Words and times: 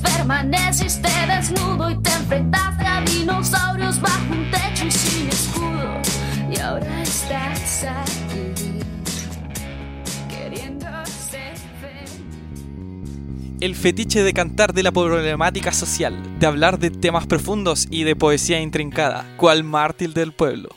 Pues 0.00 0.14
permaneciste 0.16 1.08
desnudo 1.26 1.90
y 1.90 1.96
te 2.02 2.10
enfrentaste 2.10 2.84
a 2.84 3.00
dinosaurios 3.02 4.00
bajo 4.00 4.32
un 4.32 4.50
techo 4.50 4.86
y 4.86 4.90
sin 4.90 5.28
escudo. 5.28 6.02
Y 6.50 6.58
ahora 6.58 7.02
estás 7.02 7.84
aquí, 7.84 8.80
queriendo 10.28 10.86
ser. 11.06 11.54
El 13.60 13.74
fetiche 13.74 14.22
de 14.22 14.34
cantar 14.34 14.74
de 14.74 14.82
la 14.82 14.92
problemática 14.92 15.72
social, 15.72 16.20
de 16.38 16.46
hablar 16.46 16.78
de 16.78 16.90
temas 16.90 17.26
profundos 17.26 17.86
y 17.90 18.04
de 18.04 18.16
poesía 18.16 18.60
intrincada, 18.60 19.24
cual 19.36 19.64
mártir 19.64 20.12
del 20.12 20.32
pueblo. 20.32 20.70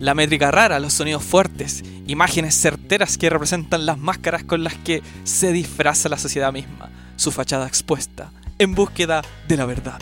La 0.00 0.14
métrica 0.14 0.50
rara, 0.50 0.80
los 0.80 0.94
sonidos 0.94 1.22
fuertes, 1.22 1.84
imágenes 2.06 2.56
certeras 2.56 3.18
que 3.18 3.30
representan 3.30 3.86
las 3.86 3.98
máscaras 3.98 4.42
con 4.42 4.64
las 4.64 4.74
que 4.74 5.02
se 5.22 5.52
disfraza 5.52 6.08
la 6.08 6.18
sociedad 6.18 6.52
misma, 6.52 6.90
su 7.16 7.30
fachada 7.30 7.68
expuesta, 7.68 8.32
en 8.58 8.74
búsqueda 8.74 9.22
de 9.48 9.56
la 9.56 9.66
verdad. 9.66 10.00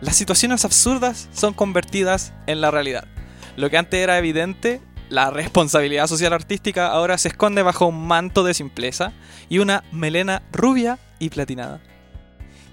Las 0.00 0.16
situaciones 0.16 0.64
absurdas 0.64 1.28
son 1.32 1.54
convertidas 1.54 2.32
en 2.46 2.60
la 2.60 2.70
realidad. 2.70 3.06
Lo 3.56 3.70
que 3.70 3.78
antes 3.78 4.00
era 4.00 4.18
evidente, 4.18 4.80
la 5.08 5.30
responsabilidad 5.30 6.06
social 6.06 6.32
artística 6.32 6.88
ahora 6.88 7.16
se 7.16 7.28
esconde 7.28 7.62
bajo 7.62 7.86
un 7.86 8.06
manto 8.06 8.44
de 8.44 8.54
simpleza 8.54 9.12
y 9.48 9.58
una 9.58 9.84
melena 9.92 10.42
rubia 10.52 10.98
y 11.18 11.30
platinada. 11.30 11.80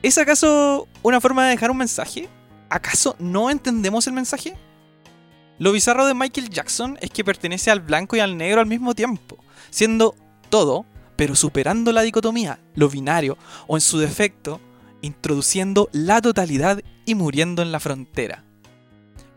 ¿Es 0.01 0.17
acaso 0.17 0.87
una 1.01 1.21
forma 1.21 1.45
de 1.45 1.51
dejar 1.51 1.71
un 1.71 1.77
mensaje? 1.77 2.27
¿Acaso 2.69 3.15
no 3.19 3.49
entendemos 3.49 4.07
el 4.07 4.13
mensaje? 4.13 4.55
Lo 5.59 5.71
bizarro 5.71 6.05
de 6.05 6.13
Michael 6.13 6.49
Jackson 6.49 6.97
es 6.99 7.11
que 7.11 7.23
pertenece 7.23 7.71
al 7.71 7.79
blanco 7.79 8.15
y 8.15 8.19
al 8.19 8.35
negro 8.35 8.59
al 8.59 8.67
mismo 8.67 8.95
tiempo, 8.95 9.37
siendo 9.69 10.15
todo, 10.49 10.85
pero 11.15 11.35
superando 11.35 11.91
la 11.91 12.01
dicotomía, 12.01 12.59
lo 12.75 12.89
binario, 12.89 13.37
o 13.67 13.77
en 13.77 13.81
su 13.81 13.99
defecto, 13.99 14.59
introduciendo 15.03 15.89
la 15.91 16.21
totalidad 16.21 16.81
y 17.05 17.13
muriendo 17.13 17.61
en 17.61 17.71
la 17.71 17.79
frontera. 17.79 18.43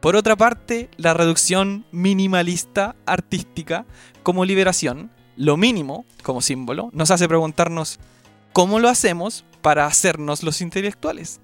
Por 0.01 0.17
otra 0.17 0.37
parte, 0.37 0.89
la 0.97 1.13
reducción 1.13 1.85
minimalista 1.91 2.97
artística 3.05 3.85
como 4.23 4.45
liberación, 4.45 5.11
lo 5.37 5.57
mínimo 5.57 6.07
como 6.23 6.41
símbolo, 6.41 6.91
nos 6.93 7.11
hace 7.11 7.29
preguntarnos 7.29 7.99
cómo 8.53 8.79
lo 8.79 8.89
hacemos 8.89 9.45
para 9.61 9.87
hacernos 9.87 10.43
los 10.43 10.61
intelectuales. 10.61 11.41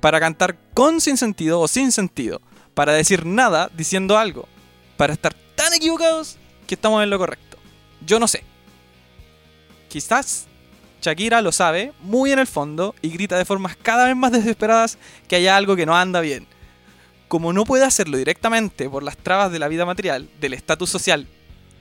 Para 0.00 0.18
cantar 0.18 0.58
con 0.74 1.00
sin 1.00 1.16
sentido 1.16 1.60
o 1.60 1.68
sin 1.68 1.92
sentido, 1.92 2.40
para 2.74 2.92
decir 2.92 3.26
nada 3.26 3.70
diciendo 3.76 4.18
algo, 4.18 4.48
para 4.96 5.12
estar 5.12 5.34
tan 5.54 5.74
equivocados 5.74 6.38
que 6.66 6.74
estamos 6.74 7.02
en 7.02 7.10
lo 7.10 7.18
correcto. 7.18 7.58
Yo 8.04 8.18
no 8.18 8.26
sé. 8.26 8.42
Quizás 9.88 10.46
Shakira 11.02 11.42
lo 11.42 11.50
sabe 11.50 11.92
muy 12.00 12.30
en 12.30 12.38
el 12.38 12.46
fondo 12.46 12.94
y 13.02 13.10
grita 13.10 13.36
de 13.36 13.44
formas 13.44 13.76
cada 13.76 14.06
vez 14.06 14.14
más 14.14 14.30
desesperadas 14.30 14.98
que 15.26 15.34
haya 15.34 15.56
algo 15.56 15.74
que 15.74 15.84
no 15.84 15.96
anda 15.96 16.20
bien. 16.20 16.46
Como 17.26 17.52
no 17.52 17.64
puede 17.64 17.84
hacerlo 17.84 18.16
directamente 18.16 18.88
por 18.88 19.02
las 19.02 19.16
trabas 19.16 19.50
de 19.50 19.58
la 19.58 19.66
vida 19.66 19.84
material, 19.84 20.28
del 20.40 20.54
estatus 20.54 20.90
social 20.90 21.26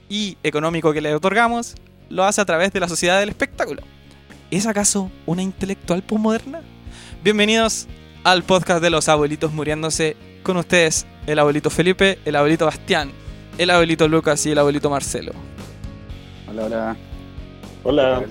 y 0.10 0.38
económico 0.42 0.92
que 0.92 1.02
le 1.02 1.14
otorgamos, 1.14 1.76
lo 2.10 2.24
hace 2.24 2.42
a 2.42 2.46
través 2.46 2.74
de 2.74 2.80
la 2.80 2.90
sociedad 2.90 3.20
del 3.20 3.30
espectáculo. 3.30 3.84
¿Es 4.50 4.66
acaso 4.66 5.12
una 5.28 5.44
intelectual 5.44 6.02
postmoderna? 6.02 6.62
Bienvenidos 7.24 7.88
al 8.24 8.42
podcast 8.42 8.82
de 8.82 8.90
los 8.90 9.08
abuelitos 9.08 9.54
muriéndose 9.54 10.18
con 10.42 10.58
ustedes 10.58 11.06
el 11.28 11.38
abuelito 11.38 11.70
Felipe, 11.70 12.18
el 12.26 12.36
abuelito 12.36 12.66
Bastián, 12.66 13.12
el 13.60 13.70
abuelito 13.70 14.08
Lucas 14.08 14.44
y 14.48 14.52
el 14.52 14.58
abuelito 14.58 14.90
Marcelo. 14.90 15.34
Hola, 16.48 16.66
hola. 16.66 16.98
Hola. 17.84 18.26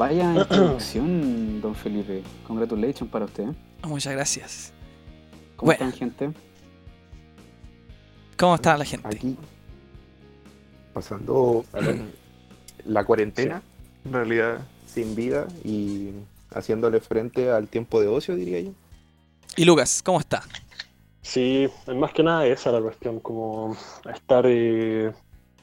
Vaya 0.00 0.34
introducción, 0.34 1.60
don 1.60 1.74
Felipe. 1.74 2.22
Congratulations 2.46 3.10
para 3.10 3.26
usted. 3.26 3.48
Oh, 3.82 3.88
muchas 3.88 4.14
gracias. 4.14 4.72
¿Cómo 5.56 5.66
Bueno. 5.66 5.84
están, 5.84 5.92
gente? 5.92 6.30
¿Cómo 8.38 8.54
está 8.54 8.78
la 8.78 8.86
gente? 8.86 9.06
aquí 9.06 9.36
pasando 10.94 11.66
la 12.86 13.04
cuarentena, 13.04 13.60
en 14.06 14.12
realidad 14.14 14.66
sin 14.86 15.14
vida 15.14 15.46
y 15.64 16.12
haciéndole 16.50 17.00
frente 17.00 17.50
al 17.50 17.68
tiempo 17.68 18.00
de 18.00 18.08
ocio, 18.08 18.34
diría 18.36 18.60
yo. 18.60 18.70
Y 19.54 19.66
Lucas, 19.66 20.02
¿cómo 20.02 20.18
está? 20.18 20.42
Sí, 21.20 21.68
más 21.94 22.14
que 22.14 22.22
nada 22.22 22.46
esa 22.46 22.72
la 22.72 22.80
cuestión, 22.80 23.20
como 23.20 23.76
estar 24.10 24.46
eh, 24.48 25.12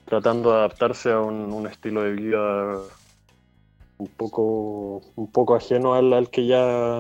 tratando 0.06 0.52
de 0.52 0.58
adaptarse 0.58 1.12
a 1.12 1.22
un, 1.22 1.52
un 1.52 1.66
estilo 1.66 2.04
de 2.04 2.12
vida 2.12 2.78
un 3.98 4.08
poco, 4.08 5.02
un 5.16 5.32
poco 5.32 5.56
ajeno 5.56 5.94
al, 5.96 6.14
al 6.14 6.30
que 6.30 6.46
ya, 6.46 7.00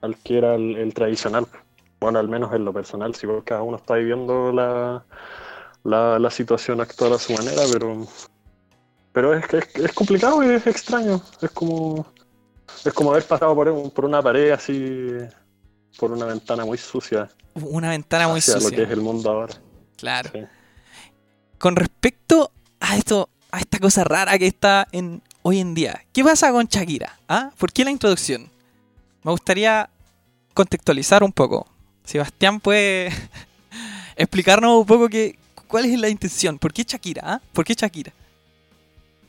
al 0.00 0.16
que 0.24 0.38
era 0.38 0.54
el, 0.54 0.76
el 0.76 0.94
tradicional. 0.94 1.46
Bueno, 2.00 2.18
al 2.18 2.28
menos 2.28 2.52
en 2.54 2.64
lo 2.64 2.72
personal, 2.72 3.14
si 3.14 3.26
vos 3.26 3.42
cada 3.44 3.62
uno 3.62 3.76
está 3.76 3.94
viviendo 3.94 4.50
la, 4.52 5.04
la, 5.84 6.18
la 6.18 6.30
situación 6.30 6.80
actual 6.80 7.12
a 7.12 7.18
su 7.18 7.32
manera, 7.34 7.62
pero, 7.72 8.06
pero 9.12 9.34
es, 9.34 9.46
que 9.46 9.58
es, 9.58 9.76
es 9.76 9.92
complicado 9.92 10.42
y 10.42 10.54
es 10.54 10.66
extraño. 10.66 11.20
Es 11.40 11.50
como, 11.50 12.06
es 12.84 12.92
como 12.92 13.10
haber 13.12 13.24
pasado 13.24 13.54
por, 13.54 13.68
un- 13.68 13.90
por 13.90 14.04
una 14.04 14.20
pared 14.22 14.50
así, 14.50 15.10
por 15.98 16.10
una 16.12 16.24
ventana 16.26 16.64
muy 16.64 16.78
sucia. 16.78 17.28
Una 17.54 17.90
ventana 17.90 18.26
muy 18.28 18.38
hacia 18.38 18.54
lo 18.54 18.60
que 18.60 18.66
sucia. 18.68 18.84
es 18.84 18.90
el 18.90 19.00
mundo 19.02 19.30
ahora. 19.30 19.54
Claro. 19.96 20.30
Sí. 20.32 20.40
Con 21.58 21.76
respecto 21.76 22.50
a 22.80 22.96
esto, 22.96 23.28
a 23.52 23.60
esta 23.60 23.78
cosa 23.78 24.02
rara 24.02 24.36
que 24.38 24.46
está 24.48 24.88
en 24.90 25.22
hoy 25.42 25.58
en 25.58 25.74
día, 25.74 26.02
¿qué 26.12 26.22
pasa 26.24 26.50
con 26.52 26.66
Shakira? 26.66 27.18
¿Ah? 27.28 27.50
¿Por 27.58 27.72
qué 27.72 27.84
la 27.84 27.90
introducción? 27.90 28.48
Me 29.22 29.30
gustaría 29.30 29.88
contextualizar 30.54 31.22
un 31.22 31.32
poco. 31.32 31.66
Sebastián 32.04 32.60
puede 32.60 33.10
explicarnos 34.16 34.80
un 34.80 34.86
poco 34.86 35.08
qué, 35.08 35.38
cuál 35.68 35.84
es 35.86 35.98
la 35.98 36.08
intención. 36.08 36.58
¿Por 36.58 36.72
qué 36.72 36.82
Shakira? 36.84 37.22
ah? 37.24 37.40
¿Por 37.52 37.64
qué 37.64 37.74
Shakira? 37.74 38.12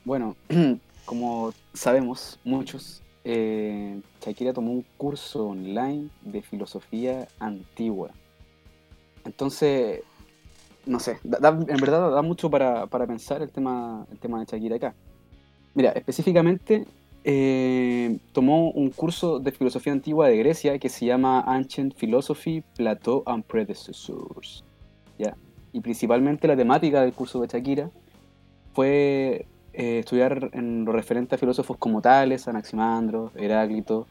Bueno, 0.05 0.35
como 1.05 1.53
sabemos 1.73 2.39
muchos, 2.43 3.01
eh, 3.23 3.99
Shakira 4.21 4.53
tomó 4.53 4.71
un 4.71 4.85
curso 4.97 5.47
online 5.47 6.09
de 6.21 6.41
filosofía 6.41 7.27
antigua. 7.39 8.09
Entonces, 9.25 10.01
no 10.85 10.99
sé, 10.99 11.19
da- 11.23 11.49
en 11.67 11.77
verdad 11.79 12.11
da 12.11 12.21
mucho 12.21 12.49
para, 12.49 12.87
para 12.87 13.07
pensar 13.07 13.41
el 13.41 13.49
tema, 13.49 14.05
el 14.11 14.19
tema 14.19 14.39
de 14.39 14.45
Shakira 14.45 14.75
acá. 14.75 14.93
Mira, 15.75 15.91
específicamente 15.91 16.85
eh, 17.23 18.17
tomó 18.33 18.69
un 18.71 18.89
curso 18.89 19.39
de 19.39 19.51
filosofía 19.51 19.93
antigua 19.93 20.27
de 20.27 20.37
Grecia 20.37 20.77
que 20.77 20.89
se 20.89 21.05
llama 21.05 21.41
Ancient 21.41 21.95
Philosophy, 21.95 22.63
Plato 22.75 23.23
and 23.25 23.43
Predecessors. 23.45 24.63
¿ya? 25.17 25.35
Y 25.71 25.79
principalmente 25.79 26.47
la 26.47 26.57
temática 26.57 27.01
del 27.01 27.13
curso 27.13 27.41
de 27.41 27.47
Shakira 27.47 27.89
fue 28.73 29.45
eh, 29.73 29.99
estudiar 29.99 30.49
en 30.53 30.85
lo 30.85 30.91
referente 30.91 31.35
a 31.35 31.37
filósofos 31.37 31.77
como 31.77 32.01
Tales, 32.01 32.47
Anaximandro, 32.47 33.31
Heráclito, 33.35 34.05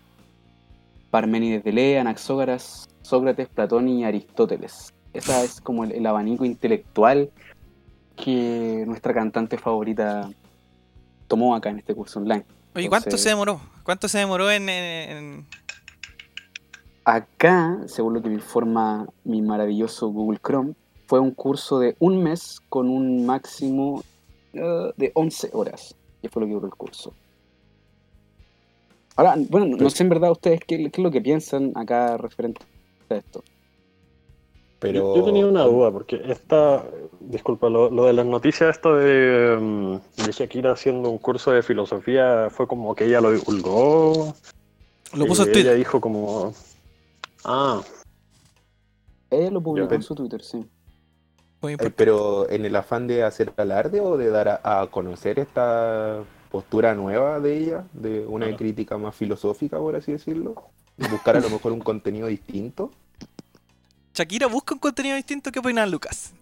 Parménides 1.11 1.63
de 1.63 1.73
Lea, 1.73 2.01
Anaxógaras, 2.01 2.89
Sócrates, 3.03 3.49
Platón 3.49 3.89
y 3.89 4.05
Aristóteles. 4.05 4.95
Ese 5.13 5.45
es 5.45 5.61
como 5.61 5.85
el 5.85 6.07
abanico 6.07 6.47
intelectual 6.47 7.31
que 8.17 8.85
nuestra 8.87 9.13
cantante 9.13 9.59
favorita 9.59 10.31
tomó 11.33 11.55
acá 11.55 11.71
en 11.71 11.79
este 11.79 11.95
curso 11.95 12.19
online. 12.19 12.45
Oye, 12.75 12.91
¿cuánto 12.91 13.09
Entonces- 13.09 13.23
se 13.23 13.29
demoró? 13.31 13.59
¿Cuánto 13.85 14.07
se 14.07 14.19
demoró 14.19 14.51
en, 14.51 15.47
Acá, 17.07 17.79
según 17.87 18.13
lo 18.13 18.21
que 18.23 18.29
me 18.29 18.35
informa 18.35 19.07
mi 19.25 19.41
maravilloso 19.41 20.09
Google 20.09 20.39
Chrome, 20.47 20.75
fue 21.07 21.21
un 21.21 21.31
curso 21.31 21.79
de 21.79 21.97
un 22.01 22.23
mes 22.23 22.61
con 22.69 22.91
un 22.91 23.25
máximo 23.25 24.05
eh, 24.53 24.93
de 24.99 25.11
11 25.15 25.49
horas, 25.55 25.95
que 26.21 26.29
fue 26.29 26.43
lo 26.43 26.47
que 26.49 26.53
duró 26.53 26.67
el 26.67 26.75
curso. 26.75 27.15
Ahora, 29.17 29.35
bueno, 29.49 29.67
no- 29.69 29.77
no 29.79 29.89
sé 29.89 30.03
en 30.03 30.11
verdad 30.11 30.31
ustedes 30.33 30.61
qué, 30.61 30.77
qué 30.91 31.01
es 31.01 31.03
lo 31.03 31.11
que 31.11 31.23
piensan 31.23 31.73
acá 31.75 32.19
referente 32.19 32.61
a 33.09 33.15
esto. 33.15 33.43
Pero 34.83 35.15
Yo, 35.15 35.17
yo 35.17 35.25
tenía 35.25 35.47
una 35.47 35.63
duda, 35.63 35.91
porque 35.93 36.21
esta, 36.27 36.85
disculpa, 37.21 37.69
lo, 37.71 37.89
lo 37.89 38.05
de 38.07 38.13
las 38.13 38.27
noticias, 38.27 38.69
esto 38.77 38.97
de, 38.97 39.57
mm, 39.59 40.25
de 40.27 40.33
Shakira 40.33 40.73
haciendo 40.73 41.09
un 41.09 41.19
curso 41.19 41.53
de 41.53 41.63
filosofía, 41.63 42.49
fue 42.51 42.67
como 42.67 42.95
que 42.95 43.05
ella 43.07 43.21
lo 43.21 43.31
divulgó. 43.33 44.35
Lo 45.15 45.27
puso 45.27 45.43
y 45.43 45.47
en 45.47 45.53
Twitter. 45.53 45.67
Ella 45.73 45.75
dijo 45.79 46.01
como, 46.01 46.53
ah, 47.45 47.81
Ella 49.31 49.51
lo 49.51 49.61
publicó 49.63 49.95
en 49.95 50.03
su 50.03 50.15
Twitter, 50.15 50.43
sí. 50.43 50.59
Muy 51.63 51.71
Eh, 51.71 51.75
importante. 51.75 51.91
pero 51.97 52.51
en 52.51 52.65
el 52.65 52.75
afán 52.77 53.07
de 53.07 53.23
hacer 53.23 53.53
alarde 53.57 54.01
o 54.01 54.17
de 54.17 54.31
dar 54.31 54.49
a, 54.49 54.81
a 54.83 54.87
conocer 54.89 55.39
esta 55.39 56.23
postura 56.51 56.95
nueva 56.95 57.39
de 57.41 57.57
ella, 57.57 57.85
de 57.93 58.27
una 58.27 58.47
Claro. 58.47 58.59
crítica 58.59 58.99
más 58.99 59.15
filosófica, 59.15 59.79
por 59.79 59.95
así 59.97 60.13
decirlo, 60.13 60.55
de 60.97 61.09
buscar 61.09 61.37
a 61.37 61.41
lo 61.41 61.49
mejor 61.51 61.73
un 61.73 61.81
contenido 61.81 62.27
distinto. 62.27 62.91
Shakira 64.15 64.47
busca 64.47 64.75
un 64.75 64.81
contenido 64.81 65.17
distinto. 65.17 65.51
¿Qué 65.51 65.59
opina 65.59 65.87
Lucas? 65.87 66.33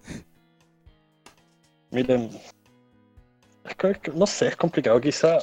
miren, 1.92 2.30
es 3.64 3.74
que- 3.76 3.94
que, 3.94 4.10
no 4.12 4.26
sé, 4.26 4.48
es 4.48 4.56
complicado. 4.56 5.00
Quizá 5.00 5.38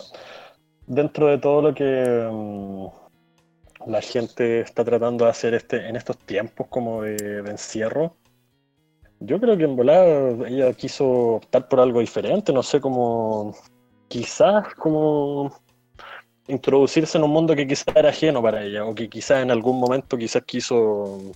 dentro 0.86 1.28
de 1.28 1.38
todo 1.38 1.62
lo 1.62 1.74
que 1.74 2.28
mm, 2.32 2.88
la 3.90 4.02
gente 4.02 4.62
está 4.62 4.84
tratando 4.84 5.26
de 5.26 5.32
hacer 5.32 5.54
este, 5.54 5.88
en 5.88 5.96
estos 5.96 6.18
tiempos 6.20 6.68
como 6.68 7.04
de, 7.04 7.40
encierro, 7.50 8.16
yo 9.20 9.40
creo 9.40 9.58
que 9.58 9.64
en 9.64 9.76
volada 9.76 10.48
ella 10.48 10.74
quiso 10.74 11.06
optar 11.36 11.68
por 11.68 11.80
algo 11.80 12.00
diferente, 12.00 12.54
no 12.54 12.64
sé, 12.64 12.80
como 12.80 13.56
quizás 14.08 14.74
como 14.76 15.52
introducirse 16.48 17.18
en 17.18 17.24
un 17.26 17.32
mundo 17.32 17.56
que 17.56 17.68
quizás 17.68 17.96
era 17.96 18.10
ajeno 18.10 18.42
para 18.42 18.64
ella, 18.64 18.86
o 18.86 18.96
que 18.96 19.10
quizás 19.10 19.44
en 19.44 19.52
algún 19.52 19.80
momento 19.80 20.18
quizás 20.18 20.44
quiso, 20.46 21.34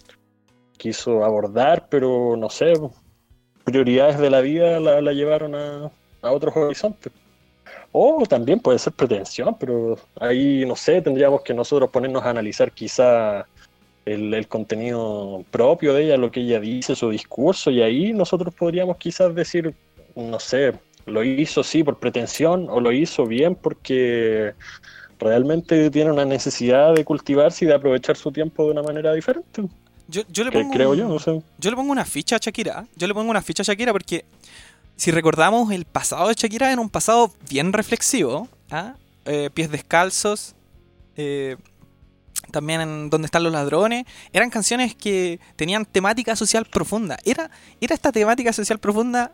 quiso 0.81 1.23
abordar, 1.23 1.87
pero 1.89 2.35
no 2.35 2.49
sé, 2.49 2.73
prioridades 3.63 4.17
de 4.17 4.31
la 4.31 4.41
vida 4.41 4.79
la, 4.79 5.13
llevaron 5.13 5.53
a, 5.53 5.91
a 6.23 6.31
otros 6.31 6.55
horizontes. 6.57 7.13
O 7.91 8.23
también 8.27 8.59
puede 8.59 8.79
ser 8.79 8.93
pretensión, 8.93 9.55
pero 9.59 9.97
ahí, 10.19 10.65
no 10.65 10.75
sé, 10.75 11.01
tendríamos 11.01 11.41
que 11.41 11.53
nosotros 11.53 11.89
ponernos 11.91 12.23
a 12.23 12.31
analizar 12.31 12.71
quizá 12.71 13.45
el, 14.05 14.47
contenido 14.47 15.45
propio 15.51 15.93
de 15.93 16.05
ella, 16.05 16.17
lo 16.17 16.31
que 16.31 16.39
ella 16.39 16.59
dice, 16.59 16.95
su 16.95 17.09
discurso, 17.11 17.69
y 17.69 17.81
ahí 17.83 18.13
nosotros 18.13 18.53
podríamos 18.55 18.97
quizás 18.97 19.35
decir, 19.35 19.75
no 20.15 20.39
sé, 20.39 20.73
lo 21.05 21.23
hizo 21.23 21.63
sí 21.63 21.83
por 21.83 21.99
pretensión 21.99 22.67
o 22.69 22.79
lo 22.79 22.91
hizo 22.91 23.25
bien 23.27 23.55
porque 23.55 24.53
realmente 25.19 25.91
tiene 25.91 26.11
una 26.11 26.25
necesidad 26.25 26.95
de 26.95 27.05
cultivarse 27.05 27.65
y 27.65 27.67
de 27.67 27.75
aprovechar 27.75 28.17
su 28.17 28.31
tiempo 28.31 28.65
de 28.65 28.71
una 28.71 28.83
manera 28.83 29.13
diferente. 29.13 29.63
Yo, 30.11 30.23
yo 30.27 30.43
le 30.43 30.51
pongo, 30.51 30.73
creo 30.73 30.93
yo, 30.93 31.07
no 31.07 31.19
sé. 31.19 31.41
Yo 31.57 31.69
le 31.69 31.75
pongo 31.77 31.91
una 31.91 32.03
ficha 32.03 32.35
a 32.35 32.39
Shakira. 32.39 32.85
Yo 32.97 33.07
le 33.07 33.13
pongo 33.13 33.31
una 33.31 33.41
ficha 33.41 33.63
a 33.63 33.65
Shakira 33.65 33.93
porque 33.93 34.25
si 34.97 35.09
recordamos 35.09 35.71
el 35.71 35.85
pasado 35.85 36.27
de 36.27 36.33
Shakira 36.33 36.69
era 36.69 36.81
un 36.81 36.89
pasado 36.89 37.33
bien 37.49 37.71
reflexivo. 37.71 38.49
¿ah? 38.69 38.95
Eh, 39.23 39.49
pies 39.53 39.71
descalzos. 39.71 40.53
Eh, 41.15 41.55
también 42.51 42.81
en 42.81 43.09
Donde 43.09 43.25
están 43.25 43.43
los 43.43 43.53
ladrones. 43.53 44.03
Eran 44.33 44.49
canciones 44.49 44.95
que 44.95 45.39
tenían 45.55 45.85
temática 45.85 46.35
social 46.35 46.65
profunda. 46.65 47.17
Era, 47.23 47.49
era 47.79 47.95
esta 47.95 48.11
temática 48.11 48.51
social 48.51 48.79
profunda 48.79 49.33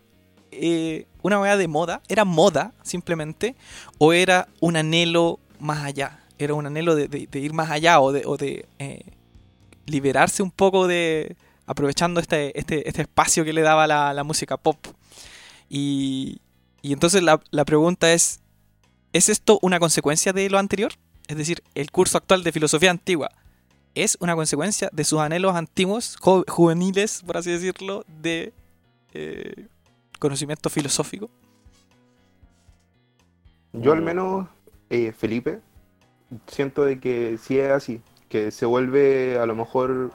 eh, 0.51 1.07
una 1.23 1.39
weá 1.39 1.57
de 1.57 1.67
moda. 1.67 2.03
Era 2.07 2.23
moda, 2.23 2.73
simplemente. 2.83 3.55
O 3.97 4.13
era 4.13 4.47
un 4.59 4.75
anhelo 4.75 5.39
más 5.59 5.83
allá. 5.83 6.19
Era 6.37 6.53
un 6.53 6.67
anhelo 6.67 6.93
de, 6.93 7.07
de, 7.07 7.25
de 7.25 7.39
ir 7.39 7.53
más 7.53 7.71
allá 7.71 7.99
o 7.99 8.11
de, 8.11 8.21
o 8.27 8.37
de 8.37 8.67
eh, 8.77 9.01
liberarse 9.87 10.43
un 10.43 10.51
poco 10.51 10.87
de. 10.87 11.35
aprovechando 11.65 12.19
este, 12.19 12.57
este, 12.59 12.87
este 12.87 13.01
espacio 13.01 13.43
que 13.43 13.53
le 13.53 13.61
daba 13.61 13.87
la, 13.87 14.13
la 14.13 14.23
música 14.23 14.57
pop. 14.57 14.77
Y, 15.69 16.39
y 16.81 16.93
entonces 16.93 17.23
la, 17.23 17.41
la, 17.49 17.65
pregunta 17.65 18.13
es: 18.13 18.41
¿es 19.13 19.29
esto 19.29 19.57
una 19.63 19.79
consecuencia 19.79 20.31
de 20.33 20.49
lo 20.49 20.59
anterior? 20.59 20.93
Es 21.27 21.37
decir, 21.37 21.63
el 21.73 21.91
curso 21.91 22.17
actual 22.17 22.43
de 22.43 22.51
filosofía 22.51 22.91
antigua 22.91 23.31
es 23.95 24.17
una 24.21 24.35
consecuencia 24.35 24.89
de 24.93 25.03
sus 25.03 25.19
anhelos 25.19 25.55
antiguos, 25.55 26.17
ju 26.17 26.43
juveniles, 26.47 27.23
por 27.25 27.37
así 27.37 27.51
decirlo, 27.51 28.05
de 28.07 28.53
eh, 29.13 29.67
conocimiento 30.19 30.69
filosófico. 30.69 31.29
Yo 33.73 33.91
al 33.93 34.01
menos, 34.01 34.47
eh, 34.89 35.11
Felipe, 35.11 35.59
siento 36.47 36.85
de 36.85 36.99
que 36.99 37.37
sí 37.41 37.59
es 37.59 37.71
así, 37.71 38.01
que 38.29 38.51
se 38.51 38.65
vuelve 38.65 39.37
a 39.39 39.45
lo 39.45 39.55
mejor 39.55 40.11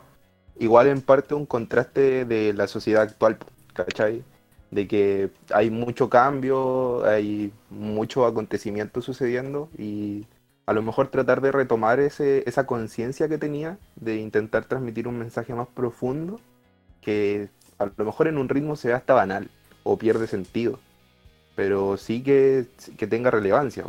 igual 0.59 0.87
en 0.89 1.01
parte 1.01 1.35
un 1.35 1.47
contraste 1.47 2.25
de 2.25 2.53
la 2.53 2.67
sociedad 2.67 3.03
actual, 3.03 3.39
¿cachai? 3.75 4.23
De 4.71 4.89
que 4.89 5.31
hay 5.53 5.71
mucho 5.71 6.09
cambio, 6.09 7.05
hay 7.05 7.53
mucho 7.71 8.27
acontecimiento 8.27 9.03
sucediendo 9.03 9.69
y 9.79 10.27
a 10.67 10.73
lo 10.73 10.83
mejor 10.83 11.09
tratar 11.09 11.41
de 11.41 11.53
retomar 11.53 12.01
ese, 12.01 12.45
esa 12.47 12.67
conciencia 12.67 13.29
que 13.29 13.39
tenía, 13.39 13.79
de 13.97 14.17
intentar 14.17 14.65
transmitir 14.65 15.09
un 15.09 15.19
mensaje 15.19 15.55
más 15.55 15.69
profundo, 15.69 16.41
que 17.01 17.49
a 17.79 17.87
lo 17.97 18.05
mejor 18.05 18.29
en 18.29 18.39
un 18.39 18.49
ritmo 18.49 18.77
se 18.77 18.89
ve 18.89 18.95
hasta 18.95 19.15
banal 19.15 19.51
o 19.83 19.99
pierde 19.99 20.27
sentido, 20.27 20.79
pero 21.57 21.97
sí 21.97 22.23
que, 22.23 22.67
que 22.97 23.07
tenga 23.07 23.31
relevancia. 23.31 23.85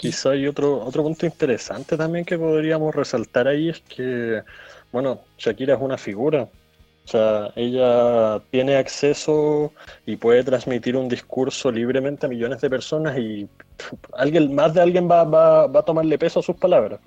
Quizá 0.00 0.30
hay 0.30 0.46
otro, 0.46 0.82
otro 0.82 1.02
punto 1.02 1.26
interesante 1.26 1.94
también 1.94 2.24
que 2.24 2.38
podríamos 2.38 2.94
resaltar 2.94 3.46
ahí, 3.46 3.68
es 3.68 3.80
que, 3.82 4.42
bueno, 4.90 5.20
Shakira 5.36 5.74
es 5.74 5.80
una 5.82 5.98
figura, 5.98 6.48
o 7.04 7.08
sea, 7.08 7.52
ella 7.54 8.40
tiene 8.50 8.76
acceso 8.76 9.74
y 10.06 10.16
puede 10.16 10.42
transmitir 10.42 10.96
un 10.96 11.06
discurso 11.06 11.70
libremente 11.70 12.24
a 12.24 12.30
millones 12.30 12.62
de 12.62 12.70
personas 12.70 13.18
y 13.18 13.46
alguien, 14.14 14.54
más 14.54 14.72
de 14.72 14.80
alguien 14.80 15.06
va, 15.06 15.24
va, 15.24 15.66
va 15.66 15.80
a 15.80 15.84
tomarle 15.84 16.16
peso 16.18 16.40
a 16.40 16.42
sus 16.42 16.56
palabras. 16.56 16.98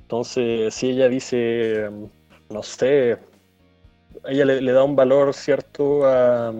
Entonces, 0.00 0.72
si 0.74 0.92
ella 0.92 1.10
dice, 1.10 1.90
no 2.48 2.62
sé, 2.62 3.18
ella 4.24 4.46
le, 4.46 4.62
le 4.62 4.72
da 4.72 4.82
un 4.82 4.96
valor 4.96 5.34
cierto 5.34 6.06
a, 6.06 6.54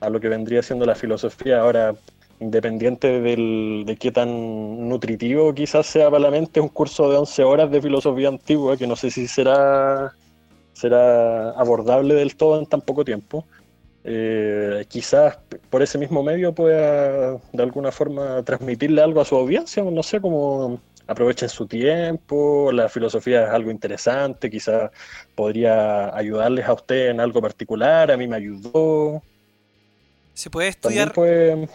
a, 0.00 0.10
lo 0.10 0.18
que 0.18 0.28
vendría 0.28 0.64
siendo 0.64 0.84
la 0.84 0.96
filosofía. 0.96 1.60
Ahora, 1.60 1.94
independiente 2.40 3.20
del, 3.20 3.84
de 3.86 3.96
qué 3.96 4.10
tan 4.10 4.88
nutritivo 4.88 5.54
quizás 5.54 5.86
sea 5.86 6.10
para 6.10 6.24
la 6.24 6.30
mente 6.30 6.60
un 6.60 6.68
curso 6.68 7.10
de 7.10 7.16
11 7.18 7.44
horas 7.44 7.70
de 7.70 7.80
filosofía 7.80 8.28
antigua, 8.28 8.76
que 8.76 8.86
no 8.86 8.96
sé 8.96 9.10
si 9.10 9.26
será 9.26 10.14
será 10.74 11.50
abordable 11.52 12.14
del 12.14 12.36
todo 12.36 12.58
en 12.58 12.66
tan 12.66 12.82
poco 12.82 13.04
tiempo. 13.04 13.46
Eh, 14.06 14.84
quizás 14.88 15.38
por 15.70 15.82
ese 15.82 15.96
mismo 15.96 16.22
medio 16.22 16.54
pueda 16.54 17.38
de 17.52 17.62
alguna 17.62 17.90
forma 17.90 18.42
transmitirle 18.42 19.00
algo 19.00 19.22
a 19.22 19.24
su 19.24 19.34
audiencia, 19.34 19.82
no 19.82 20.02
sé, 20.02 20.20
cómo 20.20 20.78
aprovechen 21.06 21.48
su 21.48 21.66
tiempo, 21.66 22.70
la 22.70 22.90
filosofía 22.90 23.44
es 23.44 23.50
algo 23.50 23.70
interesante, 23.70 24.50
quizás 24.50 24.90
podría 25.34 26.14
ayudarles 26.14 26.66
a 26.66 26.74
usted 26.74 27.08
en 27.08 27.20
algo 27.20 27.40
particular, 27.40 28.10
a 28.10 28.16
mí 28.18 28.26
me 28.26 28.36
ayudó. 28.36 29.22
Se 30.34 30.50
puede 30.50 30.68
estudiar... 30.68 31.12
Puede... 31.12 31.68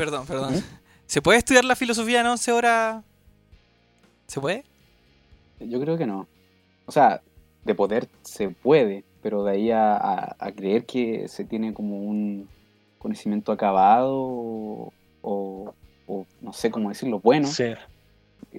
Perdón, 0.00 0.26
perdón. 0.26 0.54
¿Mm? 0.54 0.62
¿Se 1.04 1.20
puede 1.20 1.38
estudiar 1.40 1.62
la 1.66 1.76
filosofía 1.76 2.22
en 2.22 2.26
11 2.26 2.52
horas? 2.52 3.04
¿Se 4.26 4.40
puede? 4.40 4.64
Yo 5.60 5.78
creo 5.78 5.98
que 5.98 6.06
no. 6.06 6.26
O 6.86 6.92
sea, 6.92 7.20
de 7.66 7.74
poder 7.74 8.08
se 8.22 8.48
puede, 8.48 9.04
pero 9.22 9.44
de 9.44 9.52
ahí 9.52 9.70
a, 9.70 9.94
a, 9.94 10.36
a, 10.38 10.52
creer 10.52 10.86
que 10.86 11.28
se 11.28 11.44
tiene 11.44 11.74
como 11.74 11.98
un 11.98 12.48
conocimiento 12.96 13.52
acabado 13.52 14.14
o, 14.16 14.92
o, 15.20 15.74
o 16.06 16.26
no 16.40 16.52
sé 16.54 16.70
cómo 16.70 16.88
decirlo, 16.88 17.20
bueno. 17.20 17.48
Sí. 17.48 17.74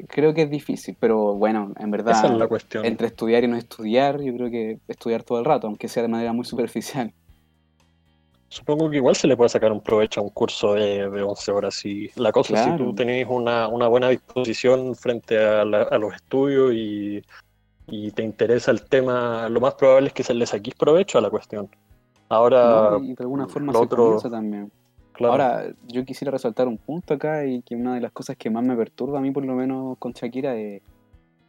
Creo 0.09 0.35
que 0.35 0.43
es 0.43 0.49
difícil, 0.51 0.95
pero 0.99 1.33
bueno, 1.33 1.73
en 1.79 1.89
verdad, 1.89 2.19
Esa 2.19 2.27
es 2.27 2.33
la 2.33 2.47
cuestión. 2.47 2.85
entre 2.85 3.07
estudiar 3.07 3.43
y 3.43 3.47
no 3.47 3.57
estudiar, 3.57 4.21
yo 4.21 4.31
creo 4.35 4.51
que 4.51 4.77
estudiar 4.87 5.23
todo 5.23 5.39
el 5.39 5.45
rato, 5.45 5.65
aunque 5.65 5.87
sea 5.87 6.03
de 6.03 6.09
manera 6.09 6.33
muy 6.33 6.45
superficial. 6.45 7.11
Supongo 8.51 8.89
que 8.89 8.97
igual 8.97 9.15
se 9.15 9.27
le 9.27 9.37
puede 9.37 9.49
sacar 9.49 9.71
un 9.71 9.81
provecho 9.81 10.19
a 10.19 10.23
un 10.23 10.29
curso 10.29 10.73
de, 10.73 11.09
de 11.09 11.23
11 11.23 11.51
horas. 11.51 11.85
Y 11.85 12.11
la 12.15 12.31
cosa 12.31 12.53
claro. 12.53 12.77
si 12.77 12.83
tú 12.83 12.93
tenés 12.93 13.25
una, 13.29 13.67
una 13.67 13.87
buena 13.87 14.09
disposición 14.09 14.93
frente 14.95 15.37
a, 15.37 15.63
la, 15.63 15.83
a 15.83 15.97
los 15.97 16.13
estudios 16.13 16.73
y 16.73 17.23
y 17.91 18.11
te 18.11 18.23
interesa 18.23 18.71
el 18.71 18.83
tema, 18.83 19.49
lo 19.49 19.59
más 19.59 19.75
probable 19.75 20.07
es 20.07 20.13
que 20.13 20.23
se 20.23 20.33
le 20.33 20.45
saquís 20.45 20.73
provecho 20.75 21.17
a 21.17 21.21
la 21.21 21.29
cuestión. 21.29 21.69
Ahora, 22.29 22.91
no, 22.91 23.03
y 23.03 23.13
de 23.13 23.23
alguna 23.23 23.47
forma 23.47 23.73
se 23.73 23.79
otro... 23.79 24.17
también. 24.21 24.71
Claro. 25.11 25.33
Ahora, 25.33 25.73
yo 25.87 26.05
quisiera 26.05 26.31
resaltar 26.31 26.67
un 26.69 26.77
punto 26.77 27.13
acá 27.13 27.45
y 27.45 27.61
que 27.61 27.75
una 27.75 27.95
de 27.95 28.01
las 28.01 28.13
cosas 28.13 28.37
que 28.37 28.49
más 28.49 28.63
me 28.63 28.75
perturba 28.77 29.19
a 29.19 29.21
mí, 29.21 29.31
por 29.31 29.43
lo 29.43 29.53
menos 29.53 29.97
con 29.97 30.13
Shakira, 30.13 30.55
es 30.55 30.81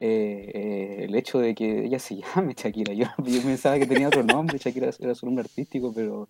eh, 0.00 0.50
eh, 0.52 1.04
el 1.04 1.14
hecho 1.14 1.38
de 1.38 1.54
que 1.54 1.84
ella 1.84 2.00
se 2.00 2.16
llame 2.34 2.54
Shakira. 2.54 2.92
Yo, 2.92 3.06
yo, 3.18 3.42
pensaba 3.42 3.78
que 3.78 3.86
tenía 3.86 4.08
otro 4.08 4.24
nombre, 4.24 4.58
Shakira 4.58 4.90
era 4.98 5.14
su 5.14 5.26
nombre 5.26 5.44
artístico, 5.44 5.92
pero, 5.94 6.26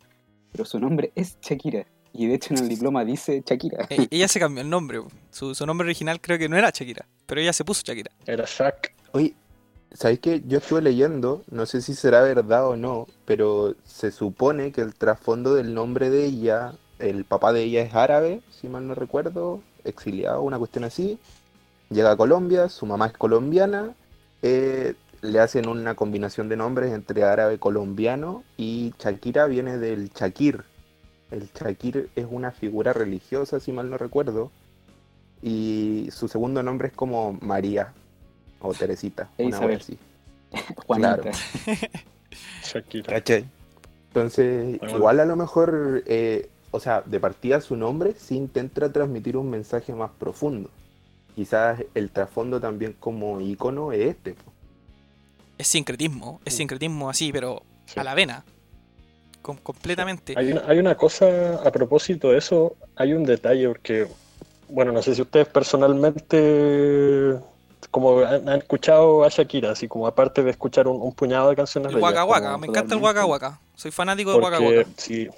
pero 0.52 0.64
su 0.64 0.78
nombre 0.78 1.12
es 1.14 1.38
Shakira. 1.40 1.86
Y 2.12 2.26
de 2.26 2.34
hecho 2.34 2.54
en 2.54 2.60
el 2.60 2.68
diploma 2.70 3.04
dice 3.04 3.42
Shakira. 3.44 3.86
E 3.90 4.06
ella 4.10 4.28
se 4.28 4.38
cambió 4.38 4.62
el 4.62 4.70
nombre. 4.70 5.00
Su, 5.30 5.54
su 5.54 5.66
nombre 5.66 5.86
original 5.86 6.20
creo 6.20 6.38
que 6.38 6.48
no 6.48 6.56
era 6.56 6.70
Shakira, 6.70 7.06
pero 7.26 7.40
ella 7.40 7.52
se 7.52 7.64
puso 7.64 7.82
Shakira. 7.84 8.12
Era 8.26 8.44
Shak. 8.46 8.94
Oye, 9.12 9.34
¿Sabéis 9.94 10.20
que 10.20 10.42
yo 10.46 10.58
estuve 10.58 10.80
leyendo, 10.80 11.44
no 11.50 11.66
sé 11.66 11.82
si 11.82 11.94
será 11.94 12.22
verdad 12.22 12.66
o 12.66 12.76
no, 12.76 13.06
pero 13.26 13.76
se 13.84 14.10
supone 14.10 14.72
que 14.72 14.80
el 14.80 14.94
trasfondo 14.94 15.54
del 15.54 15.74
nombre 15.74 16.08
de 16.08 16.24
ella, 16.24 16.72
el 16.98 17.26
papá 17.26 17.52
de 17.52 17.64
ella 17.64 17.82
es 17.82 17.94
árabe, 17.94 18.40
si 18.50 18.68
mal 18.68 18.86
no 18.86 18.94
recuerdo, 18.94 19.60
exiliado, 19.84 20.42
una 20.42 20.58
cuestión 20.58 20.84
así. 20.84 21.18
Llega 21.90 22.12
a 22.12 22.16
Colombia, 22.16 22.70
su 22.70 22.86
mamá 22.86 23.08
es 23.08 23.12
colombiana, 23.12 23.94
eh, 24.40 24.94
le 25.22 25.38
hacen 25.40 25.68
una 25.68 25.94
combinación 25.94 26.48
de 26.48 26.56
nombres 26.56 26.92
entre 26.92 27.22
árabe 27.24 27.58
colombiano 27.58 28.42
y 28.56 28.92
Shakira 28.98 29.46
viene 29.46 29.78
del 29.78 30.10
Shakir. 30.10 30.64
El 31.30 31.48
Shakir 31.54 32.10
es 32.14 32.26
una 32.28 32.50
figura 32.50 32.92
religiosa, 32.92 33.60
si 33.60 33.72
mal 33.72 33.88
no 33.88 33.96
recuerdo, 33.96 34.50
y 35.40 36.08
su 36.12 36.28
segundo 36.28 36.62
nombre 36.62 36.88
es 36.88 36.94
como 36.94 37.32
María, 37.40 37.92
o 38.60 38.74
Teresita, 38.74 39.30
una 39.38 39.48
Isabel. 39.56 39.76
así. 39.78 39.98
Juanita. 40.86 41.16
Claro. 41.16 41.30
Shakira. 42.64 43.14
¿Cachai? 43.14 43.46
Entonces, 44.08 44.78
Bueno. 44.80 44.96
igual 44.96 45.20
a 45.20 45.24
lo 45.24 45.36
mejor, 45.36 46.02
eh, 46.06 46.50
o 46.70 46.80
sea, 46.80 47.00
de 47.02 47.18
partida 47.18 47.60
su 47.60 47.76
nombre 47.76 48.14
sí 48.16 48.36
intenta 48.36 48.92
transmitir 48.92 49.36
un 49.36 49.48
mensaje 49.50 49.94
más 49.94 50.10
profundo. 50.18 50.68
Quizás 51.34 51.82
el 51.94 52.10
trasfondo 52.10 52.60
también 52.60 52.94
como 52.98 53.40
icono 53.40 53.92
es 53.92 54.00
este. 54.10 54.34
po. 54.34 54.51
Es 55.62 55.68
sincretismo, 55.68 56.40
es 56.44 56.54
Sí. 56.54 56.58
sincretismo 56.58 57.08
así, 57.08 57.30
pero 57.32 57.62
Sí. 57.86 58.00
a 58.00 58.04
la 58.04 58.14
vena. 58.14 58.44
com- 59.42 59.56
completamente. 59.56 60.34
Hay 60.36 60.52
una, 60.52 60.62
hay 60.68 60.78
una 60.78 60.94
cosa 60.96 61.54
a 61.64 61.70
propósito 61.72 62.30
de 62.30 62.38
eso, 62.38 62.76
hay 62.94 63.12
un 63.12 63.24
detalle 63.24 63.66
porque, 63.66 64.06
bueno, 64.68 64.92
no 64.92 65.02
sé 65.02 65.16
si 65.16 65.22
ustedes 65.22 65.48
personalmente, 65.48 67.38
como 67.90 68.20
han, 68.20 68.48
han 68.48 68.58
escuchado 68.60 69.24
a 69.24 69.28
Shakira, 69.28 69.72
así 69.72 69.88
como 69.88 70.06
aparte 70.06 70.42
de 70.44 70.50
escuchar 70.52 70.86
un, 70.86 71.00
un 71.02 71.12
puñado 71.12 71.50
de 71.50 71.56
canciones 71.56 71.90
El 71.90 71.96
de 71.96 72.02
Waka 72.02 72.24
Waka, 72.24 72.56
me 72.58 72.68
encanta 72.68 72.94
el. 72.94 73.00
Waka 73.02 73.26
Waka. 73.26 73.60
Soy 73.74 73.90
fanático 73.90 74.32
del 74.32 74.40
Waka 74.42 74.60
Waka. 74.60 74.88
sí, 74.96 75.28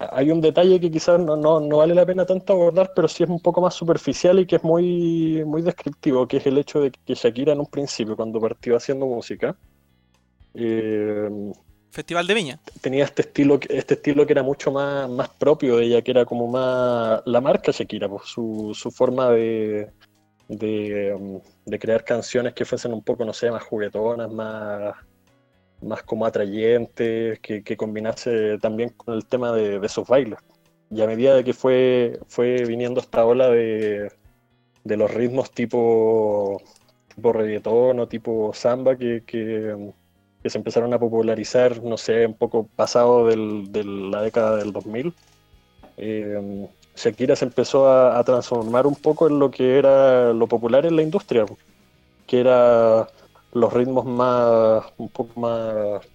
hay 0.00 0.30
un 0.30 0.40
detalle 0.40 0.80
que 0.80 0.90
quizás 0.90 1.20
no, 1.20 1.36
no, 1.36 1.60
no 1.60 1.76
vale 1.76 1.94
la 1.94 2.06
pena 2.06 2.24
tanto 2.24 2.54
abordar, 2.54 2.92
pero 2.96 3.06
sí 3.06 3.22
es 3.22 3.28
un 3.28 3.40
poco 3.40 3.60
más 3.60 3.74
superficial 3.74 4.38
y 4.38 4.46
que 4.46 4.56
es 4.56 4.64
muy, 4.64 5.44
muy 5.44 5.60
descriptivo, 5.60 6.26
que 6.26 6.38
es 6.38 6.46
el 6.46 6.56
hecho 6.56 6.80
de 6.80 6.90
que 6.90 7.14
Shakira 7.14 7.52
en 7.52 7.60
un 7.60 7.66
principio, 7.66 8.16
cuando 8.16 8.40
partió 8.40 8.76
haciendo 8.76 9.04
música, 9.06 9.54
eh, 10.54 11.28
Festival 11.92 12.26
de 12.26 12.34
Viña. 12.34 12.60
tenía 12.80 13.04
este 13.04 13.22
estilo, 13.22 13.58
que- 13.58 13.76
este 13.76 13.94
estilo 13.94 14.24
que 14.24 14.32
era 14.32 14.42
mucho 14.42 14.70
más, 14.70 15.08
más 15.10 15.28
propio 15.30 15.76
de 15.76 15.84
ella, 15.86 16.02
que 16.02 16.12
era 16.12 16.24
como 16.24 16.46
más 16.46 17.20
la 17.26 17.40
marca 17.40 17.72
Shakira, 17.72 18.08
pues, 18.08 18.22
su, 18.24 18.72
su 18.74 18.90
forma 18.90 19.28
de, 19.30 19.90
de, 20.48 21.14
um, 21.14 21.40
de 21.66 21.78
crear 21.78 22.04
canciones 22.04 22.54
que 22.54 22.64
fuesen 22.64 22.92
un 22.92 23.02
poco, 23.02 23.24
no 23.24 23.32
sé, 23.32 23.50
más 23.50 23.64
juguetonas, 23.64 24.30
más, 24.30 24.94
más 25.82 26.02
como 26.02 26.26
atrayentes, 26.26 27.40
que, 27.40 27.62
que 27.62 27.76
combinase 27.76 28.58
también 28.58 28.90
con 28.90 29.14
el 29.14 29.26
tema 29.26 29.52
de, 29.52 29.80
de 29.80 29.88
sus 29.88 30.06
bailes. 30.06 30.38
Y 30.90 31.00
a 31.02 31.06
medida 31.06 31.34
de 31.34 31.44
que 31.44 31.54
fue, 31.54 32.18
fue 32.26 32.64
viniendo 32.66 33.00
esta 33.00 33.24
ola 33.24 33.48
de, 33.48 34.10
de 34.84 34.96
los 34.96 35.12
ritmos 35.12 35.50
tipo, 35.52 36.60
tipo 37.14 37.32
reggaetón 37.32 38.00
o 38.00 38.08
tipo 38.08 38.52
samba 38.54 38.96
que, 38.96 39.22
que, 39.24 39.92
se 40.44 40.58
empezaron 40.58 40.92
a 40.94 40.98
popularizar, 40.98 41.82
no 41.82 41.96
sé, 41.96 42.26
un 42.26 42.34
poco 42.34 42.66
pasado 42.74 43.26
de 43.26 43.84
la 43.84 44.22
década 44.22 44.56
del 44.56 44.72
2000, 44.72 45.14
eh, 45.98 46.68
Shakira 46.96 47.36
se 47.36 47.44
empezó 47.44 47.90
a 47.90 48.22
transformar 48.24 48.86
un 48.86 48.94
poco 48.94 49.28
en 49.28 49.38
lo 49.38 49.50
que 49.50 49.78
era 49.78 50.32
lo 50.32 50.46
popular 50.46 50.86
en 50.86 50.96
la 50.96 51.02
industria, 51.02 51.44
que 52.26 52.40
era 52.40 53.06
los 53.52 53.72
ritmos 53.72 54.04
más, 54.04 54.84
un 54.96 55.08
poco 55.08 55.40
más, 55.40 56.06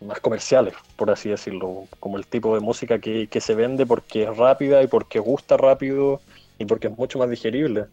más 0.00 0.20
comerciales, 0.20 0.74
por 0.96 1.10
así 1.10 1.28
decirlo, 1.28 1.84
como 1.98 2.16
el 2.18 2.26
tipo 2.26 2.54
de 2.54 2.60
música 2.60 2.98
que, 2.98 3.28
que 3.28 3.40
se 3.40 3.54
vende 3.54 3.86
porque 3.86 4.24
es 4.24 4.36
rápida 4.36 4.82
y 4.82 4.86
porque 4.86 5.18
gusta 5.18 5.56
rápido 5.56 6.20
y 6.58 6.64
porque 6.64 6.88
es 6.88 6.96
mucho 6.96 7.18
más 7.18 7.28
digerible. 7.28 7.86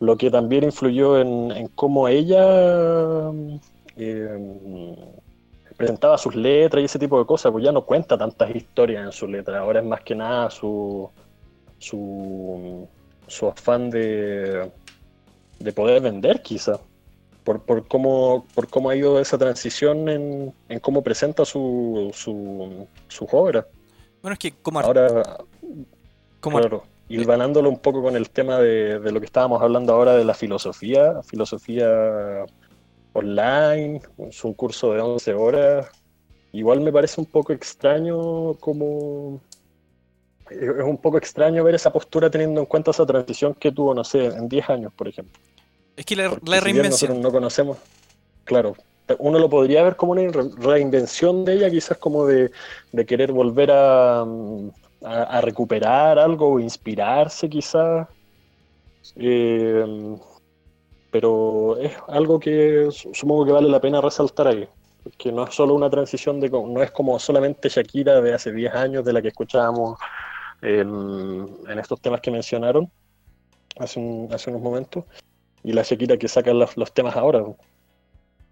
Lo 0.00 0.16
que 0.16 0.30
también 0.30 0.64
influyó 0.64 1.18
en, 1.18 1.68
cómo 1.74 2.08
ella 2.08 3.30
eh, 3.96 4.96
presentaba 5.76 6.18
sus 6.18 6.34
letras 6.34 6.82
y 6.82 6.84
ese 6.84 6.98
tipo 6.98 7.18
de 7.18 7.26
cosas, 7.26 7.52
pues 7.52 7.64
ya 7.64 7.72
no 7.72 7.82
cuenta 7.82 8.18
tantas 8.18 8.54
historias 8.54 9.04
en 9.04 9.12
sus 9.12 9.28
letras, 9.30 9.58
ahora 9.58 9.80
es 9.80 9.86
más 9.86 10.02
que 10.02 10.14
nada 10.14 10.50
su, 10.50 11.08
su, 11.78 12.86
su 13.26 13.46
afán 13.48 13.88
de, 13.88 14.70
de 15.58 15.72
poder 15.72 16.02
vender 16.02 16.42
quizá, 16.42 16.78
por, 17.46 17.62
por, 17.62 17.86
cómo, 17.86 18.44
por 18.56 18.68
cómo 18.68 18.90
ha 18.90 18.96
ido 18.96 19.20
esa 19.20 19.38
transición 19.38 20.08
en, 20.08 20.52
en 20.68 20.80
cómo 20.80 21.00
presenta 21.02 21.44
su, 21.44 22.10
su, 22.12 22.86
sus 23.06 23.28
obras. 23.32 23.64
Bueno, 24.20 24.32
es 24.32 24.38
que 24.40 24.52
como, 24.60 24.80
Ahora, 24.80 25.38
como 26.40 26.58
ar- 26.58 26.68
claro, 26.68 26.82
y 27.08 27.24
ganándolo 27.24 27.70
un 27.70 27.78
poco 27.78 28.02
con 28.02 28.16
el 28.16 28.30
tema 28.30 28.58
de, 28.58 28.98
de 28.98 29.12
lo 29.12 29.20
que 29.20 29.26
estábamos 29.26 29.62
hablando 29.62 29.92
ahora 29.94 30.16
de 30.16 30.24
la 30.24 30.34
filosofía, 30.34 31.22
filosofía 31.22 32.44
online, 33.12 34.00
es 34.28 34.44
un 34.44 34.52
curso 34.54 34.92
de 34.92 35.00
11 35.00 35.32
horas. 35.32 35.86
Igual 36.52 36.80
me 36.80 36.92
parece 36.92 37.20
un 37.20 37.26
poco 37.26 37.52
extraño 37.52 38.54
como... 38.54 39.40
Es 40.50 40.84
un 40.84 40.98
poco 40.98 41.18
extraño 41.18 41.62
ver 41.62 41.76
esa 41.76 41.92
postura 41.92 42.28
teniendo 42.28 42.60
en 42.60 42.66
cuenta 42.66 42.90
esa 42.90 43.06
transición 43.06 43.54
que 43.54 43.70
tuvo, 43.70 43.94
no 43.94 44.02
sé, 44.04 44.26
en 44.26 44.48
10 44.48 44.68
años, 44.68 44.92
por 44.92 45.06
ejemplo. 45.08 45.40
Es 45.96 46.04
que 46.06 46.16
la, 46.16 46.28
reinvención. 46.60 47.20
no 47.20 47.30
conocemos, 47.32 47.78
claro, 48.44 48.74
uno 49.18 49.38
lo 49.38 49.48
podría 49.48 49.82
ver 49.82 49.96
como 49.96 50.12
una 50.12 50.22
re- 50.30 50.50
reinvención 50.58 51.44
de 51.44 51.54
ella, 51.54 51.70
quizás 51.70 51.96
como 51.98 52.26
de, 52.26 52.50
de 52.92 53.06
querer 53.06 53.32
volver 53.32 53.70
a, 53.72 54.24
mm, 54.26 54.70
a, 55.04 55.22
a 55.22 55.40
recuperar 55.40 56.18
algo 56.18 56.48
o 56.54 56.60
inspirarse 56.60 57.48
quizás. 57.48 58.08
Eh, 59.14 60.16
pero 61.10 61.76
es 61.78 61.92
algo 62.08 62.38
que 62.40 62.88
su- 62.90 63.14
supongo 63.14 63.46
que 63.46 63.52
vale 63.52 63.68
la 63.68 63.80
pena 63.80 64.00
resaltar 64.00 64.48
ahí. 64.48 64.68
Que 65.16 65.30
no 65.30 65.44
es 65.44 65.54
solo 65.54 65.74
una 65.74 65.88
transición 65.88 66.40
de 66.40 66.50
no 66.50 66.82
es 66.82 66.90
como 66.90 67.16
solamente 67.20 67.68
Shakira 67.68 68.20
de 68.20 68.34
hace 68.34 68.50
10 68.52 68.74
años 68.74 69.04
de 69.04 69.12
la 69.12 69.22
que 69.22 69.28
escuchábamos 69.28 69.98
en, 70.62 71.46
en 71.68 71.78
estos 71.78 72.00
temas 72.00 72.20
que 72.20 72.32
mencionaron 72.32 72.90
hace, 73.78 74.00
un- 74.00 74.28
hace 74.32 74.50
unos 74.50 74.62
momentos, 74.62 75.04
y 75.66 75.72
la 75.72 75.82
Shakira 75.82 76.16
que 76.16 76.28
saca 76.28 76.52
los, 76.54 76.76
los 76.76 76.94
temas 76.94 77.16
ahora. 77.16 77.44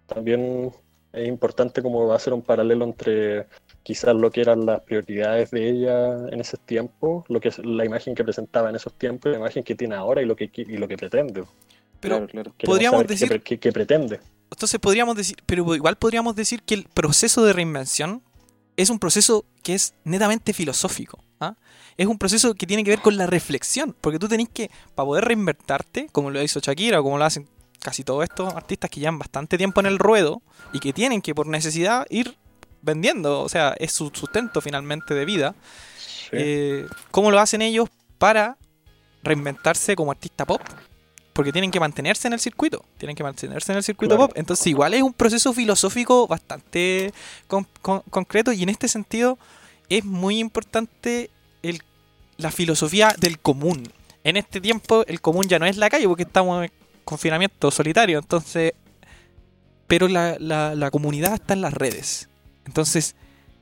También 0.05 0.71
es 1.13 1.27
importante 1.27 1.81
como 1.81 2.11
hacer 2.13 2.33
un 2.33 2.41
paralelo 2.41 2.83
entre 2.85 3.47
quizás 3.83 4.13
lo 4.15 4.29
que 4.29 4.41
eran 4.41 4.65
las 4.65 4.81
prioridades 4.81 5.51
de 5.51 5.69
ella 5.69 6.27
en 6.29 6.41
ese 6.41 6.57
tiempo, 6.57 7.23
lo 7.29 7.39
que 7.39 7.47
es 7.49 7.59
la 7.59 7.85
imagen 7.85 8.13
que 8.15 8.23
presentaba 8.23 8.69
en 8.69 8.75
esos 8.75 8.93
tiempos, 8.93 9.31
la 9.31 9.37
imagen 9.37 9.63
que 9.63 9.75
tiene 9.75 9.95
ahora 9.95 10.21
y 10.21 10.25
lo 10.25 10.35
que, 10.35 10.51
y 10.53 10.77
lo 10.77 10.87
que 10.87 10.97
pretende. 10.97 11.43
Pero 12.01 12.27
claro, 12.27 12.53
Podríamos 12.65 13.07
decir- 13.07 13.41
qué 13.41 13.71
pretende. 13.71 14.19
entonces 14.51 14.79
podríamos 14.79 15.15
decir, 15.15 15.37
pero 15.45 15.73
igual 15.73 15.95
podríamos 15.95 16.35
decir 16.35 16.61
que 16.63 16.75
el 16.75 16.83
proceso 16.93 17.45
de 17.45 17.53
reinvención 17.53 18.21
es 18.75 18.89
un 18.89 18.99
proceso 18.99 19.45
que 19.63 19.73
es 19.73 19.93
netamente 20.03 20.51
filosófico. 20.53 21.19
¿Ah? 21.39 21.55
Es 21.97 22.07
un 22.07 22.17
proceso 22.17 22.53
que 22.55 22.65
tiene 22.67 22.83
que 22.83 22.89
ver 22.91 23.01
con 23.01 23.17
la 23.17 23.25
reflexión, 23.27 23.95
porque 24.01 24.19
tú 24.19 24.27
tenés 24.27 24.49
que, 24.49 24.69
para 24.95 25.05
poder 25.05 25.25
reinventarte, 25.25 26.07
como 26.11 26.29
lo 26.31 26.41
hizo 26.41 26.59
Shakira 26.59 26.99
o 26.99 27.03
como 27.03 27.17
lo 27.17 27.25
hacen 27.25 27.47
casi 27.81 28.03
todos 28.03 28.23
estos 28.23 28.53
artistas 28.53 28.89
que 28.89 28.99
llevan 28.99 29.19
bastante 29.19 29.57
tiempo 29.57 29.79
en 29.79 29.85
el 29.85 29.99
ruedo 29.99 30.41
y 30.73 30.79
que 30.79 30.91
tienen 30.93 31.21
que 31.21 31.35
por 31.35 31.47
necesidad 31.47 32.05
ir 32.09 32.35
vendiendo, 32.81 33.41
o 33.41 33.49
sea, 33.49 33.75
es 33.79 33.91
su 33.93 34.09
sustento 34.13 34.61
finalmente 34.61 35.13
de 35.13 35.25
vida. 35.25 35.55
Sí. 35.97 36.29
eh, 36.31 36.87
¿Cómo 37.11 37.29
lo 37.31 37.39
hacen 37.39 37.61
ellos 37.61 37.89
para 38.17 38.57
reinventarse 39.23 39.95
como 39.95 40.11
artista 40.11 40.45
pop? 40.45 40.61
Porque 41.33 41.51
tienen 41.51 41.69
que 41.69 41.79
mantenerse 41.79 42.27
en 42.27 42.33
el 42.33 42.39
circuito, 42.39 42.85
tienen 42.97 43.15
que 43.15 43.23
mantenerse 43.23 43.71
en 43.71 43.77
el 43.77 43.83
circuito 43.83 44.15
Claro. 44.15 44.29
pop. 44.29 44.37
Entonces, 44.37 44.65
igual 44.67 44.93
es 44.93 45.01
un 45.03 45.13
proceso 45.13 45.51
filosófico 45.53 46.27
bastante 46.27 47.13
con- 47.47 47.67
con- 47.81 48.01
concreto 48.09 48.51
y 48.53 48.63
en 48.63 48.69
este 48.69 48.87
sentido 48.87 49.37
es 49.89 50.03
muy 50.05 50.39
importante 50.39 51.29
el- 51.63 51.81
la 52.37 52.51
filosofía 52.51 53.13
del 53.19 53.39
común. 53.39 53.83
En 54.23 54.37
este 54.37 54.59
tiempo, 54.61 55.05
el 55.07 55.21
común 55.21 55.47
ya 55.47 55.59
no 55.59 55.65
es 55.65 55.77
la 55.77 55.89
calle 55.89 56.07
porque 56.07 56.23
estamos 56.23 56.63
en 56.65 56.71
confinamiento 57.03 57.69
solitario, 57.71 58.19
entonces. 58.19 58.73
Pero 59.87 60.07
la, 60.07 60.37
la- 60.39 60.73
la 60.75 60.89
comunidad 60.91 61.33
está 61.35 61.53
en 61.53 61.61
las 61.61 61.73
redes. 61.73 62.27
Entonces, 62.65 63.15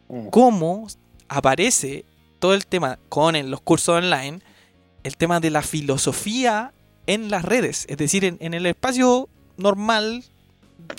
Mm. 0.08 0.28
cómo 0.30 0.88
aparece 1.28 2.06
todo 2.40 2.54
el 2.54 2.66
tema 2.66 3.00
con 3.10 3.36
en 3.36 3.52
los 3.52 3.62
cursos 3.62 3.96
online, 3.98 4.40
el 5.04 5.18
tema 5.18 5.40
de 5.40 5.50
la 5.50 5.62
filosofía 5.62 6.74
en 7.08 7.30
las 7.30 7.44
redes, 7.44 7.86
es 7.90 7.98
decir, 7.98 8.24
en, 8.26 8.38
en 8.40 8.54
el 8.54 8.66
espacio 8.66 9.28
normal 9.58 10.24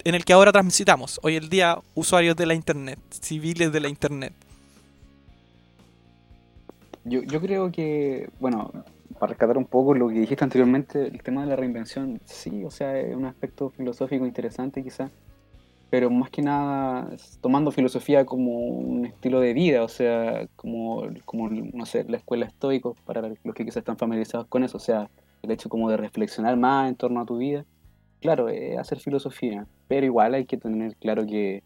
en 0.04 0.14
el 0.14 0.24
que 0.24 0.32
ahora 0.32 0.52
transitamos, 0.52 1.20
hoy 1.22 1.36
el 1.36 1.48
día 1.48 1.78
usuarios 1.94 2.36
de 2.36 2.46
la 2.46 2.54
internet, 2.54 2.98
civiles 3.20 3.72
de 3.72 3.80
la 3.80 3.88
internet. 3.88 4.32
Yo, 7.04 7.22
yo 7.22 7.40
creo 7.40 7.70
que, 7.70 8.30
bueno, 8.40 8.70
para 9.18 9.30
rescatar 9.30 9.58
un 9.58 9.66
poco 9.66 9.94
lo 9.94 10.08
que 10.08 10.20
dijiste 10.20 10.44
anteriormente, 10.44 11.06
el 11.06 11.22
tema 11.22 11.42
de 11.42 11.48
la 11.48 11.56
reinvención, 11.56 12.20
sí, 12.24 12.64
o 12.64 12.70
sea, 12.70 12.98
es 12.98 13.14
un 13.14 13.26
aspecto 13.26 13.70
filosófico 13.70 14.26
interesante 14.26 14.82
quizá, 14.82 15.10
pero 15.90 16.10
más 16.10 16.30
que 16.30 16.42
nada 16.42 17.10
tomando 17.40 17.70
filosofía 17.70 18.24
como 18.24 18.58
un 18.58 19.06
estilo 19.06 19.40
de 19.40 19.52
vida, 19.52 19.82
o 19.82 19.88
sea, 19.88 20.48
como, 20.56 21.04
como 21.24 21.50
no 21.50 21.86
sé, 21.86 22.04
la 22.04 22.16
escuela 22.16 22.46
estoico, 22.46 22.96
para 23.04 23.28
los 23.28 23.54
que 23.54 23.64
quizás 23.64 23.78
están 23.78 23.98
familiarizados 23.98 24.46
con 24.46 24.64
eso, 24.64 24.78
o 24.78 24.80
sea, 24.80 25.08
el 25.42 25.50
hecho 25.50 25.68
como 25.68 25.90
de 25.90 25.96
reflexionar 25.96 26.56
más 26.56 26.88
en 26.88 26.96
torno 26.96 27.20
a 27.20 27.26
tu 27.26 27.36
vida, 27.36 27.64
claro, 28.20 28.48
es 28.48 28.78
hacer 28.78 28.98
filosofía, 28.98 29.66
pero 29.88 30.06
igual 30.06 30.34
hay 30.34 30.46
que 30.46 30.56
tener 30.56 30.96
claro 30.96 31.26
que 31.26 31.62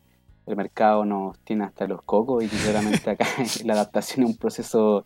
el 0.49 0.57
mercado 0.57 1.05
nos 1.05 1.39
tiene 1.41 1.65
hasta 1.65 1.87
los 1.87 2.03
cocos 2.03 2.45
y 2.45 2.49
claramente 2.49 3.11
acá 3.11 3.27
la 3.65 3.75
adaptación 3.75 4.25
es 4.25 4.31
un 4.33 4.37
proceso 4.37 5.05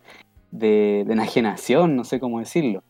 de, 0.51 1.03
de 1.05 1.13
enajenación, 1.13 1.95
no 1.95 2.03
sé 2.03 2.19
cómo 2.19 2.39
decirlo. 2.39 2.83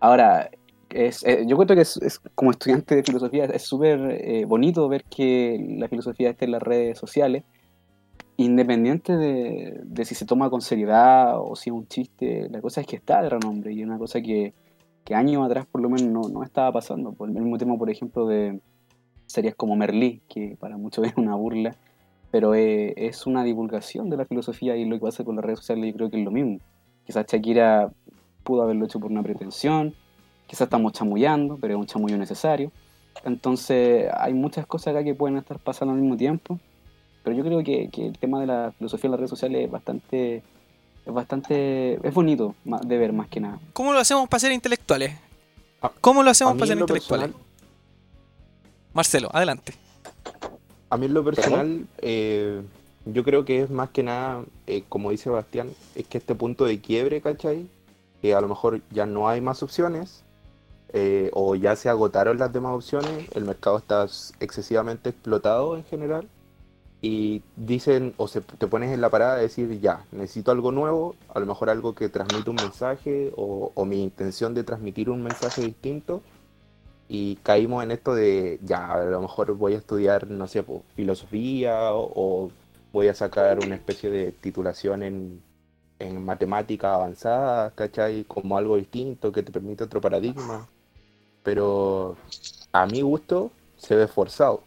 Ahora, 0.00 0.50
es, 0.90 1.24
eh, 1.24 1.44
yo 1.46 1.56
cuento 1.56 1.74
que 1.74 1.82
es, 1.82 1.96
es- 1.98 2.20
como 2.34 2.50
estudiante 2.50 2.96
de 2.96 3.02
filosofía 3.02 3.44
es 3.46 3.62
súper 3.62 4.00
eh, 4.20 4.44
bonito 4.44 4.88
ver 4.88 5.04
que 5.04 5.64
la 5.78 5.88
filosofía 5.88 6.30
esté 6.30 6.44
en 6.46 6.52
las 6.52 6.62
redes 6.62 6.98
sociales, 6.98 7.44
independiente 8.36 9.16
de, 9.16 9.80
de 9.84 10.04
si 10.04 10.14
se 10.14 10.26
toma 10.26 10.50
con 10.50 10.60
seriedad 10.60 11.38
o 11.40 11.54
si 11.56 11.70
es 11.70 11.74
un 11.74 11.86
chiste, 11.86 12.48
la 12.50 12.60
cosa 12.60 12.80
es 12.80 12.86
que 12.86 12.96
está 12.96 13.22
de 13.22 13.28
renombre 13.30 13.72
y 13.72 13.80
es 13.80 13.86
una 13.86 13.98
cosa 13.98 14.20
que, 14.20 14.54
que 15.04 15.14
años 15.14 15.44
atrás 15.46 15.66
por 15.70 15.80
lo 15.80 15.88
menos 15.90 16.10
no, 16.10 16.28
no 16.28 16.42
estaba 16.42 16.72
pasando. 16.72 17.12
Por 17.12 17.28
el 17.28 17.34
mismo 17.34 17.58
tema, 17.58 17.76
por 17.76 17.90
ejemplo, 17.90 18.26
de 18.26 18.60
series 19.32 19.54
como 19.54 19.76
Merlí, 19.76 20.20
que 20.28 20.56
para 20.60 20.76
muchos 20.76 21.04
es 21.06 21.14
una 21.16 21.34
burla, 21.34 21.74
pero 22.30 22.54
eh, 22.54 22.94
es 22.96 23.26
una 23.26 23.44
divulgación 23.44 24.10
de 24.10 24.16
la 24.16 24.24
filosofía 24.24 24.76
y 24.76 24.84
lo 24.84 24.96
que 24.96 25.02
pasa 25.02 25.24
con 25.24 25.36
las 25.36 25.44
redes 25.44 25.60
sociales 25.60 25.86
yo 25.86 25.96
creo 25.96 26.10
que 26.10 26.18
es 26.18 26.24
lo 26.24 26.30
mismo. 26.30 26.58
Quizás 27.06 27.26
Shakira 27.26 27.92
pudo 28.44 28.62
haberlo 28.62 28.84
hecho 28.84 29.00
por 29.00 29.10
una 29.10 29.22
pretensión, 29.22 29.94
quizás 30.46 30.62
estamos 30.62 30.92
chamullando, 30.92 31.58
pero 31.60 31.74
es 31.74 31.80
un 31.80 31.86
chamullo 31.86 32.16
necesario. 32.16 32.70
Entonces 33.24 34.08
hay 34.16 34.34
muchas 34.34 34.66
cosas 34.66 34.94
acá 34.94 35.04
que 35.04 35.14
pueden 35.14 35.36
estar 35.36 35.58
pasando 35.58 35.94
al 35.94 36.00
mismo 36.00 36.16
tiempo, 36.16 36.58
pero 37.22 37.36
yo 37.36 37.44
creo 37.44 37.62
que, 37.62 37.88
que 37.88 38.06
el 38.06 38.18
tema 38.18 38.40
de 38.40 38.46
la 38.46 38.72
filosofía 38.76 39.08
en 39.08 39.10
las 39.12 39.20
redes 39.20 39.30
sociales 39.30 39.64
es 39.64 39.70
bastante, 39.70 40.36
es 41.06 41.12
bastante, 41.12 42.06
es 42.06 42.14
bonito 42.14 42.54
de 42.64 42.98
ver 42.98 43.12
más 43.12 43.28
que 43.28 43.40
nada. 43.40 43.58
¿Cómo 43.72 43.92
lo 43.92 43.98
hacemos 43.98 44.28
para 44.28 44.40
ser 44.40 44.52
intelectuales? 44.52 45.12
Ah, 45.82 45.92
¿Cómo 46.00 46.22
lo 46.22 46.30
hacemos 46.30 46.54
para 46.54 46.66
ser 46.66 46.78
intelectuales? 46.78 47.28
personal, 47.28 47.51
Marcelo, 48.94 49.30
adelante. 49.32 49.74
A 50.90 50.96
mí 50.98 51.06
en 51.06 51.14
lo 51.14 51.24
personal, 51.24 51.86
eh, 51.98 52.62
yo 53.06 53.24
creo 53.24 53.44
que 53.44 53.62
es 53.62 53.70
más 53.70 53.90
que 53.90 54.02
nada, 54.02 54.44
eh, 54.66 54.84
como 54.88 55.10
dice 55.10 55.30
Bastián, 55.30 55.70
es 55.94 56.06
que 56.06 56.18
este 56.18 56.34
punto 56.34 56.66
de 56.66 56.80
quiebre, 56.80 57.22
¿cachai? 57.22 57.66
Que 58.20 58.34
a 58.34 58.40
lo 58.40 58.48
mejor 58.48 58.82
ya 58.90 59.06
no 59.06 59.28
hay 59.28 59.40
más 59.40 59.62
opciones, 59.62 60.22
eh, 60.92 61.30
o 61.32 61.54
ya 61.54 61.74
se 61.76 61.88
agotaron 61.88 62.38
las 62.38 62.52
demás 62.52 62.74
opciones, 62.74 63.26
el 63.34 63.44
mercado 63.44 63.78
está 63.78 64.06
excesivamente 64.40 65.08
explotado 65.08 65.76
en 65.76 65.84
general, 65.84 66.28
y 67.00 67.42
dicen, 67.56 68.12
o 68.18 68.28
se, 68.28 68.42
te 68.42 68.66
pones 68.66 68.92
en 68.92 69.00
la 69.00 69.08
parada 69.08 69.36
de 69.36 69.42
decir, 69.42 69.80
ya, 69.80 70.04
necesito 70.12 70.52
algo 70.52 70.70
nuevo, 70.70 71.16
a 71.34 71.40
lo 71.40 71.46
mejor 71.46 71.70
algo 71.70 71.94
que 71.94 72.10
transmite 72.10 72.50
un 72.50 72.56
mensaje, 72.56 73.32
o, 73.36 73.72
o 73.74 73.84
mi 73.86 74.02
intención 74.02 74.52
de 74.52 74.62
transmitir 74.62 75.08
un 75.08 75.22
mensaje 75.22 75.62
distinto, 75.62 76.20
y 77.14 77.36
caímos 77.42 77.84
en 77.84 77.90
esto 77.90 78.14
de, 78.14 78.58
ya, 78.62 78.90
a 78.94 79.04
lo 79.04 79.20
mejor 79.20 79.52
voy 79.52 79.74
a 79.74 79.76
estudiar, 79.76 80.28
no 80.28 80.48
sé, 80.48 80.64
filosofía 80.96 81.90
o, 81.92 82.50
voy 82.90 83.08
a 83.08 83.14
sacar 83.14 83.58
una 83.58 83.74
especie 83.74 84.08
de 84.08 84.32
titulación 84.32 85.02
en, 85.02 85.42
en 85.98 86.24
matemáticas 86.24 86.94
avanzadas, 86.94 87.74
¿cachai? 87.74 88.24
Como 88.24 88.56
algo 88.56 88.78
distinto 88.78 89.30
que 89.30 89.42
te 89.42 89.52
permite 89.52 89.84
otro 89.84 90.00
paradigma. 90.00 90.66
Pero 91.42 92.16
a 92.72 92.86
mi 92.86 93.02
gusto 93.02 93.50
se 93.76 93.94
ve 93.94 94.08
forzado. 94.08 94.62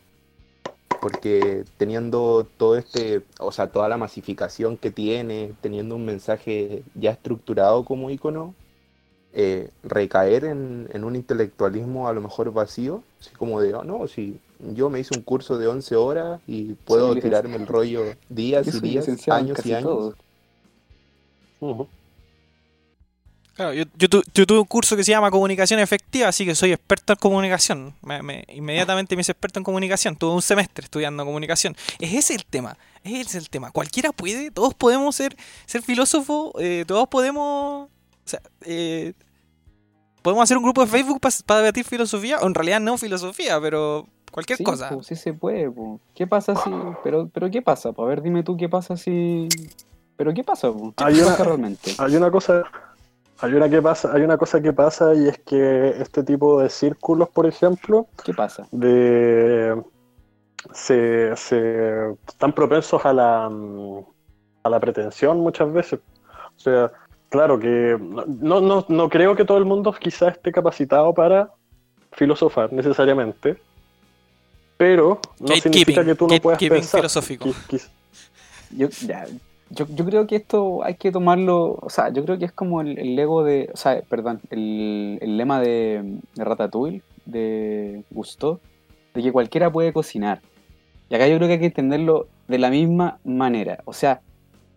Porque 1.02 1.66
teniendo 1.78 2.46
todo 2.58 2.78
este, 2.78 3.24
o 3.40 3.52
sea, 3.52 3.72
toda 3.72 3.90
la 3.90 3.98
masificación 3.98 4.78
que 4.78 4.92
tiene, 4.92 5.54
teniendo 5.62 5.96
un 5.96 6.06
mensaje 6.06 6.84
ya 6.94 7.10
estructurado 7.10 7.86
como 7.86 8.12
icono, 8.12 8.54
eh, 9.36 9.70
recaer 9.84 10.46
en, 10.46 10.90
en 10.94 11.04
un 11.04 11.16
intelectualismo 11.16 12.08
a 12.08 12.14
lo 12.14 12.22
mejor 12.22 12.52
vacío, 12.54 13.04
así 13.20 13.32
como 13.36 13.60
de, 13.62 13.74
oh, 13.74 13.84
no, 13.84 14.08
si 14.08 14.40
yo 14.74 14.90
me 14.90 15.00
hice 15.02 15.16
un 15.16 15.22
curso 15.24 15.58
de 15.58 15.68
11 15.68 15.96
horas 15.96 16.40
y 16.48 16.74
puedo 16.74 17.08
tirarme 17.22 17.58
el 17.58 17.68
rollo 17.68 18.04
días 18.30 18.66
y 18.68 18.80
días, 18.90 19.06
años 19.36 19.58
y 19.66 19.74
años. 19.74 20.14
Claro, 23.56 23.74
yo, 23.74 23.86
yo, 23.98 24.10
tu- 24.10 24.24
yo 24.34 24.46
tuve 24.46 24.60
un 24.60 24.66
curso 24.66 24.98
que 24.98 25.04
se 25.06 25.12
llama 25.12 25.32
comunicación 25.32 25.80
efectiva, 25.80 26.28
así 26.28 26.46
que 26.46 26.56
soy 26.56 26.74
experto 26.74 27.14
en 27.14 27.20
comunicación. 27.20 27.94
Me- 28.02 28.22
me- 28.22 28.44
inmediatamente 28.50 29.16
me 29.16 29.22
hice 29.22 29.32
experto 29.32 29.60
en 29.60 29.64
comunicación. 29.64 30.18
Tuve 30.18 30.34
un 30.34 30.42
semestre 30.42 30.84
estudiando 30.84 31.24
comunicación. 31.24 31.74
Es 32.00 32.14
ese 32.14 32.36
el 32.36 32.44
tema. 32.46 32.78
Es 33.04 33.28
ese 33.28 33.38
el 33.38 33.50
tema. 33.50 33.72
Cualquiera 33.72 34.12
puede, 34.12 34.52
todos 34.52 34.74
podemos 34.74 35.16
ser, 35.16 35.38
ser 35.66 35.82
filósofos, 35.84 36.52
eh, 36.60 36.84
todos 36.86 37.08
podemos. 37.08 37.88
O 38.26 38.30
sea, 38.30 38.42
eh, 38.62 39.14
podemos 40.22 40.44
hacer 40.44 40.58
un 40.58 40.64
grupo 40.64 40.82
de 40.82 40.88
Facebook 40.88 41.20
para 41.46 41.60
debatir 41.62 41.86
filosofía, 41.86 42.40
o 42.40 42.48
en 42.48 42.56
realidad 42.56 42.80
no 42.80 42.98
filosofía, 42.98 43.60
pero 43.62 44.08
cualquier 44.32 44.58
Sí, 44.58 44.64
cosa. 44.64 44.90
po, 44.90 45.04
sí 45.04 45.16
se 45.16 45.34
puede, 45.34 45.70
po. 45.70 46.00
¿Qué 46.16 46.26
pasa 46.28 46.56
si...? 46.56 46.70
Pero, 47.04 47.30
pero 47.32 47.50
¿qué 47.52 47.62
pasa? 47.62 47.92
po? 47.94 48.04
A 48.04 48.08
ver, 48.08 48.22
dime 48.22 48.44
tú 48.44 48.58
qué 48.58 48.68
pasa 48.68 48.98
si... 48.98 49.48
¿Pero 50.18 50.34
qué 50.34 50.44
pasa? 50.44 50.72
po? 50.72 50.94
¿Qué 50.98 51.04
Hay 51.04 51.20
pasa 51.20 51.36
una- 51.36 51.44
realmente? 51.44 51.92
Hay 52.00 52.16
una 52.16 52.32
cosa, 52.32 52.64
hay 53.40 53.54
una 53.54 53.70
que 53.70 53.82
pasa, 53.82 54.12
hay 54.14 54.22
una 54.24 54.38
cosa 54.38 54.62
que 54.62 54.74
pasa 54.74 55.14
y 55.14 55.28
es 55.28 55.38
que 55.40 55.90
este 56.02 56.24
tipo 56.24 56.60
de 56.62 56.70
círculos, 56.70 57.30
por 57.30 57.46
ejemplo, 57.46 58.08
¿Qué 58.24 58.34
pasa? 58.34 58.68
de 58.72 59.80
se, 60.74 61.36
se 61.36 62.12
están 62.28 62.54
propensos 62.54 63.06
a 63.06 63.14
la 63.14 63.50
mm, 63.50 64.00
a 64.64 64.70
la 64.70 64.80
pretensión 64.80 65.40
muchas 65.42 65.72
veces. 65.72 66.00
O 66.56 66.60
sea, 66.60 66.92
claro 67.36 67.60
que 67.60 67.98
no, 68.00 68.62
no, 68.62 68.86
no 68.88 69.10
creo 69.10 69.36
que 69.36 69.46
todo 69.46 69.58
el 69.58 69.66
mundo 69.66 69.94
quizás 69.94 70.36
esté 70.36 70.52
capacitado 70.52 71.14
para 71.14 71.52
filosofar 72.14 72.72
necesariamente, 72.72 73.58
pero 74.78 75.20
no 75.40 75.56
significa 75.56 76.02
Gatekeeping, 76.02 76.06
que 76.06 76.16
tú 76.16 76.28
no 76.28 76.42
puedas 76.42 76.58
gatekeeping 76.58 76.80
pensar. 76.80 77.00
filosófico. 77.02 77.50
Yo, 78.72 78.88
ya, 79.06 79.26
yo, 79.70 79.86
yo 79.90 80.06
creo 80.06 80.28
que 80.28 80.38
esto 80.38 80.84
hay 80.84 80.96
que 80.96 81.12
tomarlo, 81.12 81.78
o 81.82 81.90
sea, 81.90 82.10
yo 82.10 82.24
creo 82.24 82.40
que 82.40 82.46
es 82.46 82.52
como 82.52 82.82
el, 82.82 82.98
el 82.98 83.20
ego 83.20 83.44
de, 83.44 83.70
o 83.74 83.78
sea, 83.78 84.02
perdón, 84.10 84.42
el, 84.50 85.20
el 85.22 85.38
lema 85.38 85.60
de, 85.60 86.20
de 86.36 86.44
Ratatouille, 86.44 87.02
de 87.26 88.04
Gusteau, 88.12 88.60
de 89.14 89.22
que 89.22 89.32
cualquiera 89.32 89.72
puede 89.72 89.94
cocinar. 89.94 90.42
Y 91.10 91.16
acá 91.16 91.28
yo 91.28 91.36
creo 91.38 91.48
que 91.48 91.54
hay 91.54 91.60
que 91.60 91.66
entenderlo 91.68 92.28
de 92.48 92.60
la 92.60 92.70
misma 92.70 93.20
manera. 93.24 93.82
O 93.86 93.94
sea, 93.94 94.22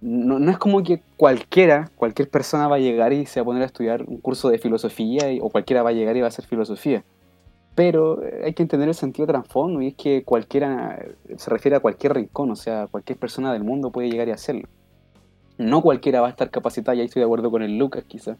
no, 0.01 0.39
no 0.39 0.51
es 0.51 0.59
como 0.59 0.83
que 0.83 1.01
cualquiera, 1.17 1.91
cualquier 1.97 2.29
persona 2.31 2.69
va 2.69 2.77
a 2.77 2.81
llegar 2.81 3.13
y 3.13 3.27
se 3.27 3.41
va 3.41 3.43
a 3.43 3.45
poner 3.47 3.63
a 3.63 3.67
estudiar 3.67 4.05
un 4.07 4.19
curso 4.19 4.49
de 4.49 4.59
filosofía 4.59 5.33
y- 5.33 5.41
o 5.41 5.49
cualquiera 5.51 5.83
va 5.83 5.91
a 5.91 5.93
llegar 5.93 6.17
y 6.17 6.21
va 6.21 6.27
a 6.27 6.29
hacer 6.29 6.45
filosofía. 6.45 7.03
Pero 7.75 8.23
eh, 8.25 8.43
hay 8.45 8.55
que 8.55 8.63
entender 8.63 8.89
el 8.89 8.95
sentido 8.95 9.27
trasfondo 9.27 9.81
y 9.83 9.89
es 9.89 9.95
que 9.95 10.23
cualquiera 10.25 10.99
eh, 11.01 11.15
se 11.37 11.51
refiere 11.51 11.77
a 11.77 11.81
cualquier 11.81 12.15
rincón, 12.15 12.51
o 12.51 12.57
sea, 12.57 12.87
cualquier 12.89 13.19
persona 13.19 13.53
del 13.53 13.65
mundo 13.65 13.91
puede 13.91 14.11
llegar 14.11 14.29
y 14.29 14.33
hacerlo. 14.33 14.69
No 15.59 15.83
cualquiera 15.83 16.21
va 16.21 16.29
a 16.29 16.31
estar 16.31 16.51
capacitada, 16.51 16.95
y 16.95 17.01
ahí 17.01 17.07
estoy 17.07 17.21
de 17.21 17.25
acuerdo 17.27 17.51
con 17.51 17.63
el 17.63 17.77
Lucas 17.79 18.05
quizás, 18.07 18.37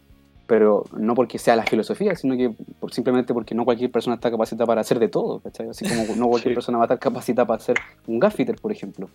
pero 0.47 0.85
no 0.97 1.13
porque 1.13 1.37
sea 1.37 1.55
la 1.57 1.63
filosofía, 1.65 2.15
sino 2.15 2.35
que 2.37 2.51
por- 2.79 2.93
simplemente 2.93 3.33
porque 3.33 3.53
no 3.55 3.65
cualquier 3.65 3.91
persona 3.91 4.15
está 4.15 4.31
capacitada 4.31 4.65
para 4.65 4.81
hacer 4.81 4.97
de 4.99 5.09
todo, 5.09 5.39
¿cachai? 5.41 5.67
Así 5.69 5.85
como 5.87 6.15
no 6.15 6.27
cualquier 6.29 6.53
Sí. 6.53 6.55
persona 6.55 6.77
va 6.77 6.85
a 6.85 6.87
estar 6.87 6.99
capacitada 6.99 7.45
para 7.45 7.57
hacer 7.61 7.75
un 8.07 8.19
gaffiter, 8.19 8.55
por 8.61 8.71
ejemplo, 8.71 9.09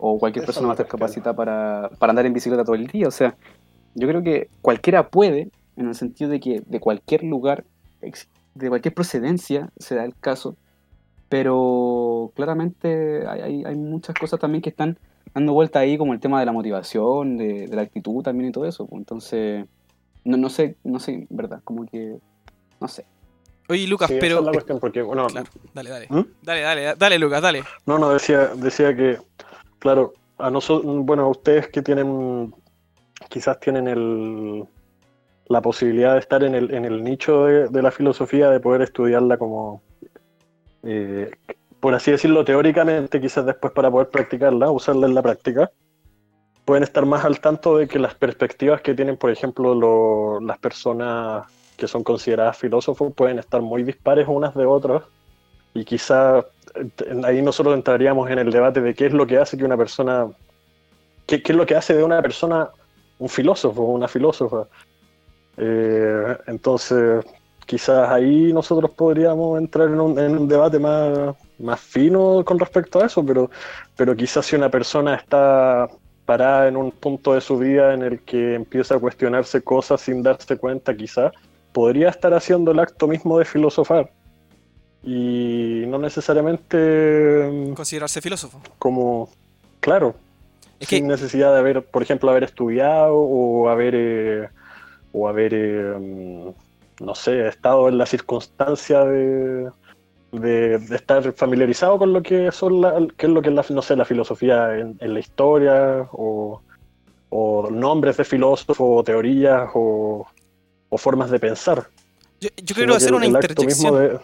o 0.00 0.18
cualquier 0.18 0.44
persona 0.44 0.66
va 0.68 0.72
a 0.72 0.76
me 0.76 0.82
estar 0.82 0.86
refiero. 0.86 0.98
capacitada 0.98 1.36
para, 1.36 1.90
para 1.98 2.10
andar 2.10 2.26
en 2.26 2.32
bicicleta 2.32 2.64
todo 2.64 2.74
el 2.76 2.86
día, 2.86 3.06
o 3.08 3.10
sea, 3.10 3.36
yo 3.94 4.08
creo 4.08 4.22
que 4.22 4.48
cualquiera 4.62 5.08
puede, 5.08 5.50
en 5.76 5.88
el 5.88 5.94
sentido 5.94 6.30
de 6.30 6.40
que 6.40 6.62
de 6.66 6.80
cualquier 6.80 7.22
lugar, 7.24 7.64
de 8.54 8.68
cualquier 8.68 8.94
procedencia, 8.94 9.70
se 9.78 9.94
da 9.94 10.04
el 10.04 10.14
caso, 10.16 10.56
pero 11.28 12.32
claramente 12.34 13.26
hay, 13.26 13.40
hay- 13.40 13.64
hay 13.64 13.76
muchas 13.76 14.14
cosas 14.16 14.40
también 14.40 14.62
que 14.62 14.70
están 14.70 14.98
dando 15.34 15.52
vuelta 15.52 15.78
ahí, 15.78 15.96
como 15.96 16.12
el 16.12 16.20
tema 16.20 16.40
de 16.40 16.46
la 16.46 16.52
motivación, 16.52 17.36
de, 17.36 17.66
de 17.68 17.76
la 17.76 17.82
actitud 17.82 18.22
también 18.22 18.50
y 18.50 18.52
todo 18.52 18.66
eso. 18.66 18.86
pues. 18.86 18.98
Entonces, 19.00 19.64
no, 20.24 20.36
no 20.36 20.48
sé, 20.50 20.76
no 20.84 20.98
sé, 20.98 21.26
¿verdad? 21.30 21.60
Como 21.62 21.86
que, 21.86 22.16
no 22.80 22.88
sé. 22.88 23.04
Oye, 23.68 23.86
Lucas, 23.86 24.08
sí, 24.08 24.14
esa 24.16 24.20
pero. 24.20 24.38
es 24.40 24.44
la 24.46 24.52
cuestión, 24.52 24.80
porque, 24.80 25.02
bueno, 25.02 25.28
Claro, 25.28 25.48
dale, 25.72 25.90
dale. 25.90 26.06
¿Mm? 26.10 26.20
Dale, 26.42 26.60
dale, 26.62 26.94
dale, 26.98 27.18
Lucas, 27.20 27.40
dale. 27.42 27.62
No, 27.86 27.98
no, 28.00 28.10
decía, 28.10 28.48
decía 28.56 28.94
que, 28.96 29.16
claro, 29.80 30.12
a 30.38 30.50
nosotros, 30.50 31.04
bueno, 31.04 31.24
a 31.24 31.28
ustedes 31.28 31.68
que 31.68 31.82
tienen, 31.82 32.54
quizás 33.28 33.58
tienen 33.58 33.88
el, 33.88 34.64
la 35.46 35.60
posibilidad 35.60 36.12
de 36.14 36.20
estar 36.20 36.44
en 36.44 36.54
el, 36.54 36.72
en 36.72 36.84
el 36.84 37.02
nicho 37.02 37.44
de, 37.46 37.68
de 37.68 37.82
la 37.82 37.90
filosofía, 37.90 38.50
de 38.50 38.60
poder 38.60 38.82
estudiarla 38.82 39.36
como, 39.36 39.82
eh, 40.84 41.30
por 41.80 41.94
así 41.94 42.10
decirlo, 42.12 42.44
teóricamente, 42.44 43.20
quizás 43.20 43.44
después 43.44 43.72
para 43.72 43.90
poder 43.90 44.08
practicarla, 44.10 44.70
usarla 44.70 45.06
en 45.06 45.14
la 45.14 45.22
práctica, 45.22 45.70
pueden 46.64 46.84
estar 46.84 47.04
más 47.04 47.24
al 47.24 47.40
tanto 47.40 47.78
de 47.78 47.88
que 47.88 47.98
las 47.98 48.14
perspectivas 48.14 48.80
que 48.80 48.94
tienen, 48.94 49.16
por 49.16 49.30
ejemplo, 49.30 49.74
lo- 49.74 50.40
las 50.40 50.58
personas 50.58 51.46
que 51.76 51.88
son 51.88 52.04
consideradas 52.04 52.58
filósofos 52.58 53.12
pueden 53.14 53.38
estar 53.38 53.60
muy 53.62 53.82
dispares 53.82 54.28
unas 54.28 54.54
de 54.54 54.66
otras 54.66 55.02
y 55.74 55.84
quizá 55.84 56.44
eh, 56.74 57.22
ahí 57.24 57.42
nosotros 57.42 57.74
entraríamos 57.74 58.30
en 58.30 58.38
el 58.38 58.50
debate 58.50 58.80
de 58.80 58.94
qué 58.94 59.06
es 59.06 59.12
lo 59.12 59.26
que 59.26 59.38
hace 59.38 59.56
que 59.56 59.64
una 59.64 59.76
persona, 59.76 60.28
qué, 61.26 61.42
qué 61.42 61.52
es 61.52 61.58
lo 61.58 61.66
que 61.66 61.74
hace 61.74 61.94
de 61.94 62.04
una 62.04 62.20
persona 62.22 62.70
un 63.18 63.28
filósofo, 63.28 63.82
una 63.82 64.08
filósofa. 64.08 64.66
Eh, 65.56 66.36
entonces, 66.46 67.24
quizás 67.66 68.08
ahí 68.10 68.52
nosotros 68.52 68.90
podríamos 68.92 69.58
entrar 69.58 69.88
en 69.88 70.00
un, 70.00 70.18
en 70.18 70.38
un 70.38 70.48
debate 70.48 70.78
más, 70.78 71.36
más 71.58 71.80
fino 71.80 72.42
con 72.44 72.58
respecto 72.58 73.00
a 73.00 73.06
eso, 73.06 73.24
pero, 73.24 73.50
pero 73.96 74.16
quizás 74.16 74.46
si 74.46 74.56
una 74.56 74.70
persona 74.70 75.14
está 75.14 75.88
parada 76.24 76.68
en 76.68 76.76
un 76.76 76.90
punto 76.90 77.34
de 77.34 77.40
su 77.40 77.58
vida 77.58 77.92
en 77.92 78.02
el 78.02 78.20
que 78.20 78.54
empieza 78.54 78.94
a 78.94 78.98
cuestionarse 78.98 79.62
cosas 79.62 80.00
sin 80.00 80.22
darse 80.22 80.56
cuenta, 80.56 80.96
quizás 80.96 81.32
podría 81.72 82.08
estar 82.08 82.32
haciendo 82.32 82.70
el 82.72 82.78
acto 82.78 83.06
mismo 83.06 83.38
de 83.38 83.44
filosofar 83.44 84.10
y 85.02 85.84
no 85.86 85.98
necesariamente 85.98 87.48
mm, 87.50 87.72
Considerarse 87.74 88.20
filósofo. 88.20 88.60
como, 88.78 89.28
claro, 89.80 90.14
Es 90.78 90.88
sin 90.88 91.04
que, 91.04 91.08
necesidad 91.08 91.52
de 91.52 91.58
haber, 91.60 91.82
por 91.84 92.02
ejemplo, 92.02 92.30
haber 92.30 92.44
estudiado 92.44 93.14
o 93.16 93.68
haber, 93.68 93.94
eh, 93.96 94.48
o 95.12 95.28
haber, 95.28 95.52
eh, 95.54 95.94
mm, 95.98 97.04
no 97.04 97.14
sé, 97.14 97.48
estado 97.48 97.88
en 97.88 97.96
la 97.96 98.04
circunstancia 98.06 99.04
de, 99.04 99.70
de, 100.32 100.78
de 100.78 100.96
estar 100.96 101.32
familiarizado 101.32 101.96
con 101.98 102.12
lo 102.12 102.22
que 102.22 102.52
son 102.52 102.80
la, 102.82 103.06
qué 103.16 103.26
es 103.26 103.32
lo 103.32 103.40
que 103.40 103.48
es 103.48 103.54
la, 103.54 103.64
no 103.70 103.80
sé, 103.82 103.96
la 103.96 104.04
filosofía 104.04 104.76
en, 104.78 104.96
en 105.00 105.14
la 105.14 105.20
historia 105.20 106.06
o, 106.12 106.60
o 107.30 107.70
nombres 107.70 108.18
de 108.18 108.24
filósofos 108.24 108.76
o 108.80 109.02
teorías 109.02 109.70
o, 109.74 110.26
o 110.90 110.98
formas 110.98 111.30
de 111.30 111.38
pensar. 111.40 111.86
Yo, 112.38 112.50
yo 112.62 112.74
quiero 112.74 112.92
que 112.92 112.96
hacer 112.98 113.14
una 113.14 113.26
interjección 113.26 113.94
de- 113.98 114.18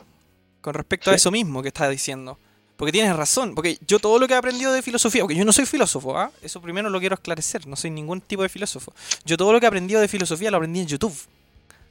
con 0.67 0.75
respecto 0.75 1.13
a 1.13 1.15
eso 1.15 1.31
mismo 1.31 1.63
que 1.63 1.69
estás 1.69 1.89
diciendo. 1.91 2.37
Porque 2.77 2.91
tienes 2.91 3.15
razón, 3.15 3.55
porque 3.55 3.79
yo 3.87 4.01
todo 4.01 4.19
lo 4.19 4.27
que 4.27 4.35
he 4.35 4.37
aprendido 4.37 4.73
de 4.73 4.83
filosofía, 4.83 5.23
porque 5.23 5.37
yo 5.37 5.45
no 5.45 5.53
soy 5.53 5.65
filósofo, 5.65 6.19
¿ah? 6.19 6.33
eso 6.43 6.61
primero 6.61 6.91
lo 6.91 6.99
quiero 6.99 7.15
esclarecer, 7.15 7.69
no 7.69 7.77
soy 7.77 7.91
ningún 7.91 8.21
tipo 8.21 8.43
de 8.43 8.49
filósofo. 8.49 8.93
Yo 9.25 9.37
todo 9.37 9.53
lo 9.53 9.61
que 9.61 9.67
he 9.67 9.69
aprendido 9.69 10.01
de 10.01 10.09
filosofía 10.09 10.51
lo 10.51 10.57
aprendí 10.57 10.81
en 10.81 10.89
YouTube. 10.89 11.15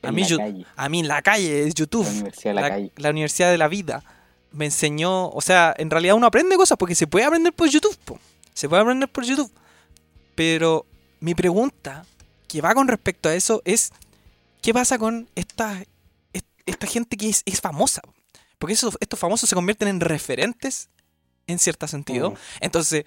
A 0.04 0.12
mí, 0.12 0.24
yo- 0.26 0.38
a 0.76 0.90
mí 0.90 1.00
en 1.00 1.08
la 1.08 1.22
calle, 1.22 1.64
es 1.68 1.74
YouTube. 1.74 2.04
la 2.04 2.12
Universidad 2.12 2.52
de 2.54 2.62
la, 2.62 2.70
Calle. 2.70 2.92
la 2.98 3.10
Universidad 3.12 3.50
de 3.52 3.58
la 3.58 3.68
Vida 3.70 4.04
me 4.52 4.66
enseñó, 4.66 5.30
o 5.30 5.40
sea, 5.42 5.74
en 5.78 5.90
realidad 5.90 6.16
uno 6.16 6.28
aprende 6.28 6.58
cosas 6.58 6.78
porque 6.78 6.96
se 6.96 7.08
puede 7.08 7.24
aprender 7.26 7.54
por 7.54 7.70
YouTube, 7.70 7.98
po. 8.04 8.20
se 8.54 8.68
puede 8.68 8.82
aprender 8.82 9.08
por 9.10 9.24
YouTube. 9.24 9.52
Pero 10.36 10.86
mi 11.22 11.34
pregunta 11.34 12.06
que 12.48 12.62
va 12.62 12.74
con 12.76 12.88
respecto 12.88 13.30
a 13.30 13.34
eso 13.36 13.62
es, 13.66 13.92
¿qué 14.62 14.74
pasa 14.74 14.98
con 15.00 15.28
esta, 15.36 15.82
est- 16.34 16.46
esta 16.66 16.86
gente 16.88 17.18
que 17.18 17.30
es, 17.30 17.42
es 17.46 17.60
famosa? 17.62 18.02
Porque 18.66 18.74
esos, 18.74 18.98
estos 19.00 19.20
famosos 19.20 19.48
se 19.48 19.54
convierten 19.54 19.88
en 19.88 20.00
referentes 20.00 20.90
en 21.46 21.60
cierto 21.60 21.88
sentido. 21.88 22.32
Mm. 22.32 22.36
Entonces, 22.62 23.06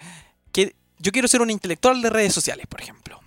que 0.52 0.76
yo 1.00 1.10
quiero 1.10 1.26
ser 1.26 1.42
un 1.42 1.50
intelectual 1.50 2.00
de 2.00 2.10
redes 2.10 2.32
sociales, 2.32 2.68
por 2.68 2.80
ejemplo 2.80 3.20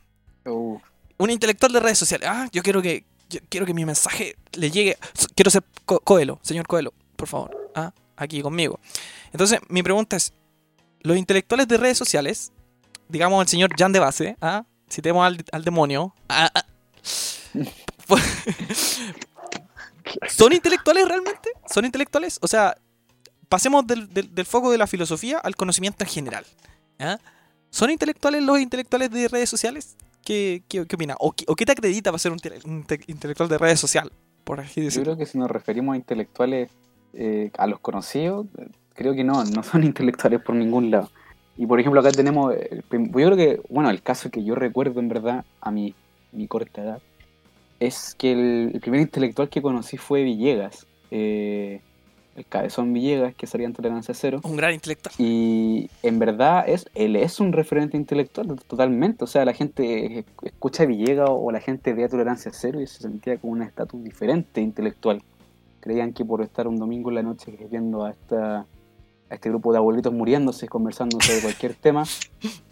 Uh, 0.45 0.79
un 1.17 1.29
intelectual 1.29 1.73
de 1.73 1.81
redes 1.81 1.97
sociales. 1.97 2.29
Ah, 2.31 2.47
yo 2.53 2.63
quiero 2.63 2.81
que 2.81 3.03
yo 3.29 3.39
quiero 3.49 3.65
que 3.65 3.73
mi 3.73 3.83
mensaje 3.83 4.37
le 4.53 4.71
llegue. 4.71 4.97
Quiero 5.35 5.51
ser 5.51 5.61
Co- 5.85 5.99
Coelho, 5.99 6.39
señor 6.41 6.65
Coelho, 6.67 6.93
por 7.17 7.27
favor. 7.27 7.69
Ah, 7.75 7.91
aquí 8.15 8.41
conmigo. 8.41 8.79
Entonces, 9.33 9.59
mi 9.67 9.83
pregunta 9.83 10.15
es, 10.15 10.31
los 11.01 11.17
intelectuales 11.17 11.67
de 11.67 11.75
redes 11.77 11.97
sociales, 11.97 12.53
digamos 13.09 13.41
el 13.41 13.49
señor 13.49 13.69
Jan 13.77 13.91
de 13.91 13.99
Base, 13.99 14.37
ah, 14.39 14.63
citemos 14.89 15.25
al, 15.25 15.43
al 15.51 15.63
demonio, 15.65 16.15
ah, 16.29 16.49
ah, 16.55 16.65
¿son 20.29 20.53
intelectuales 20.53 21.07
realmente? 21.07 21.49
¿Son 21.69 21.85
intelectuales? 21.85 22.39
O 22.41 22.47
sea, 22.47 22.75
pasemos 23.49 23.85
del, 23.87 24.13
del- 24.13 24.33
del 24.33 24.45
foco 24.45 24.71
de 24.71 24.77
la 24.77 24.87
filosofía 24.87 25.37
al 25.39 25.55
conocimiento 25.55 26.03
en 26.03 26.09
general. 26.09 26.45
¿ah? 26.99 27.17
¿Son 27.69 27.89
intelectuales 27.89 28.43
los 28.43 28.59
intelectuales 28.59 29.11
de 29.11 29.27
redes 29.27 29.49
sociales? 29.49 29.95
¿Qué, 30.23 30.63
qué, 30.67 30.85
qué 30.85 30.95
opina? 30.95 31.15
¿O, 31.19 31.31
qué- 31.31 31.45
o 31.47 31.55
qué 31.55 31.65
te 31.65 31.71
acredita 31.71 32.11
para 32.11 32.19
ser 32.19 32.31
un, 32.31 32.39
un 32.65 32.83
te- 32.83 32.99
intelectual 33.07 33.49
de 33.49 33.57
redes 33.57 33.79
social? 33.79 34.11
Por 34.43 34.59
así 34.59 34.81
yo 34.89 35.01
creo 35.03 35.17
que 35.17 35.25
si 35.25 35.37
nos 35.37 35.49
referimos 35.49 35.93
a 35.93 35.97
intelectuales, 35.97 36.69
eh, 37.13 37.51
a 37.57 37.67
los 37.67 37.79
conocidos, 37.79 38.47
creo 38.93 39.13
que 39.13 39.23
no, 39.23 39.43
no 39.45 39.63
son 39.63 39.83
intelectuales 39.83 40.41
por 40.41 40.55
ningún 40.55 40.91
lado. 40.91 41.09
Y 41.57 41.65
por 41.65 41.79
ejemplo, 41.79 41.99
acá 42.01 42.11
tenemos, 42.11 42.53
eh, 42.55 42.81
yo 42.91 42.99
creo 43.11 43.35
que, 43.35 43.61
bueno, 43.69 43.89
el 43.89 44.01
caso 44.01 44.29
que 44.31 44.43
yo 44.43 44.55
recuerdo 44.55 44.99
en 44.99 45.09
verdad 45.09 45.43
a 45.59 45.69
mi, 45.71 45.93
mi 46.31 46.47
corta 46.47 46.81
edad, 46.81 47.01
es 47.81 48.15
que 48.15 48.31
el, 48.31 48.71
el 48.75 48.79
primer 48.79 49.01
intelectual 49.01 49.49
que 49.49 49.61
conocí 49.61 49.97
fue 49.97 50.23
Villegas, 50.23 50.85
eh, 51.09 51.81
el 52.35 52.45
cabezón 52.45 52.93
Villegas, 52.93 53.33
que 53.33 53.47
salía 53.47 53.65
en 53.65 53.73
Tolerancia 53.73 54.13
Cero. 54.13 54.39
Un 54.43 54.55
gran 54.55 54.73
intelectual. 54.73 55.13
Y 55.17 55.89
en 56.03 56.19
verdad 56.19 56.63
es, 56.67 56.85
él 56.93 57.15
es 57.15 57.39
un 57.39 57.51
referente 57.51 57.97
intelectual 57.97 58.55
totalmente. 58.67 59.23
O 59.23 59.27
sea, 59.27 59.43
la 59.45 59.53
gente 59.53 60.23
escucha 60.43 60.83
a 60.83 60.85
Villegas 60.85 61.29
o 61.31 61.51
la 61.51 61.59
gente 61.59 61.93
ve 61.93 62.05
a 62.05 62.09
Tolerancia 62.09 62.51
Cero 62.53 62.79
y 62.79 62.87
se 62.87 63.01
sentía 63.01 63.37
con 63.37 63.49
un 63.49 63.63
estatus 63.63 64.01
diferente 64.03 64.61
intelectual. 64.61 65.21
Creían 65.79 66.13
que 66.13 66.23
por 66.23 66.43
estar 66.43 66.67
un 66.67 66.77
domingo 66.77 67.09
en 67.09 67.15
la 67.15 67.23
noche 67.23 67.57
viendo 67.69 68.05
a, 68.05 68.11
esta, 68.11 68.59
a 68.59 69.35
este 69.35 69.49
grupo 69.49 69.71
de 69.71 69.79
abuelitos 69.79 70.13
muriéndose, 70.13 70.67
conversando 70.67 71.17
sobre 71.19 71.41
cualquier 71.41 71.73
tema, 71.73 72.03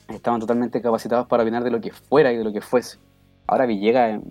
estaban 0.07 0.39
totalmente 0.39 0.81
capacitados 0.83 1.27
para 1.27 1.41
opinar 1.41 1.63
de 1.63 1.71
lo 1.71 1.81
que 1.81 1.91
fuera 1.91 2.31
y 2.31 2.37
de 2.37 2.43
lo 2.43 2.53
que 2.53 2.61
fuese. 2.61 2.99
Ahora 3.47 3.65
Villegas, 3.65 4.21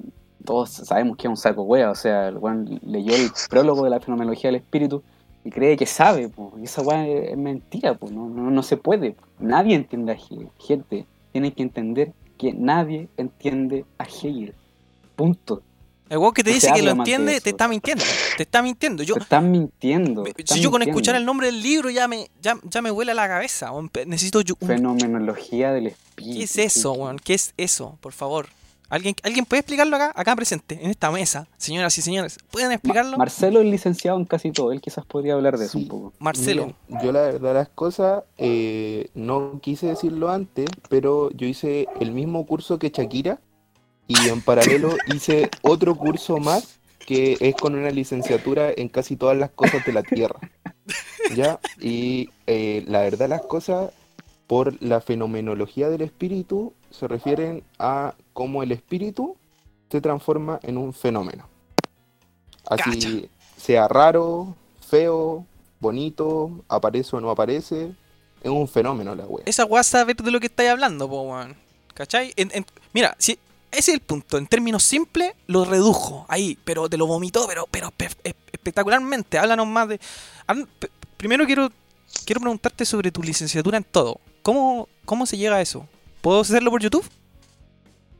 todos 0.48 0.70
sabemos 0.70 1.18
que 1.18 1.26
es 1.26 1.30
un 1.30 1.36
saco 1.36 1.62
wea, 1.62 1.90
o 1.90 1.94
sea, 1.94 2.28
el 2.28 2.38
weón 2.38 2.80
leyó 2.86 3.14
el 3.14 3.30
prólogo 3.50 3.84
de 3.84 3.90
la 3.90 4.00
fenomenología 4.00 4.48
del 4.48 4.56
espíritu 4.62 5.02
y 5.44 5.50
cree 5.50 5.76
que 5.76 5.84
sabe, 5.84 6.28
po, 6.30 6.54
y 6.58 6.64
esa 6.64 6.80
weá 6.80 7.06
es, 7.06 7.36
mentira, 7.36 7.92
po, 7.94 8.08
no, 8.10 8.30
no, 8.30 8.50
no 8.50 8.62
se 8.62 8.78
puede. 8.78 9.14
Nadie 9.38 9.74
entiende 9.74 10.12
a 10.12 10.14
Hegel. 10.14 10.48
Gente, 10.58 11.04
tienen 11.32 11.52
que 11.52 11.62
entender 11.62 12.12
que 12.38 12.54
nadie 12.54 13.08
entiende 13.18 13.84
a 13.98 14.04
Hegel. 14.04 14.54
Punto. 15.16 15.60
El 16.08 16.16
weón 16.16 16.32
que 16.32 16.42
te 16.42 16.48
No 16.50 16.54
dice 16.54 16.72
que 16.72 16.80
lo 16.80 16.92
entiende, 16.92 17.38
te 17.42 17.50
está 17.50 17.68
mintiendo. 17.68 18.04
Te 18.38 18.42
está 18.44 18.62
mintiendo. 18.62 19.02
Yo, 19.02 19.14
Te 19.16 19.20
están 19.20 19.50
mintiendo. 19.50 20.22
me- 20.22 20.32
te 20.32 20.40
están 20.40 20.56
si 20.56 20.62
yo 20.64 20.70
con 20.70 20.78
mintiendo. 20.80 20.98
escuchar 20.98 21.16
el 21.16 21.26
nombre 21.26 21.48
del 21.48 21.62
libro 21.62 21.90
ya 21.90 22.08
me, 22.08 22.30
ya, 22.40 22.56
ya 22.64 22.80
me 22.80 22.90
huele 22.90 23.12
a 23.12 23.14
la 23.14 23.28
cabeza. 23.28 23.70
Necesito 24.06 24.40
yo 24.40 24.54
un- 24.58 24.68
Fenomenología 24.68 25.72
del 25.72 25.88
espíritu. 25.88 26.38
¿Qué 26.38 26.44
es 26.44 26.56
eso, 26.56 26.92
weón? 26.92 27.18
¿Qué 27.18 27.34
es 27.34 27.52
eso? 27.58 27.98
Por 28.00 28.12
favor. 28.14 28.46
¿Alguien, 28.90 29.14
¿Alguien 29.22 29.44
puede 29.44 29.60
explicarlo 29.60 29.96
acá? 29.96 30.12
Acá 30.14 30.34
presente, 30.34 30.78
en 30.82 30.90
esta 30.90 31.10
mesa. 31.10 31.46
Señoras 31.58 31.96
y 31.98 32.02
señores, 32.02 32.38
¿pueden 32.50 32.68
Ma- 32.68 32.74
explicarlo? 32.74 33.18
Marcelo 33.18 33.60
es 33.60 33.66
licenciado 33.66 34.18
en 34.18 34.24
casi 34.24 34.50
todo. 34.50 34.72
Él 34.72 34.80
quizás 34.80 35.04
podría 35.04 35.34
hablar 35.34 35.58
de 35.58 35.66
eso 35.66 35.76
Sí. 35.78 35.84
un 35.84 35.88
poco. 35.88 36.12
Marcelo. 36.18 36.72
Yo 37.02 37.12
la 37.12 37.20
verdad 37.22 37.54
las 37.54 37.68
cosas, 37.68 38.24
eh, 38.38 39.10
no 39.14 39.60
quise 39.62 39.88
decirlo 39.88 40.30
antes, 40.30 40.66
pero 40.88 41.30
yo 41.32 41.46
hice 41.46 41.86
el 42.00 42.12
mismo 42.12 42.46
curso 42.46 42.78
que 42.78 42.88
Shakira 42.90 43.40
y 44.06 44.16
en 44.28 44.40
paralelo 44.40 44.88
hice 45.14 45.50
otro 45.62 45.94
curso 45.94 46.38
más 46.38 46.78
que 47.06 47.36
es 47.40 47.54
con 47.56 47.74
una 47.74 47.90
licenciatura 47.90 48.70
en 48.74 48.88
casi 48.88 49.16
todas 49.16 49.36
las 49.36 49.50
cosas 49.50 49.84
de 49.84 49.92
la 49.92 50.02
Tierra. 50.02 50.38
¿Ya? 51.34 51.58
Y 51.80 52.30
eh, 52.46 52.84
la 52.86 53.00
verdad 53.00 53.28
las 53.28 53.42
cosas, 53.42 53.90
por 54.46 54.82
la 54.82 55.00
fenomenología 55.02 55.90
del 55.90 56.00
espíritu, 56.02 56.72
se 56.90 57.06
refieren 57.08 57.62
a 57.78 58.14
cómo 58.32 58.62
el 58.62 58.72
espíritu 58.72 59.36
se 59.90 60.00
transforma 60.00 60.58
en 60.62 60.76
un 60.78 60.92
fenómeno. 60.92 61.48
Así 62.66 63.28
sea 63.56 63.88
raro, 63.88 64.54
feo, 64.86 65.46
bonito, 65.80 66.64
aparece 66.68 67.16
o 67.16 67.20
no 67.20 67.30
aparece, 67.30 67.92
es 68.42 68.50
un 68.50 68.68
fenómeno 68.68 69.14
la 69.14 69.24
wea. 69.26 69.44
Esa 69.46 69.64
weá 69.64 69.82
saber 69.82 70.16
de 70.16 70.30
lo 70.30 70.40
que 70.40 70.46
estáis 70.46 70.70
hablando, 70.70 71.08
po. 71.08 71.34
¿Cachai? 71.94 72.32
En- 72.36 72.50
en- 72.52 72.66
mira, 72.92 73.16
si, 73.18 73.32
ese 73.70 73.90
es 73.90 73.94
el 73.94 74.00
punto. 74.00 74.38
En 74.38 74.46
términos 74.46 74.82
simples, 74.84 75.32
lo 75.46 75.64
redujo 75.64 76.26
ahí, 76.28 76.58
pero 76.64 76.88
te 76.88 76.96
lo 76.96 77.06
vomitó, 77.06 77.46
pero, 77.48 77.66
pero 77.70 77.90
pe- 77.90 78.08
espectacularmente. 78.52 79.38
Háblanos 79.38 79.66
más 79.66 79.88
de. 79.88 80.00
Primero 81.16 81.44
quiero, 81.46 81.70
quiero 82.24 82.40
preguntarte 82.40 82.84
sobre 82.84 83.10
tu 83.10 83.22
licenciatura 83.22 83.78
en 83.78 83.84
todo. 83.84 84.20
¿Cómo, 84.42 84.88
¿Cómo 85.04 85.26
se 85.26 85.36
llega 85.36 85.56
a 85.56 85.60
eso? 85.60 85.86
¿Puedo 86.28 86.42
hacerlo 86.42 86.70
por 86.70 86.82
YouTube? 86.82 87.06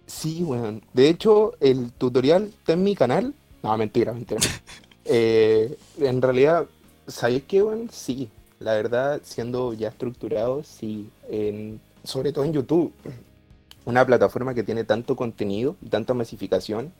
Sí, 0.07 0.43
weón. 0.43 0.83
De 0.95 1.11
hecho, 1.11 1.53
el 1.61 1.93
tutorial 1.93 2.45
está 2.45 2.73
en 2.73 2.83
mi 2.83 2.95
canal. 2.97 3.35
No, 3.63 3.77
mentira, 3.77 4.15
mentira. 4.15 4.41
Eh, 5.05 5.77
en 5.99 6.23
realidad, 6.23 6.67
¿sabéis 7.07 7.43
qué, 7.47 7.63
weón? 7.63 7.91
Sí. 7.93 8.31
La 8.61 8.73
verdad, 8.73 9.21
siendo 9.25 9.75
ya 9.75 9.89
estructurado, 9.89 10.65
sí. 10.65 11.11
En- 11.29 11.83
sobre 12.03 12.33
todo 12.33 12.45
en 12.47 12.55
YouTube. 12.55 12.95
Una 13.85 14.07
plataforma 14.07 14.55
que 14.55 14.63
tiene 14.63 14.85
tanto 14.85 15.15
contenido 15.15 15.77
y 15.83 15.91
tanta 15.91 16.15
masificación. 16.15 16.91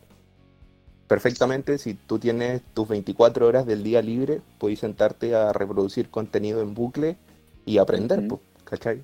Perfectamente, 1.07 1.79
si 1.79 1.95
tú 1.95 2.19
tienes 2.19 2.61
tus 2.75 2.87
24 2.87 3.47
horas 3.47 3.65
del 3.65 3.81
día 3.81 4.03
libre, 4.03 4.41
puedes 4.59 4.77
sentarte 4.77 5.33
a 5.33 5.53
reproducir 5.53 6.11
contenido 6.11 6.61
en 6.61 6.75
bucle 6.75 7.17
y 7.65 7.79
aprender, 7.79 8.19
Ujú. 8.19 8.27
po, 8.27 8.41
¿cachai? 8.63 9.01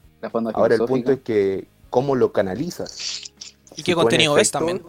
Ahora 0.54 0.76
el 0.76 0.86
punto 0.86 1.12
es 1.12 1.22
que 1.22 1.68
cómo 1.90 2.16
lo 2.16 2.32
canalizas. 2.32 3.34
¿Y 3.76 3.84
qué 3.84 3.94
contenido 3.94 4.34
ves 4.34 4.52
también? 4.52 4.82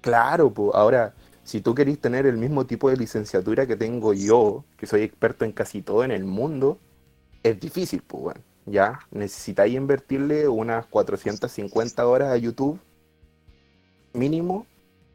Claro, 0.00 0.50
pues 0.50 0.70
ahora, 0.74 1.14
si 1.44 1.60
tú 1.60 1.74
querés 1.74 1.98
tener 2.00 2.26
el 2.26 2.36
mismo 2.36 2.66
tipo 2.66 2.90
de 2.90 2.96
licenciatura 2.96 3.66
que 3.66 3.76
tengo 3.76 4.12
yo, 4.12 4.64
que 4.76 4.86
soy 4.86 5.02
experto 5.02 5.44
en 5.44 5.52
casi 5.52 5.82
todo 5.82 6.04
en 6.04 6.10
el 6.10 6.24
mundo, 6.24 6.78
es 7.42 7.58
difícil, 7.58 8.02
pues 8.06 8.22
bueno, 8.22 8.40
ya 8.66 9.00
necesitáis 9.10 9.74
invertirle 9.74 10.48
unas 10.48 10.86
450 10.86 12.06
horas 12.06 12.32
a 12.32 12.36
YouTube 12.36 12.78
mínimo 14.12 14.66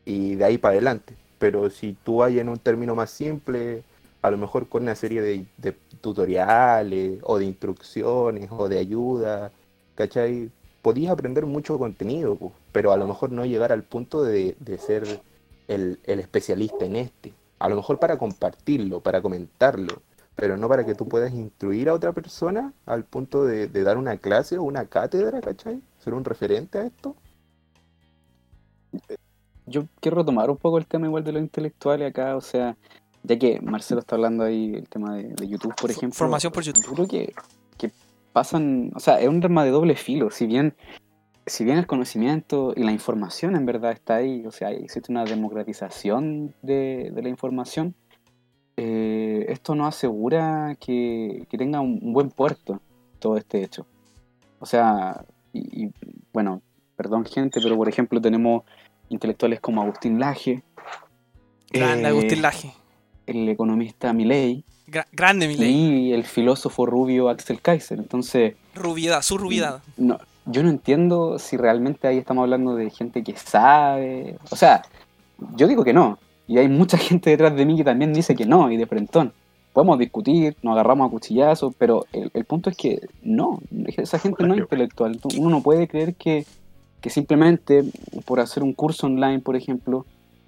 y 0.06 0.36
de 0.36 0.46
ahí 0.46 0.58
para 0.58 0.74
adelante. 0.74 1.16
Pero 1.40 1.70
si 1.70 1.98
tú 2.04 2.18
vas 2.18 2.32
en 2.32 2.50
un 2.50 2.60
término 2.60 2.96
más 2.96 3.10
simple, 3.10 3.84
a 4.22 4.32
lo 4.32 4.38
mejor 4.38 4.70
con 4.70 4.84
una 4.84 4.96
serie 4.96 5.22
de, 5.22 5.46
de 5.58 5.72
tutoriales 6.02 7.20
o 7.24 7.40
de 7.40 7.46
instrucciones 7.46 8.50
o 8.52 8.70
de 8.70 8.78
ayuda, 8.78 9.52
¿cachai? 9.96 10.52
Podías 10.82 11.12
aprender 11.12 11.46
mucho 11.46 11.78
contenido, 11.78 12.36
po, 12.36 12.52
pero 12.72 12.92
a 12.92 12.98
lo 12.98 13.08
mejor 13.08 13.32
no 13.32 13.46
llegar 13.46 13.72
al 13.72 13.84
punto 13.84 14.24
de, 14.24 14.56
de 14.60 14.78
ser 14.78 15.22
el, 15.68 16.00
el 16.04 16.20
especialista 16.20 16.86
en 16.86 16.96
este. 16.96 17.34
A 17.60 17.70
lo 17.70 17.76
mejor 17.76 18.00
para 18.00 18.18
compartirlo, 18.18 19.02
para 19.02 19.22
comentarlo, 19.22 20.02
pero 20.36 20.58
no 20.58 20.68
para 20.68 20.86
que 20.86 20.96
tú 20.96 21.08
puedas 21.08 21.34
instruir 21.34 21.90
a 21.90 21.94
otra 21.94 22.12
persona 22.14 22.74
al 22.86 23.04
punto 23.04 23.46
de, 23.46 23.68
de 23.68 23.84
dar 23.84 23.98
una 23.98 24.18
clase 24.18 24.58
o 24.58 24.64
una 24.64 24.86
cátedra, 24.86 25.40
¿cachai? 25.42 25.82
Ser 26.00 26.14
un 26.14 26.26
referente 26.26 26.80
a 26.80 26.86
esto. 26.86 27.16
yo 29.66 29.86
quiero 30.00 30.18
retomar 30.18 30.50
un 30.50 30.58
poco 30.58 30.78
el 30.78 30.86
tema 30.86 31.08
igual 31.08 31.24
de 31.24 31.32
los 31.32 31.42
intelectuales 31.42 32.10
acá, 32.10 32.36
o 32.36 32.42
sea, 32.42 32.76
ya 33.24 33.38
que 33.38 33.62
Marcelo 33.62 34.02
está 34.02 34.16
hablando 34.16 34.44
ahí 34.44 34.74
el 34.76 34.90
tema 34.90 35.16
de, 35.16 35.24
de 35.30 35.48
YouTube, 35.48 35.76
por 35.80 35.92
ejemplo. 35.92 36.18
formación 36.18 36.52
por 36.52 36.64
YouTube. 36.64 36.86
Yo 36.86 36.94
creo 36.94 37.08
que, 37.08 37.34
que 37.78 37.92
pasan, 38.34 38.92
o 38.96 39.00
sea, 39.00 39.20
es 39.20 39.28
un 39.28 39.44
arma 39.44 39.64
de 39.64 39.72
doble 39.72 39.96
filo, 39.96 40.30
si 40.32 40.46
bien, 40.46 40.76
si 41.46 41.64
bien 41.64 41.78
el 41.78 41.88
conocimiento 41.88 42.74
y 42.76 42.84
la 42.84 42.92
información 42.92 43.56
en 43.56 43.66
verdad 43.66 43.92
está 43.92 44.16
ahí, 44.16 44.46
o 44.46 44.52
sea, 44.52 44.72
existe 44.72 45.12
una 45.12 45.26
democratización 45.26 46.54
de, 46.62 47.12
de 47.14 47.22
la 47.22 47.30
información, 47.30 47.96
eh, 48.78 49.46
esto 49.50 49.76
no 49.76 49.86
asegura 49.86 50.76
que, 50.80 51.46
que 51.50 51.58
tenga 51.58 51.82
un, 51.82 52.14
buen 52.14 52.30
puerto 52.30 52.82
todo 53.20 53.38
este 53.38 53.64
hecho. 53.64 53.86
O 54.60 54.66
sea, 54.66 55.26
y, 55.54 55.86
y, 55.86 55.92
bueno, 56.34 56.62
perdón 56.96 57.26
gente, 57.26 57.60
pero 57.62 57.76
por 57.76 57.90
ejemplo 57.90 58.22
tenemos 58.22 58.64
intelectuales 59.10 59.60
como 59.60 59.82
Agustín 59.82 60.20
Laje, 60.20 60.64
Grande 61.72 62.04
eh, 62.04 62.08
Agustín 62.08 62.42
Laje. 62.42 62.74
el 63.26 63.48
economista 63.50 64.14
Milei 64.14 64.66
Gra- 64.92 65.08
grande 65.14 65.48
Milei. 65.48 65.72
y 65.74 66.14
el 66.14 66.24
filósofo 66.26 66.86
rubio 66.86 67.30
Axel 67.30 67.62
Kaiser. 67.62 67.98
Entonces, 68.00 68.56
Rubiedad, 68.76 69.22
su 69.22 69.38
rubiedad. 69.38 69.82
no, 69.98 70.20
yo 70.46 70.64
no 70.64 70.70
entiendo 70.70 71.40
si 71.40 71.56
realmente 71.58 72.08
ahí 72.08 72.18
estamos 72.18 72.44
hablando 72.44 72.76
de 72.76 72.90
gente 72.90 73.24
que 73.24 73.36
sabe. 73.38 74.38
O 74.50 74.56
sea, 74.56 74.82
yo 75.56 75.68
digo 75.68 75.84
que 75.84 75.94
no. 75.94 76.18
Y 76.48 76.58
hay 76.58 76.68
mucha 76.68 76.98
gente 76.98 77.30
detrás 77.30 77.56
de 77.56 77.66
mí 77.66 77.78
que 77.78 77.84
también 77.84 78.14
dice 78.14 78.36
que 78.36 78.46
no, 78.46 78.72
y 78.72 78.78
de 78.78 78.86
frentón. 78.86 79.34
Podemos 79.74 79.98
discutir, 80.00 80.58
nos 80.64 80.74
agarramos 80.74 81.08
a 81.08 81.12
cuchillazos, 81.12 81.74
pero 81.78 82.06
el, 82.12 82.30
el 82.34 82.44
punto 82.44 82.70
es 82.70 82.76
que 82.76 83.00
no, 83.24 83.62
esa 83.96 84.20
gente 84.20 84.44
no 84.46 84.54
es 84.54 84.60
intelectual. 84.60 85.18
Uno 85.38 85.50
no 85.50 85.64
puede 85.64 85.88
creer 85.88 86.16
que, 86.16 86.46
que 87.00 87.10
simplemente 87.10 87.86
por 88.26 88.42
hacer 88.42 88.64
un 88.64 88.74
curso 88.74 89.08
online, 89.08 89.40
por 89.40 89.56
ejemplo, 89.56 90.06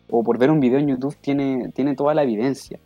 o 0.09 0.23
por 0.25 0.37
ver 0.37 0.51
un 0.51 0.59
video 0.59 0.77
en 0.79 0.89
YouTube, 0.89 1.15
tiene, 1.21 1.71
tiene 1.73 1.95
toda 1.95 2.13
la 2.13 2.23
evidencia. 2.23 2.79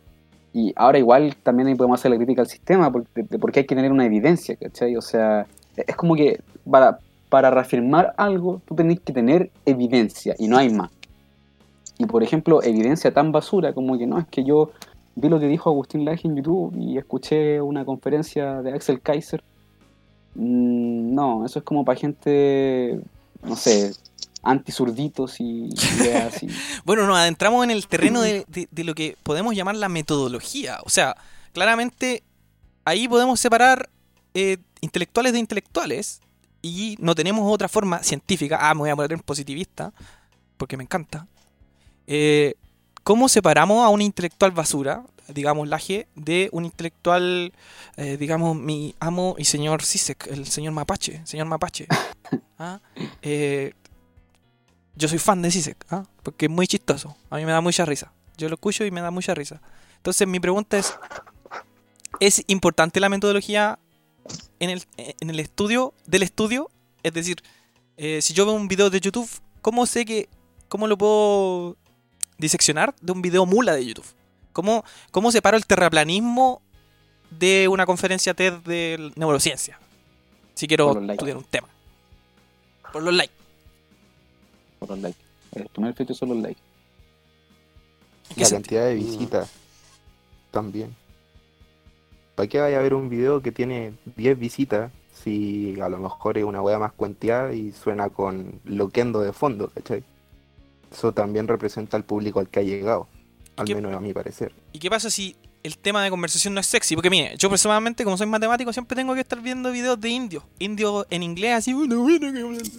Y 0.52 0.72
ahora 0.76 0.98
igual 0.98 1.36
también 1.42 1.68
ahí 1.68 1.74
podemos 1.74 2.00
hacer 2.00 2.10
la 2.10 2.16
crítica 2.16 2.42
al 2.42 2.48
sistema, 2.48 2.90
porque, 2.90 3.24
porque 3.38 3.60
hay 3.60 3.66
que 3.66 3.74
tener 3.74 3.92
una 3.92 4.06
evidencia, 4.06 4.56
¿cachai? 4.56 4.96
O 4.96 5.02
sea, 5.02 5.46
es 5.76 5.96
como 5.96 6.14
que 6.14 6.40
para, 6.68 6.98
para 7.28 7.50
reafirmar 7.50 8.14
algo, 8.16 8.60
tú 8.66 8.74
tenés 8.74 9.00
que 9.00 9.12
tener 9.12 9.50
evidencia, 9.66 10.34
y 10.38 10.48
no 10.48 10.56
hay 10.56 10.70
más. 10.70 10.90
Y 11.98 12.06
por 12.06 12.22
ejemplo, 12.22 12.62
evidencia 12.62 13.12
tan 13.12 13.32
basura 13.32 13.72
como 13.72 13.98
que 13.98 14.06
no, 14.06 14.18
es 14.18 14.26
que 14.28 14.44
yo 14.44 14.70
vi 15.16 15.28
lo 15.28 15.40
que 15.40 15.48
dijo 15.48 15.68
Agustín 15.68 16.04
Laje 16.04 16.28
en 16.28 16.36
YouTube 16.36 16.74
y 16.78 16.96
escuché 16.96 17.60
una 17.60 17.84
conferencia 17.84 18.62
de 18.62 18.72
Axel 18.72 19.00
Kaiser. 19.00 19.42
Mm, 20.34 21.14
no, 21.14 21.44
eso 21.44 21.58
es 21.58 21.64
como 21.64 21.84
para 21.84 21.98
gente, 21.98 23.00
no 23.42 23.56
sé, 23.56 23.90
antisurditos 24.42 25.40
y 25.40 25.68
ideas 26.00 26.34
así. 26.34 26.48
Bueno, 26.84 27.06
nos 27.06 27.16
adentramos 27.18 27.64
en 27.64 27.70
el 27.70 27.86
terreno 27.86 28.20
de, 28.20 28.44
de- 28.48 28.68
de 28.70 28.84
lo 28.84 28.94
que 28.94 29.16
podemos 29.22 29.54
llamar 29.54 29.76
la 29.76 29.88
metodología. 29.88 30.78
O 30.84 30.88
sea, 30.90 31.16
claramente 31.52 32.22
ahí 32.84 33.08
podemos 33.08 33.40
separar 33.40 33.88
eh, 34.34 34.58
intelectuales 34.80 35.32
de 35.32 35.38
intelectuales 35.38 36.20
y 36.62 36.96
no 37.00 37.14
tenemos 37.14 37.52
otra 37.52 37.68
forma 37.68 38.02
científica. 38.02 38.58
Ah, 38.60 38.74
me 38.74 38.80
voy 38.80 38.90
a 38.90 38.96
poner 38.96 39.12
en 39.12 39.20
positivista 39.20 39.92
porque 40.56 40.76
me 40.76 40.84
encanta. 40.84 41.26
Eh, 42.06 42.54
¿Cómo 43.04 43.28
separamos 43.28 43.84
a 43.84 43.88
un 43.88 44.02
intelectual 44.02 44.50
basura, 44.50 45.02
digamos 45.28 45.66
Laje, 45.68 46.08
de 46.14 46.48
un 46.52 46.64
intelectual, 46.64 47.52
eh, 47.96 48.16
digamos, 48.18 48.54
mi 48.56 48.94
amo 49.00 49.34
y 49.38 49.44
señor 49.44 49.82
Sisek, 49.82 50.26
el 50.26 50.46
señor 50.46 50.72
Mapache, 50.74 51.22
señor 51.24 51.46
Mapache? 51.46 51.86
¿Ah? 52.58 52.80
Eh, 53.22 53.72
yo 54.98 55.06
soy 55.06 55.18
fan 55.18 55.40
de 55.40 55.50
Sisek, 55.50 55.86
¿ah? 55.90 56.04
porque 56.24 56.46
es 56.46 56.50
muy 56.50 56.66
chistoso. 56.66 57.16
A 57.30 57.36
mí 57.36 57.46
me 57.46 57.52
da 57.52 57.60
mucha 57.60 57.84
risa. 57.84 58.12
Yo 58.36 58.48
lo 58.48 58.56
escucho 58.56 58.84
y 58.84 58.90
me 58.90 59.00
da 59.00 59.12
mucha 59.12 59.32
risa. 59.32 59.60
Entonces 59.96 60.26
mi 60.26 60.40
pregunta 60.40 60.76
es, 60.76 60.94
¿es 62.18 62.42
importante 62.48 62.98
la 62.98 63.08
metodología 63.08 63.78
en 64.58 64.70
el, 64.70 64.84
en 64.96 65.30
el 65.30 65.38
estudio 65.38 65.94
del 66.06 66.24
estudio? 66.24 66.68
Es 67.04 67.14
decir, 67.14 67.42
eh, 67.96 68.20
si 68.20 68.34
yo 68.34 68.44
veo 68.44 68.54
un 68.54 68.66
video 68.66 68.90
de 68.90 69.00
YouTube, 69.00 69.28
¿cómo 69.62 69.86
sé 69.86 70.04
que, 70.04 70.28
cómo 70.68 70.88
lo 70.88 70.98
puedo 70.98 71.76
diseccionar 72.36 72.94
de 73.00 73.12
un 73.12 73.22
video 73.22 73.46
mula 73.46 73.74
de 73.74 73.86
YouTube? 73.86 74.06
¿Cómo, 74.52 74.84
cómo 75.12 75.30
separo 75.30 75.56
el 75.56 75.64
terraplanismo 75.64 76.60
de 77.30 77.68
una 77.68 77.86
conferencia 77.86 78.34
TED 78.34 78.54
de 78.64 79.12
neurociencia? 79.14 79.78
Si 80.54 80.66
quiero 80.66 81.00
estudiar 81.08 81.36
un 81.36 81.44
tema. 81.44 81.68
Por 82.92 83.04
los 83.04 83.14
likes. 83.14 83.37
Por 84.78 84.90
los 84.90 84.98
likes. 85.00 85.18
El 85.54 85.66
primer 85.68 85.94
filtro 85.94 86.14
son 86.14 86.28
los 86.30 86.38
likes. 86.38 86.60
¿En 88.30 88.34
qué 88.36 88.40
La 88.42 88.46
sentido? 88.46 88.80
cantidad 88.80 88.84
de 88.86 88.94
visitas 88.94 89.50
también. 90.50 90.94
¿Para 92.34 92.48
qué 92.48 92.60
vaya 92.60 92.78
a 92.78 92.82
ver 92.82 92.94
un 92.94 93.08
video 93.08 93.42
que 93.42 93.50
tiene 93.52 93.94
10 94.16 94.38
visitas 94.38 94.92
si 95.24 95.80
a 95.80 95.88
lo 95.88 95.98
mejor 95.98 96.38
es 96.38 96.44
una 96.44 96.62
wea 96.62 96.78
más 96.78 96.92
cuenteada 96.92 97.52
y 97.52 97.72
suena 97.72 98.08
con 98.10 98.60
loquendo 98.64 99.20
de 99.20 99.32
fondo, 99.32 99.68
¿cachai? 99.70 100.04
Eso 100.92 101.12
también 101.12 101.48
representa 101.48 101.96
al 101.96 102.04
público 102.04 102.38
al 102.38 102.48
que 102.48 102.60
ha 102.60 102.62
llegado, 102.62 103.08
al 103.56 103.66
qué- 103.66 103.74
menos 103.74 103.92
a 103.94 104.00
mi 104.00 104.12
parecer. 104.14 104.52
¿Y 104.72 104.78
qué 104.78 104.88
pasa 104.88 105.10
si 105.10 105.34
el 105.64 105.76
tema 105.76 106.04
de 106.04 106.10
conversación 106.10 106.54
no 106.54 106.60
es 106.60 106.66
sexy? 106.66 106.94
Porque 106.94 107.10
mire, 107.10 107.34
yo 107.36 107.50
personalmente, 107.50 108.04
como 108.04 108.16
soy 108.16 108.26
matemático, 108.28 108.72
siempre 108.72 108.94
tengo 108.94 109.14
que 109.14 109.20
estar 109.20 109.40
viendo 109.40 109.72
videos 109.72 110.00
de 110.00 110.08
indios. 110.08 110.44
Indios 110.60 111.06
en 111.10 111.24
inglés, 111.24 111.54
así, 111.54 111.72
bueno, 111.74 112.00
bueno, 112.02 112.32
que 112.32 112.40
hablando. 112.40 112.70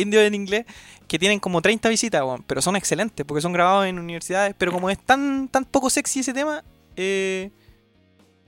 Indios 0.00 0.22
en 0.22 0.34
inglés 0.34 0.66
que 1.06 1.18
tienen 1.18 1.40
como 1.40 1.60
30 1.60 1.88
visitas, 1.88 2.22
pero 2.46 2.62
son 2.62 2.76
excelentes 2.76 3.26
porque 3.26 3.40
son 3.40 3.52
grabados 3.52 3.86
en 3.86 3.98
universidades. 3.98 4.54
Pero 4.56 4.72
como 4.72 4.90
es 4.90 4.98
tan, 4.98 5.48
tan 5.48 5.64
poco 5.64 5.90
sexy 5.90 6.20
ese 6.20 6.32
tema, 6.32 6.62
eh, 6.96 7.50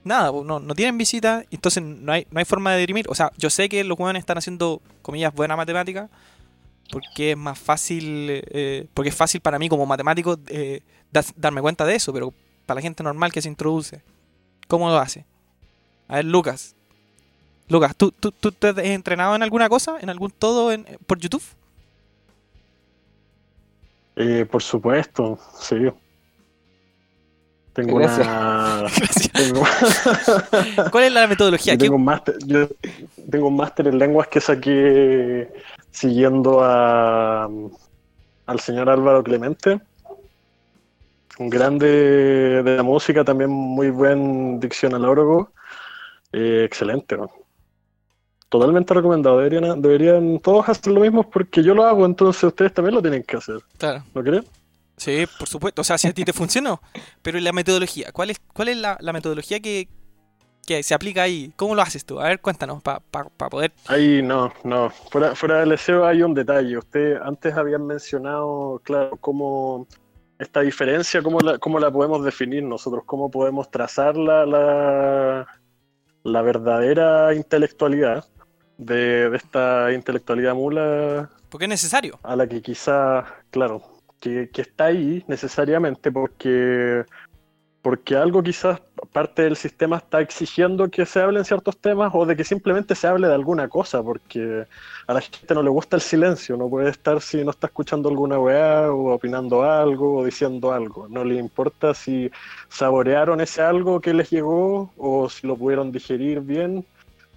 nada, 0.03 0.31
no, 0.31 0.59
no 0.59 0.75
tienen 0.75 0.97
visitas, 0.97 1.45
entonces 1.51 1.83
no 1.83 2.11
hay, 2.11 2.27
no 2.31 2.39
hay 2.39 2.45
forma 2.45 2.71
de 2.73 2.79
dirimir. 2.79 3.05
O 3.09 3.15
sea, 3.15 3.31
yo 3.37 3.49
sé 3.49 3.69
que 3.69 3.83
los 3.83 3.97
jóvenes 3.97 4.21
están 4.21 4.37
haciendo, 4.37 4.81
comillas, 5.01 5.33
buena 5.33 5.55
matemática, 5.55 6.09
porque 6.91 7.31
es 7.31 7.37
más 7.37 7.57
fácil, 7.57 8.27
eh, 8.29 8.87
porque 8.93 9.09
es 9.09 9.15
fácil 9.15 9.41
para 9.41 9.59
mí 9.59 9.69
como 9.69 9.85
matemático 9.85 10.37
eh, 10.47 10.81
darme 11.35 11.61
cuenta 11.61 11.85
de 11.85 11.95
eso, 11.95 12.13
pero 12.13 12.33
para 12.65 12.75
la 12.75 12.81
gente 12.81 13.03
normal 13.03 13.31
que 13.31 13.41
se 13.41 13.49
introduce, 13.49 14.01
¿cómo 14.67 14.89
lo 14.89 14.97
hace? 14.97 15.25
A 16.07 16.15
ver, 16.15 16.25
Lucas. 16.25 16.75
Lucas, 17.69 17.95
¿tú, 17.95 18.11
tú, 18.11 18.31
tú 18.31 18.51
te 18.51 18.67
has 18.69 18.77
entrenado 18.79 19.35
en 19.35 19.43
alguna 19.43 19.69
cosa? 19.69 19.95
¿En 20.01 20.09
algún 20.09 20.31
todo 20.31 20.71
en- 20.71 20.85
por 21.07 21.17
YouTube? 21.19 21.43
Eh, 24.15 24.45
por 24.49 24.61
supuesto, 24.61 25.39
sí. 25.59 25.75
Tengo 27.73 27.97
Gracias. 27.97 28.27
una. 28.27 28.81
Gracias. 28.81 29.31
Tengo, 29.33 29.63
¿Cuál 30.91 31.03
es 31.05 31.11
la 31.13 31.25
metodología? 31.27 31.73
yo 31.73 31.77
¿Qué- 31.79 31.83
tengo 31.85 31.95
un 31.95 32.05
máster, 32.05 32.35
yo 32.45 32.67
tengo 33.31 33.47
un 33.47 33.55
máster 33.55 33.87
en 33.87 33.97
lenguas 33.97 34.27
que 34.27 34.39
saqué 34.39 35.51
siguiendo 35.89 36.59
a, 36.63 37.45
al 38.45 38.59
señor 38.59 38.89
Álvaro 38.89 39.23
Clemente, 39.23 39.79
un 41.39 41.49
grande 41.49 41.87
de 42.61 42.75
la 42.77 42.83
música, 42.83 43.23
también 43.23 43.49
muy 43.49 43.89
buen 43.89 44.59
diccionólogo, 44.59 45.51
eh, 46.31 46.61
excelente. 46.65 47.17
¿no? 47.17 47.31
Totalmente 48.53 48.93
recomendado. 48.93 49.39
Deberían, 49.39 49.81
deberían 49.81 50.37
todos 50.37 50.69
hacer 50.69 50.93
lo 50.93 50.99
mismo 50.99 51.27
porque 51.27 51.63
yo 51.63 51.73
lo 51.73 51.85
hago, 51.85 52.05
entonces 52.05 52.43
ustedes 52.43 52.71
también 52.71 52.93
lo 52.93 53.01
tienen 53.01 53.23
que 53.23 53.37
hacer. 53.37 53.55
Claro. 53.79 54.03
¿No 54.13 54.21
creen? 54.21 54.45
Sí, 54.95 55.25
por 55.39 55.49
supuesto. 55.49 55.81
O 55.81 55.83
sea, 55.83 55.97
si 55.97 56.07
a 56.07 56.13
ti 56.13 56.23
te 56.23 56.33
funcionó. 56.33 56.79
Pero 57.23 57.39
¿y 57.39 57.41
la 57.41 57.51
metodología? 57.51 58.11
¿Cuál 58.11 58.29
es, 58.29 58.39
cuál 58.53 58.67
es 58.67 58.77
la, 58.77 58.95
la 58.99 59.11
metodología 59.11 59.59
que, 59.59 59.87
que 60.67 60.83
se 60.83 60.93
aplica 60.93 61.23
ahí? 61.23 61.51
¿Cómo 61.55 61.73
lo 61.73 61.81
haces 61.81 62.05
tú? 62.05 62.19
A 62.19 62.25
ver, 62.25 62.41
cuéntanos, 62.41 62.83
para 62.83 62.99
poder... 63.49 63.73
Ahí 63.87 64.21
no, 64.21 64.53
no. 64.63 64.91
Fuera, 64.91 65.33
fuera 65.33 65.61
del 65.61 65.75
SEO 65.75 66.05
hay 66.05 66.21
un 66.21 66.35
detalle. 66.35 66.77
Usted 66.77 67.15
antes 67.23 67.55
habían 67.55 67.87
mencionado, 67.87 68.79
claro, 68.83 69.17
cómo 69.19 69.87
esta 70.37 70.61
diferencia, 70.61 71.23
cómo 71.23 71.39
la, 71.39 71.57
cómo 71.57 71.79
la 71.79 71.89
podemos 71.89 72.23
definir 72.23 72.61
nosotros, 72.61 73.01
cómo 73.07 73.31
podemos 73.31 73.71
trazar 73.71 74.15
la, 74.15 74.45
la, 74.45 75.47
la 76.21 76.41
verdadera 76.43 77.33
intelectualidad 77.33 78.25
de, 78.77 79.29
de 79.29 79.37
esta 79.37 79.91
intelectualidad 79.93 80.55
mula 80.55 81.29
Porque 81.49 81.65
es 81.65 81.69
necesario. 81.69 82.19
a 82.23 82.35
la 82.35 82.47
que 82.47 82.61
quizá, 82.61 83.25
claro, 83.51 83.81
que, 84.19 84.49
que 84.51 84.61
está 84.61 84.85
ahí 84.85 85.23
necesariamente 85.27 86.11
porque, 86.11 87.03
porque 87.81 88.15
algo 88.15 88.41
quizás 88.41 88.81
parte 89.11 89.43
del 89.43 89.55
sistema 89.57 89.97
está 89.97 90.21
exigiendo 90.21 90.89
que 90.89 91.05
se 91.05 91.19
hablen 91.19 91.43
ciertos 91.43 91.77
temas 91.77 92.11
o 92.13 92.25
de 92.25 92.35
que 92.35 92.43
simplemente 92.43 92.95
se 92.95 93.05
hable 93.05 93.27
de 93.27 93.33
alguna 93.33 93.67
cosa, 93.67 94.01
porque 94.01 94.65
a 95.07 95.13
la 95.13 95.21
gente 95.21 95.53
no 95.53 95.61
le 95.61 95.69
gusta 95.69 95.97
el 95.97 96.01
silencio, 96.01 96.55
no 96.55 96.69
puede 96.69 96.89
estar 96.89 97.21
si 97.21 97.43
no 97.43 97.51
está 97.51 97.67
escuchando 97.67 98.07
alguna 98.07 98.39
weá 98.39 98.91
o 98.91 99.13
opinando 99.13 99.63
algo 99.63 100.19
o 100.19 100.25
diciendo 100.25 100.71
algo, 100.71 101.07
no 101.09 101.23
le 101.25 101.35
importa 101.35 101.93
si 101.93 102.31
saborearon 102.69 103.41
ese 103.41 103.61
algo 103.61 103.99
que 103.99 104.13
les 104.13 104.29
llegó 104.29 104.91
o 104.97 105.29
si 105.29 105.45
lo 105.45 105.57
pudieron 105.57 105.91
digerir 105.91 106.39
bien, 106.39 106.85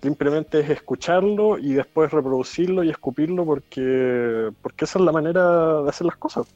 simplemente 0.03 0.61
es 0.61 0.71
escucharlo 0.71 1.59
y 1.59 1.73
después 1.75 2.13
reproducirlo 2.13 2.85
y 2.85 2.91
escupirlo 2.91 3.45
porque, 3.45 4.51
porque 4.63 4.85
esa 4.85 4.99
es 4.99 5.05
la 5.05 5.13
manera 5.13 5.83
de 5.83 5.89
hacer 5.89 6.07
las 6.07 6.17
cosas. 6.17 6.47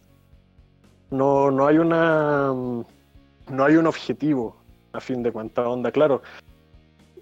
No, 1.11 1.51
no 1.51 1.67
hay 1.67 1.79
una 1.79 2.53
no 2.53 3.65
hay 3.65 3.77
un 3.77 3.87
objetivo, 3.87 4.57
a 4.93 5.01
fin 5.01 5.23
de 5.23 5.33
cuentas, 5.33 5.67
onda, 5.67 5.91
claro. 5.91 6.23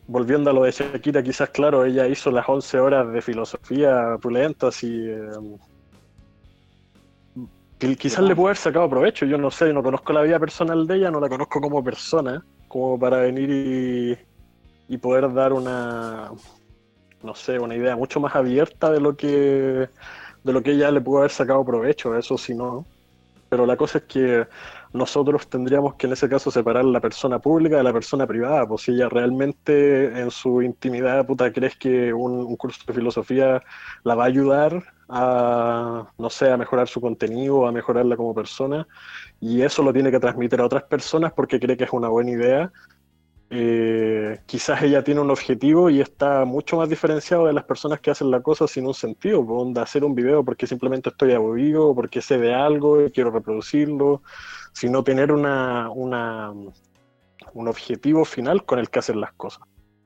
Volviendo 0.06 0.50
a 0.50 0.52
lo 0.52 0.62
de 0.62 0.72
Shakira, 0.72 1.22
quizás, 1.22 1.50
claro, 1.50 1.84
ella 1.84 2.06
hizo 2.06 2.30
las 2.30 2.48
11 2.48 2.80
horas 2.80 3.12
de 3.12 3.22
filosofía 3.22 4.16
pulentas 4.20 4.82
y... 4.82 5.08
eh, 5.08 5.20
que 7.78 7.96
quizás 7.96 8.24
le 8.24 8.34
puede 8.34 8.48
haber 8.48 8.56
sacado 8.56 8.90
provecho, 8.90 9.24
yo 9.24 9.38
no 9.38 9.50
sé, 9.52 9.72
no 9.72 9.84
conozco 9.84 10.12
la 10.12 10.22
vida 10.22 10.40
personal 10.40 10.86
de 10.86 10.96
ella, 10.96 11.10
no 11.12 11.20
la 11.20 11.28
conozco 11.28 11.60
como 11.60 11.82
persona, 11.84 12.44
como 12.66 12.98
para 12.98 13.18
venir 13.18 13.50
y, 13.50 14.27
y 14.88 14.98
poder 14.98 15.32
dar 15.32 15.52
una, 15.52 16.30
no 17.22 17.34
sé, 17.34 17.58
una 17.58 17.76
idea 17.76 17.96
mucho 17.96 18.20
más 18.20 18.34
abierta 18.34 18.90
de 18.90 19.00
lo 19.00 19.16
que 19.16 19.88
de 20.44 20.52
lo 20.52 20.62
que 20.62 20.72
ella 20.72 20.90
le 20.90 21.00
pudo 21.00 21.18
haber 21.18 21.30
sacado 21.30 21.64
provecho, 21.64 22.16
eso 22.16 22.38
sí 22.38 22.54
no. 22.54 22.86
Pero 23.48 23.66
la 23.66 23.76
cosa 23.76 23.98
es 23.98 24.04
que 24.04 24.46
nosotros 24.92 25.48
tendríamos 25.48 25.94
que 25.94 26.06
en 26.06 26.12
ese 26.14 26.28
caso 26.28 26.50
separar 26.50 26.84
la 26.84 27.00
persona 27.00 27.38
pública 27.38 27.76
de 27.76 27.82
la 27.82 27.92
persona 27.92 28.26
privada, 28.26 28.66
pues 28.66 28.82
si 28.82 28.92
ella 28.92 29.08
realmente 29.08 30.20
en 30.20 30.30
su 30.30 30.62
intimidad 30.62 31.26
puta 31.26 31.52
crees 31.52 31.76
que 31.76 32.12
un, 32.12 32.56
curso 32.56 32.82
de 32.86 32.94
filosofía 32.94 33.62
la 34.04 34.14
va 34.14 34.24
a 34.24 34.26
ayudar 34.26 34.82
a, 35.08 36.08
no 36.18 36.30
sé, 36.30 36.50
a 36.50 36.56
mejorar 36.56 36.88
su 36.88 37.00
contenido, 37.00 37.66
a 37.66 37.72
mejorarla 37.72 38.16
como 38.16 38.34
persona, 38.34 38.86
y 39.40 39.62
eso 39.62 39.82
lo 39.82 39.92
tiene 39.92 40.10
que 40.10 40.20
transmitir 40.20 40.60
a 40.60 40.66
otras 40.66 40.84
personas 40.84 41.32
porque 41.32 41.60
cree 41.60 41.76
que 41.76 41.84
es 41.84 41.92
una 41.92 42.08
buena 42.08 42.30
idea, 42.30 42.72
eh, 43.50 44.40
quizás 44.46 44.82
ella 44.82 45.02
tiene 45.02 45.20
un 45.20 45.30
objetivo 45.30 45.88
y 45.88 46.00
está 46.00 46.44
mucho 46.44 46.76
más 46.76 46.88
diferenciado 46.88 47.46
de 47.46 47.52
las 47.54 47.64
personas 47.64 48.00
que 48.00 48.10
hacen 48.10 48.30
la 48.30 48.42
cosa 48.42 48.66
sin 48.66 48.86
un 48.86 48.94
sentido, 48.94 49.44
pues, 49.44 49.60
onda, 49.62 49.82
hacer 49.82 50.04
un 50.04 50.14
video 50.14 50.44
porque 50.44 50.66
simplemente 50.66 51.08
estoy 51.08 51.32
aburrido, 51.32 51.94
porque 51.94 52.20
sé 52.20 52.38
de 52.38 52.54
algo 52.54 53.02
y 53.04 53.10
quiero 53.10 53.30
reproducirlo, 53.30 54.22
sino 54.72 55.02
tener 55.02 55.32
una, 55.32 55.90
una, 55.90 56.52
un 57.54 57.68
objetivo 57.68 58.24
final 58.24 58.64
con 58.66 58.78
el 58.78 58.90
que 58.90 58.98
hacer 58.98 59.16
las 59.16 59.32
cosas. 59.32 59.62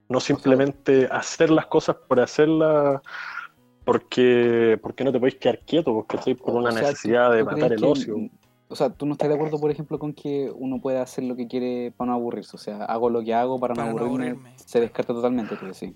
No 0.09 0.21
simplemente 0.21 1.09
hacer 1.11 1.51
las 1.51 1.67
cosas 1.67 1.97
por 2.09 2.21
hacerlas 2.21 3.01
porque, 3.85 4.79
porque 4.81 5.05
no 5.05 5.11
te 5.13 5.19
podéis 5.19 5.37
quedar 5.37 5.61
quieto, 5.61 5.93
porque 5.93 6.17
estoy 6.17 6.35
por 6.35 6.55
una 6.55 6.69
O 6.69 6.73
sea, 6.73 6.83
¿tú- 6.83 6.87
necesidad 6.87 7.33
de 7.33 7.43
matar 7.45 7.73
el 7.73 7.85
ocio. 7.85 8.17
O 8.73 8.77
sea, 8.77 8.91
¿tú 8.91 9.07
no 9.07 9.13
estás 9.13 9.29
de 9.29 9.35
acuerdo, 9.35 9.61
por 9.61 9.71
ejemplo, 9.71 9.99
con 9.99 10.15
que 10.15 10.51
uno 10.55 10.81
puede 10.81 10.99
hacer 10.99 11.25
lo 11.25 11.37
que 11.37 11.47
quiere 11.47 11.93
para 11.97 12.11
no 12.11 12.15
aburrirse? 12.15 12.57
O 12.57 12.59
sea, 12.59 12.85
hago 12.87 13.11
lo 13.11 13.23
que 13.23 13.35
hago 13.35 13.61
para, 13.61 13.75
Para 13.75 13.89
no 13.89 13.99
no 13.99 13.99
aburrirme, 14.01 14.31
aburrirme. 14.31 14.55
se 14.57 14.81
descarta 14.81 15.13
totalmente, 15.13 15.57
tú 15.57 15.67
decís. 15.67 15.93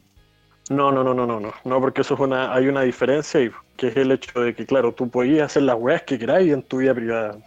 No, 0.68 0.92
no, 0.92 1.02
no, 1.02 1.14
no, 1.14 1.26
no, 1.26 1.40
no, 1.40 1.52
no, 1.64 1.80
porque 1.80 2.02
eso 2.02 2.14
es 2.14 2.20
una, 2.20 2.52
hay 2.52 2.68
una 2.68 2.82
diferencia 2.82 3.40
y 3.40 3.50
que 3.76 3.88
es 3.88 3.96
el 3.96 4.12
hecho 4.12 4.40
de 4.40 4.54
que, 4.54 4.66
claro, 4.66 4.92
tú 4.92 5.08
podías 5.08 5.46
hacer 5.46 5.62
las 5.62 5.76
weas 5.76 6.02
que 6.02 6.18
queráis 6.18 6.52
en 6.52 6.62
tu 6.62 6.78
vida 6.78 6.92
privada. 6.94 7.38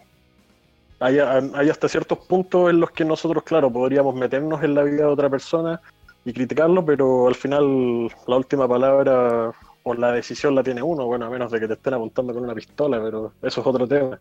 Hay, 1.01 1.19
hay 1.19 1.69
hasta 1.69 1.87
ciertos 1.87 2.17
puntos 2.19 2.69
en 2.69 2.79
los 2.79 2.91
que 2.91 3.05
nosotros, 3.05 3.43
claro, 3.43 3.71
podríamos 3.71 4.15
meternos 4.15 4.63
en 4.63 4.73
la 4.73 4.83
vida 4.83 5.03
de 5.03 5.05
otra 5.05 5.29
persona 5.29 5.79
y 6.25 6.33
criticarlo, 6.33 6.83
pero 6.85 7.27
al 7.27 7.35
final 7.35 8.07
la 8.27 8.37
última 8.37 8.67
palabra 8.67 9.53
o 9.83 9.93
la 9.93 10.11
decisión 10.11 10.55
la 10.55 10.63
tiene 10.63 10.81
uno, 10.81 11.05
bueno, 11.05 11.25
a 11.25 11.29
menos 11.29 11.51
de 11.51 11.59
que 11.59 11.67
te 11.67 11.73
estén 11.73 11.93
apuntando 11.93 12.33
con 12.33 12.43
una 12.43 12.53
pistola, 12.53 13.01
pero 13.01 13.33
eso 13.41 13.61
es 13.61 13.67
otro 13.67 13.87
tema. 13.87 14.19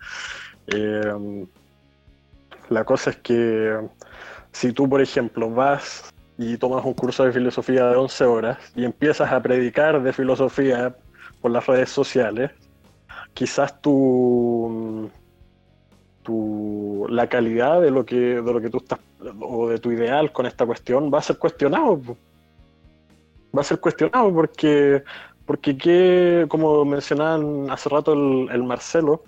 Eh, 0.69 1.47
la 2.69 2.85
cosa 2.85 3.11
es 3.11 3.17
que 3.17 3.79
si 4.53 4.73
tú, 4.73 4.89
por 4.89 5.01
ejemplo, 5.01 5.51
vas 5.51 6.13
y 6.37 6.57
tomas 6.59 6.85
un 6.85 6.95
curso 6.95 7.25
de 7.25 7.33
filosofía 7.33 7.87
de 7.87 7.97
11 7.97 8.25
horas 8.25 8.59
y 8.77 8.85
empiezas 8.85 9.33
a 9.33 9.43
predicar 9.43 10.03
de 10.03 10.13
filosofía 10.13 10.95
por 11.41 11.51
las 11.51 11.67
redes 11.67 11.91
sociales, 11.91 12.51
quizás 13.35 13.81
tu, 13.81 15.11
tu 16.23 17.07
la 17.09 17.27
calidad 17.29 17.81
de 17.81 17.91
lo 17.91 18.05
que 18.05 18.17
de 18.17 18.53
lo 18.53 18.61
que 18.61 18.71
tú 18.71 18.79
estás 18.79 18.99
o 19.41 19.69
de 19.69 19.79
tu 19.79 19.91
ideal 19.91 20.31
con 20.33 20.47
esta 20.47 20.67
cuestión 20.67 21.11
va 21.13 21.19
a 21.19 21.23
ser 21.23 21.39
cuestionado. 21.39 22.01
Va 23.57 23.63
a 23.63 23.65
ser 23.65 23.81
cuestionado 23.81 24.33
porque 24.33 25.03
porque 25.47 25.79
que, 25.79 26.45
como 26.49 26.85
mencionaban 26.85 27.71
hace 27.71 27.89
rato 27.89 28.13
el 28.13 28.63
Marcelo, 28.65 29.23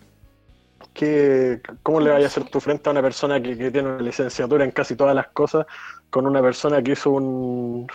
que, 0.93 1.61
¿cómo 1.83 2.01
le 2.01 2.11
vaya 2.11 2.25
a 2.25 2.29
hacer 2.29 2.45
tu 2.49 2.61
frente 2.61 2.89
a 2.89 2.93
una 2.93 3.03
persona 3.03 3.41
que, 3.41 3.57
que 3.57 3.71
tiene 3.71 3.89
una 3.91 4.03
licenciatura 4.03 4.65
en 4.65 4.71
casi 4.73 4.97
todas 4.97 5.15
las 5.15 5.29
cosas 5.29 5.67
con 6.11 6.27
una 6.27 6.43
persona 6.43 6.83
que 6.83 6.93
hizo 6.93 7.11
un, 7.11 7.87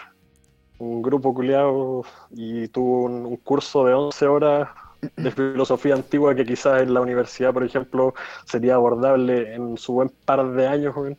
un 0.80 1.02
grupo 1.02 1.34
culiado 1.34 2.04
y 2.32 2.68
tuvo 2.70 3.04
un, 3.04 3.26
un 3.26 3.38
curso 3.38 3.86
de 3.86 3.94
11 3.94 4.28
horas 4.28 4.70
de 5.18 5.30
filosofía 5.32 5.94
antigua 5.94 6.34
que 6.34 6.46
quizás 6.46 6.82
en 6.82 6.94
la 6.94 7.02
universidad, 7.02 7.54
por 7.54 7.64
ejemplo, 7.64 8.14
sería 8.46 8.76
abordable 8.76 9.54
en 9.54 9.78
su 9.78 9.94
buen 9.94 10.10
par 10.26 10.52
de 10.52 10.68
años, 10.68 10.96
weón, 10.96 11.14
y 11.14 11.18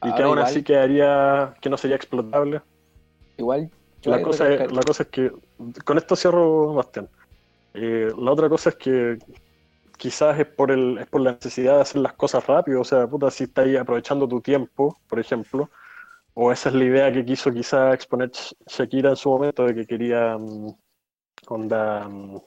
que 0.00 0.08
Ahora 0.08 0.24
aún 0.26 0.38
igual- 0.38 0.50
así 0.50 0.62
quedaría, 0.62 1.54
que 1.60 1.70
no 1.70 1.76
sería 1.78 1.96
explotable. 1.96 2.60
Igual, 3.38 3.70
La 4.04 4.22
cosa, 4.22 4.48
es, 4.52 4.72
la 4.72 4.82
cosa 4.82 5.02
es 5.04 5.08
que, 5.08 5.32
con 5.84 5.96
esto 5.98 6.14
cierro, 6.16 6.74
Bastián. 6.74 7.08
Eh, 7.74 8.10
la 8.18 8.32
otra 8.32 8.48
cosa 8.48 8.70
es 8.70 8.76
que 8.76 9.18
quizás 9.96 10.38
es 10.40 10.46
por, 10.46 10.70
el, 10.70 10.98
es 10.98 11.06
por 11.08 11.20
la 11.22 11.32
necesidad 11.32 11.76
de 11.76 11.82
hacer 11.82 12.00
las 12.02 12.14
cosas 12.14 12.46
rápido. 12.46 12.80
O 12.80 12.84
sea, 12.84 13.06
puta, 13.08 13.30
si 13.30 13.44
estás 13.44 13.66
ahí 13.66 13.76
aprovechando 13.76 14.28
tu 14.28 14.40
tiempo, 14.40 14.98
por 15.08 15.18
ejemplo, 15.20 15.70
o 16.34 16.52
esa 16.52 16.70
es 16.70 16.74
la 16.76 16.84
idea 16.84 17.12
que 17.12 17.24
quiso 17.24 17.52
quizás 17.52 17.94
exponer 17.94 18.30
Sh- 18.32 18.54
Shakira 18.66 19.10
en 19.10 19.16
su 19.16 19.30
momento, 19.30 19.64
de 19.66 19.74
que 19.76 19.86
quería 19.86 20.38
mm, 20.38 20.68
onda, 21.48 22.08
mm, 22.08 22.38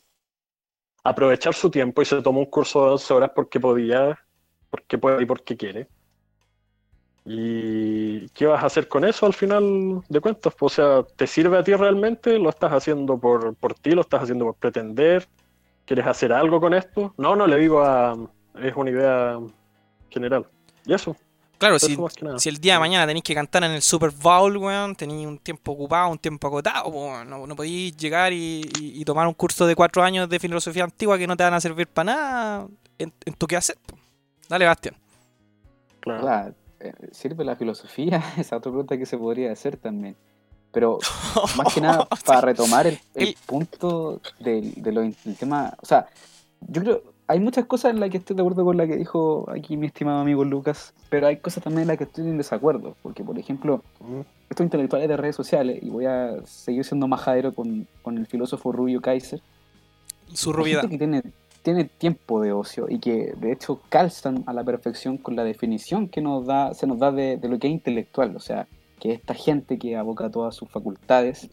aprovechar 1.04 1.54
su 1.54 1.70
tiempo 1.70 2.02
y 2.02 2.06
se 2.06 2.22
tomó 2.22 2.40
un 2.40 2.46
curso 2.46 2.84
de 2.84 2.90
12 2.92 3.14
horas 3.14 3.32
porque 3.36 3.60
podía, 3.60 4.18
porque 4.70 4.98
puede 4.98 5.24
y 5.24 5.26
porque 5.26 5.58
quiere. 5.58 5.90
¿Y 7.26 8.30
qué 8.30 8.46
vas 8.48 8.64
a 8.64 8.68
hacer 8.68 8.88
con 8.88 9.04
eso 9.06 9.26
al 9.26 9.34
final 9.34 10.02
de 10.10 10.22
cuentas? 10.22 10.54
O 10.60 10.70
sea, 10.70 11.04
¿te 11.16 11.28
sirve 11.28 11.58
a 11.58 11.64
ti 11.64 11.74
realmente? 11.76 12.40
¿Lo 12.40 12.50
estás 12.50 12.72
haciendo 12.74 13.20
por, 13.20 13.56
por 13.58 13.74
ti? 13.76 13.92
¿Lo 13.92 14.02
estás 14.02 14.24
haciendo 14.24 14.46
por 14.46 14.56
pretender? 14.56 15.28
¿Quieres 15.90 16.06
hacer 16.06 16.32
algo 16.32 16.62
con 16.62 16.76
esto? 16.76 17.16
No, 17.18 17.36
no, 17.36 17.48
le 17.48 17.58
digo 17.58 17.82
a... 17.82 18.16
Es 18.62 18.76
una 18.76 18.92
idea 18.92 19.40
general. 20.12 20.46
Y 20.86 20.94
eso, 20.94 21.16
Claro, 21.58 21.78
eso 21.78 21.88
si, 21.88 21.98
si 22.38 22.50
el 22.50 22.58
día 22.60 22.74
de 22.76 22.80
mañana 22.80 23.08
tenéis 23.08 23.24
que 23.24 23.34
cantar 23.34 23.64
en 23.64 23.72
el 23.72 23.82
Super 23.82 24.12
Bowl, 24.12 24.56
weón, 24.58 24.96
tenéis 24.96 25.26
un 25.26 25.40
tiempo 25.40 25.72
ocupado, 25.72 26.10
un 26.12 26.20
tiempo 26.20 26.46
acotado, 26.48 26.90
weón, 26.90 27.28
no, 27.28 27.48
no 27.48 27.56
podéis 27.56 27.98
llegar 27.98 28.32
y, 28.32 28.62
y- 28.80 29.02
y 29.02 29.04
tomar 29.04 29.26
un 29.28 29.34
curso 29.34 29.66
de 29.66 29.76
cuatro 29.76 30.04
años 30.04 30.30
de 30.30 30.40
filosofía 30.40 30.84
antigua 30.84 31.18
que 31.18 31.26
no 31.26 31.36
te 31.36 31.44
van 31.44 31.56
a 31.56 31.60
servir 31.60 31.88
para 31.88 32.06
nada 32.14 32.68
en, 33.00 33.12
en 33.26 33.34
tu 33.34 33.48
quehacer. 33.48 33.76
Dale, 34.48 34.66
Bastián. 34.68 34.96
Claro. 36.02 36.22
Claro, 36.22 36.56
eh, 36.82 36.94
¿Sirve 37.12 37.44
la 37.44 37.56
filosofía? 37.56 38.24
Esa 38.38 38.58
otra 38.58 38.72
pregunta 38.72 38.96
que 38.98 39.08
se 39.08 39.18
podría 39.18 39.52
hacer 39.52 39.76
también. 39.76 40.16
Pero 40.72 41.00
más 41.58 41.74
que 41.74 41.82
nada, 41.82 42.08
para 42.26 42.42
retomar 42.42 42.86
el, 42.88 43.00
el 43.16 43.36
punto 43.46 44.22
del, 44.40 44.74
de 44.76 44.92
lo, 44.92 45.02
del 45.02 45.16
tema, 45.40 45.74
o 45.82 45.86
sea, 45.86 46.08
yo 46.68 46.82
creo, 46.82 47.04
hay 47.28 47.40
muchas 47.40 47.66
cosas 47.66 47.92
en 47.92 48.00
las 48.00 48.10
que 48.10 48.18
estoy 48.18 48.36
de 48.36 48.42
acuerdo 48.42 48.66
con 48.66 48.78
la 48.78 48.88
que 48.88 48.96
dijo 48.96 49.50
aquí 49.52 49.78
mi 49.78 49.88
estimado 49.88 50.20
amigo 50.20 50.44
Lucas, 50.46 50.94
pero 51.10 51.28
hay 51.28 51.38
cosas 51.38 51.64
también 51.64 51.84
en 51.84 51.88
las 51.90 51.98
que 51.98 52.04
estoy 52.04 52.26
en 52.28 52.38
desacuerdo, 52.38 52.96
porque 53.02 53.24
por 53.24 53.38
ejemplo, 53.38 53.84
Mm, 54.00 54.22
estos 54.50 54.64
intelectuales 54.64 55.08
de 55.10 55.18
redes 55.18 55.36
sociales, 55.36 55.80
y 55.84 55.90
voy 55.90 56.06
a 56.06 56.38
seguir 56.46 56.84
siendo 56.86 57.08
majadero 57.08 57.54
con, 57.54 57.88
con 58.02 58.18
el 58.18 58.26
filósofo 58.26 58.72
Rubio 58.72 59.02
Kaiser, 59.02 59.42
Su 60.34 60.52
hay 60.52 60.56
rubidad. 60.56 60.82
gente 60.82 60.96
que 60.96 60.98
tiene, 60.98 61.24
tiene 61.62 61.86
tiempo 61.86 62.42
de 62.42 62.52
ocio 62.54 62.88
y 62.90 63.00
que 63.00 63.34
de 63.38 63.52
hecho 63.52 63.82
calzan 63.90 64.44
a 64.48 64.54
la 64.54 64.64
perfección 64.64 65.18
con 65.18 65.36
la 65.36 65.44
definición 65.44 66.08
que 66.08 66.22
nos 66.22 66.46
da, 66.46 66.74
se 66.74 66.88
nos 66.88 66.98
da 67.00 67.12
de, 67.12 67.38
de 67.38 67.48
lo 67.50 67.60
que 67.60 67.68
es 67.68 67.74
intelectual, 67.74 68.36
o 68.36 68.40
sea, 68.40 68.68
que 69.00 69.14
esta 69.14 69.34
gente 69.34 69.78
que 69.80 69.96
aboca 69.96 70.30
todas 70.30 70.56
sus 70.56 70.70
facultades 70.70 71.50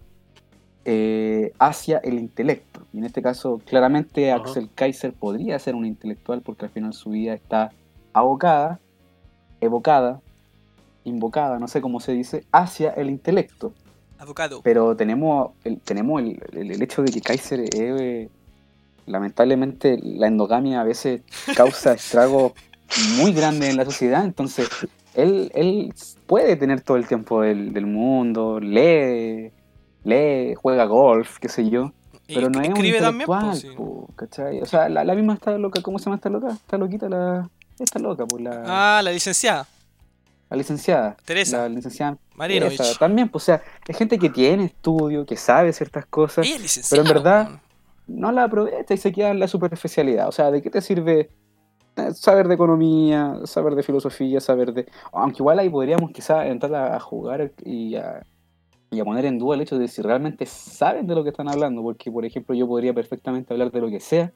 eh, 0.84 1.52
hacia 1.58 1.98
el 1.98 2.14
intelecto. 2.18 2.82
Y 2.92 2.98
en 2.98 3.04
este 3.04 3.22
caso, 3.22 3.60
claramente. 3.64 4.30
Axel 4.32 4.68
Kaiser 4.74 5.12
podría 5.12 5.58
ser 5.58 5.74
un 5.74 5.84
intelectual 5.86 6.42
porque 6.42 6.66
al 6.66 6.70
final 6.70 6.92
su 6.94 7.10
vida 7.10 7.34
está 7.34 7.72
abocada, 8.12 8.78
evocada, 9.60 10.20
invocada, 11.04 11.58
no 11.58 11.66
sé 11.68 11.80
cómo 11.80 12.00
se 12.00 12.12
dice, 12.12 12.44
hacia 12.52 12.90
el 12.90 13.10
intelecto. 13.10 13.72
Abocado. 14.18 14.60
Pero 14.62 14.96
tenemos 14.96 15.50
el, 15.64 15.78
tenemos 15.80 16.22
el, 16.22 16.40
el- 16.52 16.70
el 16.70 16.82
hecho 16.82 17.02
de 17.02 17.10
que 17.12 17.20
Kaiser, 17.20 17.60
eh, 17.60 17.68
eh, 17.74 18.28
lamentablemente, 19.06 19.98
la 20.02 20.26
endogamia 20.26 20.80
a 20.80 20.84
veces 20.84 21.22
causa 21.56 21.92
estragos 21.94 22.52
muy 23.18 23.32
grandes 23.32 23.70
en 23.70 23.76
la 23.76 23.84
sociedad. 23.84 24.24
Entonces, 24.24 24.68
él, 25.16 25.50
él 25.54 25.94
puede 26.26 26.56
tener 26.56 26.80
todo 26.80 26.96
el 26.96 27.06
tiempo 27.06 27.42
del, 27.42 27.72
del 27.72 27.86
mundo, 27.86 28.60
lee, 28.60 29.50
lee, 30.04 30.54
juega 30.54 30.84
golf, 30.84 31.38
qué 31.38 31.48
sé 31.48 31.68
yo. 31.68 31.92
Y 32.28 32.34
Pero 32.34 32.50
no 32.50 32.60
es 32.60 32.68
un 32.68 32.74
escribe 32.74 33.00
también, 33.00 33.28
intelectual, 33.30 33.74
po, 33.76 34.06
sí. 34.08 34.12
¿cachai? 34.16 34.60
O 34.60 34.66
sea, 34.66 34.88
la, 34.88 35.04
la 35.04 35.14
misma 35.14 35.34
está 35.34 35.56
loca, 35.58 35.80
¿cómo 35.82 35.98
se 35.98 36.06
llama 36.06 36.16
esta 36.16 36.28
loca? 36.28 36.48
Está 36.50 36.76
loquita 36.76 37.08
la... 37.08 37.48
Esta 37.78 37.98
loca, 37.98 38.24
pues 38.26 38.42
la, 38.42 38.62
Ah, 38.66 39.02
la 39.02 39.12
licenciada. 39.12 39.66
la 40.50 40.56
licenciada. 40.56 41.16
Teresa. 41.24 41.58
La 41.58 41.68
licenciada 41.68 42.16
esa, 42.68 42.98
también, 42.98 43.28
pues, 43.28 43.44
o 43.44 43.46
sea, 43.46 43.62
es 43.86 43.96
gente 43.96 44.18
que 44.18 44.28
tiene 44.30 44.64
estudio, 44.64 45.24
que 45.24 45.36
sabe 45.36 45.72
ciertas 45.72 46.04
cosas, 46.06 46.46
pero 46.90 47.02
en 47.02 47.08
verdad- 47.08 47.60
no 48.08 48.30
la 48.32 48.44
aprovecha 48.44 48.94
y 48.94 48.96
se 48.98 49.10
queda 49.12 49.30
en 49.30 49.40
la 49.40 49.48
superficialidad. 49.48 50.28
O 50.28 50.32
sea, 50.32 50.50
¿de 50.50 50.62
qué 50.62 50.70
te 50.70 50.80
sirve 50.80 51.30
saber 52.14 52.48
de 52.48 52.54
economía, 52.54 53.40
saber 53.44 53.74
de 53.74 53.82
filosofía, 53.82 54.40
saber 54.40 54.72
de... 54.72 54.86
Aunque 55.12 55.38
igual 55.38 55.58
ahí 55.58 55.68
podríamos 55.70 56.10
quizás 56.10 56.46
entrar 56.46 56.74
a, 56.74 56.96
a 56.96 57.00
jugar 57.00 57.52
y 57.64 57.96
a, 57.96 58.24
y 58.90 59.00
a 59.00 59.04
poner 59.04 59.24
en 59.24 59.38
duda 59.38 59.54
el 59.56 59.62
hecho 59.62 59.78
de 59.78 59.88
si 59.88 60.02
realmente 60.02 60.46
saben 60.46 61.06
de 61.06 61.14
lo 61.14 61.22
que 61.24 61.30
están 61.30 61.48
hablando, 61.48 61.82
porque 61.82 62.10
por 62.10 62.24
ejemplo 62.24 62.54
yo 62.54 62.66
podría 62.66 62.92
perfectamente 62.94 63.52
hablar 63.52 63.70
de 63.72 63.80
lo 63.80 63.88
que 63.88 64.00
sea 64.00 64.32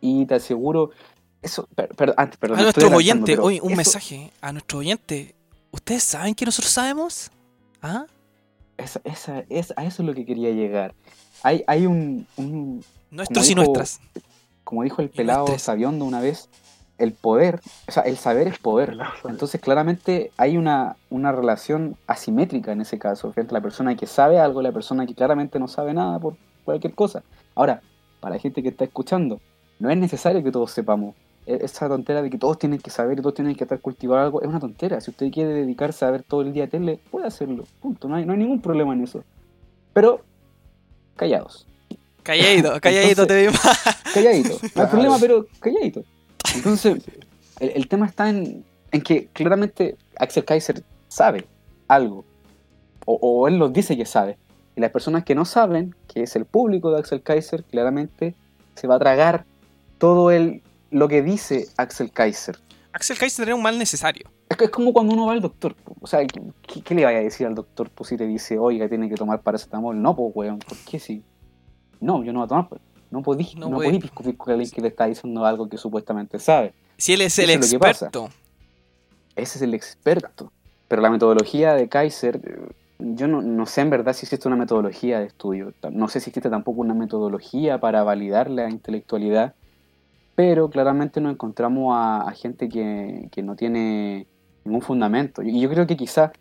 y 0.00 0.24
te 0.26 0.34
aseguro... 0.34 0.90
Eso, 1.42 1.68
per- 1.74 1.94
per- 1.94 2.14
antes, 2.16 2.38
perdón, 2.38 2.58
A 2.58 2.62
me 2.62 2.68
estoy 2.70 2.84
nuestros 2.84 2.92
adelantando, 2.92 2.96
oyentes, 2.98 3.36
pero 3.36 3.46
oye, 3.46 3.60
un 3.60 3.68
eso- 3.72 3.76
mensaje 3.76 4.32
a 4.40 4.52
nuestros 4.52 4.80
oyentes. 4.80 5.34
¿Ustedes 5.70 6.02
saben 6.02 6.34
que 6.34 6.44
nosotros 6.44 6.72
sabemos? 6.72 7.30
¿Ah? 7.82 8.06
Esa, 8.78 9.00
esa, 9.04 9.44
es, 9.48 9.72
a 9.76 9.84
eso 9.84 10.02
es 10.02 10.06
lo 10.08 10.14
que 10.14 10.24
quería 10.24 10.50
llegar. 10.50 10.94
Hay, 11.42 11.62
hay 11.66 11.86
un, 11.86 12.26
un- 12.36 12.82
Nuestros 13.10 13.46
y 13.46 13.48
dijo- 13.50 13.62
nuestras. 13.62 14.00
como 14.64 14.82
dijo 14.82 15.02
el 15.02 15.10
pelado. 15.10 15.46
Sabiondo 15.58 16.04
una 16.06 16.20
vez, 16.20 16.48
el 16.98 17.12
poder, 17.12 17.60
o 17.88 17.92
sea, 17.92 18.02
el 18.04 18.16
saber 18.16 18.48
es 18.48 18.58
poder. 18.58 18.96
Entonces, 19.28 19.60
claramente 19.60 20.30
hay 20.36 20.56
una, 20.56 20.96
una 21.10 21.30
relación 21.32 21.96
asimétrica 22.06 22.72
en 22.72 22.80
ese 22.80 22.98
caso, 22.98 23.34
a 23.36 23.52
la 23.52 23.60
persona 23.60 23.94
que 23.96 24.06
sabe 24.06 24.38
algo 24.40 24.60
y 24.60 24.64
la 24.64 24.72
persona 24.72 25.04
que 25.06 25.14
claramente 25.14 25.58
no 25.58 25.68
sabe 25.68 25.92
nada 25.94 26.18
por 26.18 26.36
cualquier 26.64 26.94
cosa. 26.94 27.22
Ahora, 27.54 27.82
para 28.20 28.36
la 28.36 28.40
gente 28.40 28.62
que 28.62 28.70
está 28.70 28.84
escuchando, 28.84 29.40
no 29.78 29.90
es 29.90 29.96
necesario 29.98 30.42
que 30.42 30.50
todos 30.50 30.70
sepamos. 30.70 31.14
E- 31.46 31.58
Esa 31.62 31.86
tontera 31.88 32.22
de 32.22 32.30
que 32.30 32.38
todos 32.38 32.58
tienen 32.58 32.78
que 32.80 32.90
saber 32.90 33.18
y 33.18 33.22
todos 33.22 33.34
tienen 33.34 33.54
que 33.54 33.64
estar 33.64 33.78
cultivando 33.80 34.24
algo 34.24 34.40
es 34.42 34.48
una 34.48 34.58
tontera. 34.58 35.00
Si 35.00 35.10
usted 35.10 35.30
quiere 35.30 35.50
dedicarse 35.52 36.04
a 36.06 36.10
ver 36.10 36.22
todo 36.22 36.40
el 36.40 36.52
día 36.52 36.66
tele, 36.66 36.98
puede 37.10 37.26
hacerlo. 37.26 37.64
Punto. 37.80 38.08
No 38.08 38.16
hay, 38.16 38.24
no 38.24 38.32
hay 38.32 38.38
ningún 38.38 38.60
problema 38.62 38.94
en 38.94 39.04
eso. 39.04 39.22
Pero, 39.92 40.22
callados. 41.14 41.66
Calladito, 42.22 42.72
calladito 42.80 43.22
Entonces- 43.22 43.26
te 43.28 43.46
vi 43.46 43.48
más. 43.48 44.14
Calladito. 44.14 44.58
No 44.74 44.82
hay 44.82 44.88
problema, 44.88 45.16
pero 45.20 45.46
calladito. 45.60 46.02
Entonces, 46.54 47.02
el, 47.60 47.70
el 47.70 47.88
tema 47.88 48.06
está 48.06 48.28
en, 48.28 48.64
en 48.92 49.02
que 49.02 49.26
claramente 49.32 49.96
Axel 50.18 50.44
Kaiser 50.44 50.82
sabe 51.08 51.46
algo. 51.88 52.24
O, 53.04 53.14
o 53.20 53.48
él 53.48 53.58
nos 53.58 53.72
dice 53.72 53.96
que 53.96 54.06
sabe. 54.06 54.38
Y 54.74 54.80
las 54.80 54.90
personas 54.90 55.24
que 55.24 55.34
no 55.34 55.44
saben, 55.44 55.94
que 56.06 56.22
es 56.22 56.36
el 56.36 56.44
público 56.44 56.90
de 56.90 56.98
Axel 56.98 57.22
Kaiser, 57.22 57.64
claramente 57.64 58.34
se 58.74 58.86
va 58.86 58.96
a 58.96 58.98
tragar 58.98 59.44
todo 59.98 60.30
el, 60.30 60.62
lo 60.90 61.08
que 61.08 61.22
dice 61.22 61.68
Axel 61.76 62.10
Kaiser. 62.10 62.58
Axel 62.92 63.18
Kaiser 63.18 63.44
tenía 63.44 63.54
un 63.54 63.62
mal 63.62 63.78
necesario. 63.78 64.28
Es, 64.48 64.60
es 64.60 64.70
como 64.70 64.92
cuando 64.92 65.14
uno 65.14 65.26
va 65.26 65.32
al 65.32 65.40
doctor. 65.40 65.74
O 66.00 66.06
sea, 66.06 66.24
¿qué, 66.26 66.82
qué 66.82 66.94
le 66.94 67.04
vaya 67.04 67.18
a 67.18 67.22
decir 67.22 67.46
al 67.46 67.54
doctor 67.54 67.90
pues, 67.90 68.08
si 68.08 68.16
te 68.16 68.26
dice, 68.26 68.58
oiga, 68.58 68.88
tiene 68.88 69.08
que 69.08 69.14
tomar 69.14 69.40
paracetamol? 69.40 70.00
No, 70.00 70.14
pues, 70.14 70.32
weón, 70.34 70.58
¿por 70.58 70.76
qué 70.78 70.98
sí? 70.98 71.22
No, 72.00 72.22
yo 72.22 72.32
no 72.32 72.40
voy 72.40 72.46
a 72.46 72.48
tomar. 72.48 72.68
No 73.16 73.22
podís, 73.22 73.56
No 73.56 73.70
podís 73.76 74.02
discutir 74.02 74.36
con 74.36 74.52
alguien 74.52 74.70
que 74.70 74.82
te 74.82 74.88
está 74.88 75.06
diciendo 75.06 75.46
algo 75.46 75.68
que 75.70 75.78
supuestamente 75.78 76.38
sabe. 76.38 76.74
Si 76.98 77.14
él 77.14 77.22
es 77.22 77.38
el 77.38 77.48
Eso 77.50 77.64
es 77.64 77.72
experto. 77.72 78.28
Ese 79.34 79.58
es 79.58 79.62
el 79.62 79.72
experto. 79.72 80.52
Pero 80.86 81.00
la 81.00 81.10
metodología 81.10 81.72
de 81.74 81.88
Kaiser, 81.88 82.40
yo 82.98 83.26
no, 83.26 83.40
no 83.40 83.64
sé 83.64 83.80
en 83.80 83.88
verdad 83.90 84.12
si 84.12 84.26
existe 84.26 84.46
una 84.48 84.56
metodología 84.56 85.18
de 85.20 85.26
estudio. 85.26 85.72
No 85.92 86.08
sé 86.08 86.20
si 86.20 86.28
existe 86.30 86.50
tampoco 86.50 86.82
una 86.82 86.92
metodología 86.94 87.78
para 87.80 88.02
validar 88.02 88.50
la 88.50 88.68
intelectualidad. 88.68 89.54
Pero 90.34 90.68
claramente 90.68 91.20
nos 91.22 91.32
encontramos 91.32 91.94
a, 91.96 92.20
a 92.28 92.32
gente 92.32 92.68
que, 92.68 93.28
que 93.32 93.42
no 93.42 93.56
tiene 93.56 94.26
ningún 94.64 94.82
fundamento. 94.82 95.42
Y 95.42 95.58
yo 95.58 95.70
creo 95.70 95.86
que 95.86 95.96
quizás, 95.96 96.32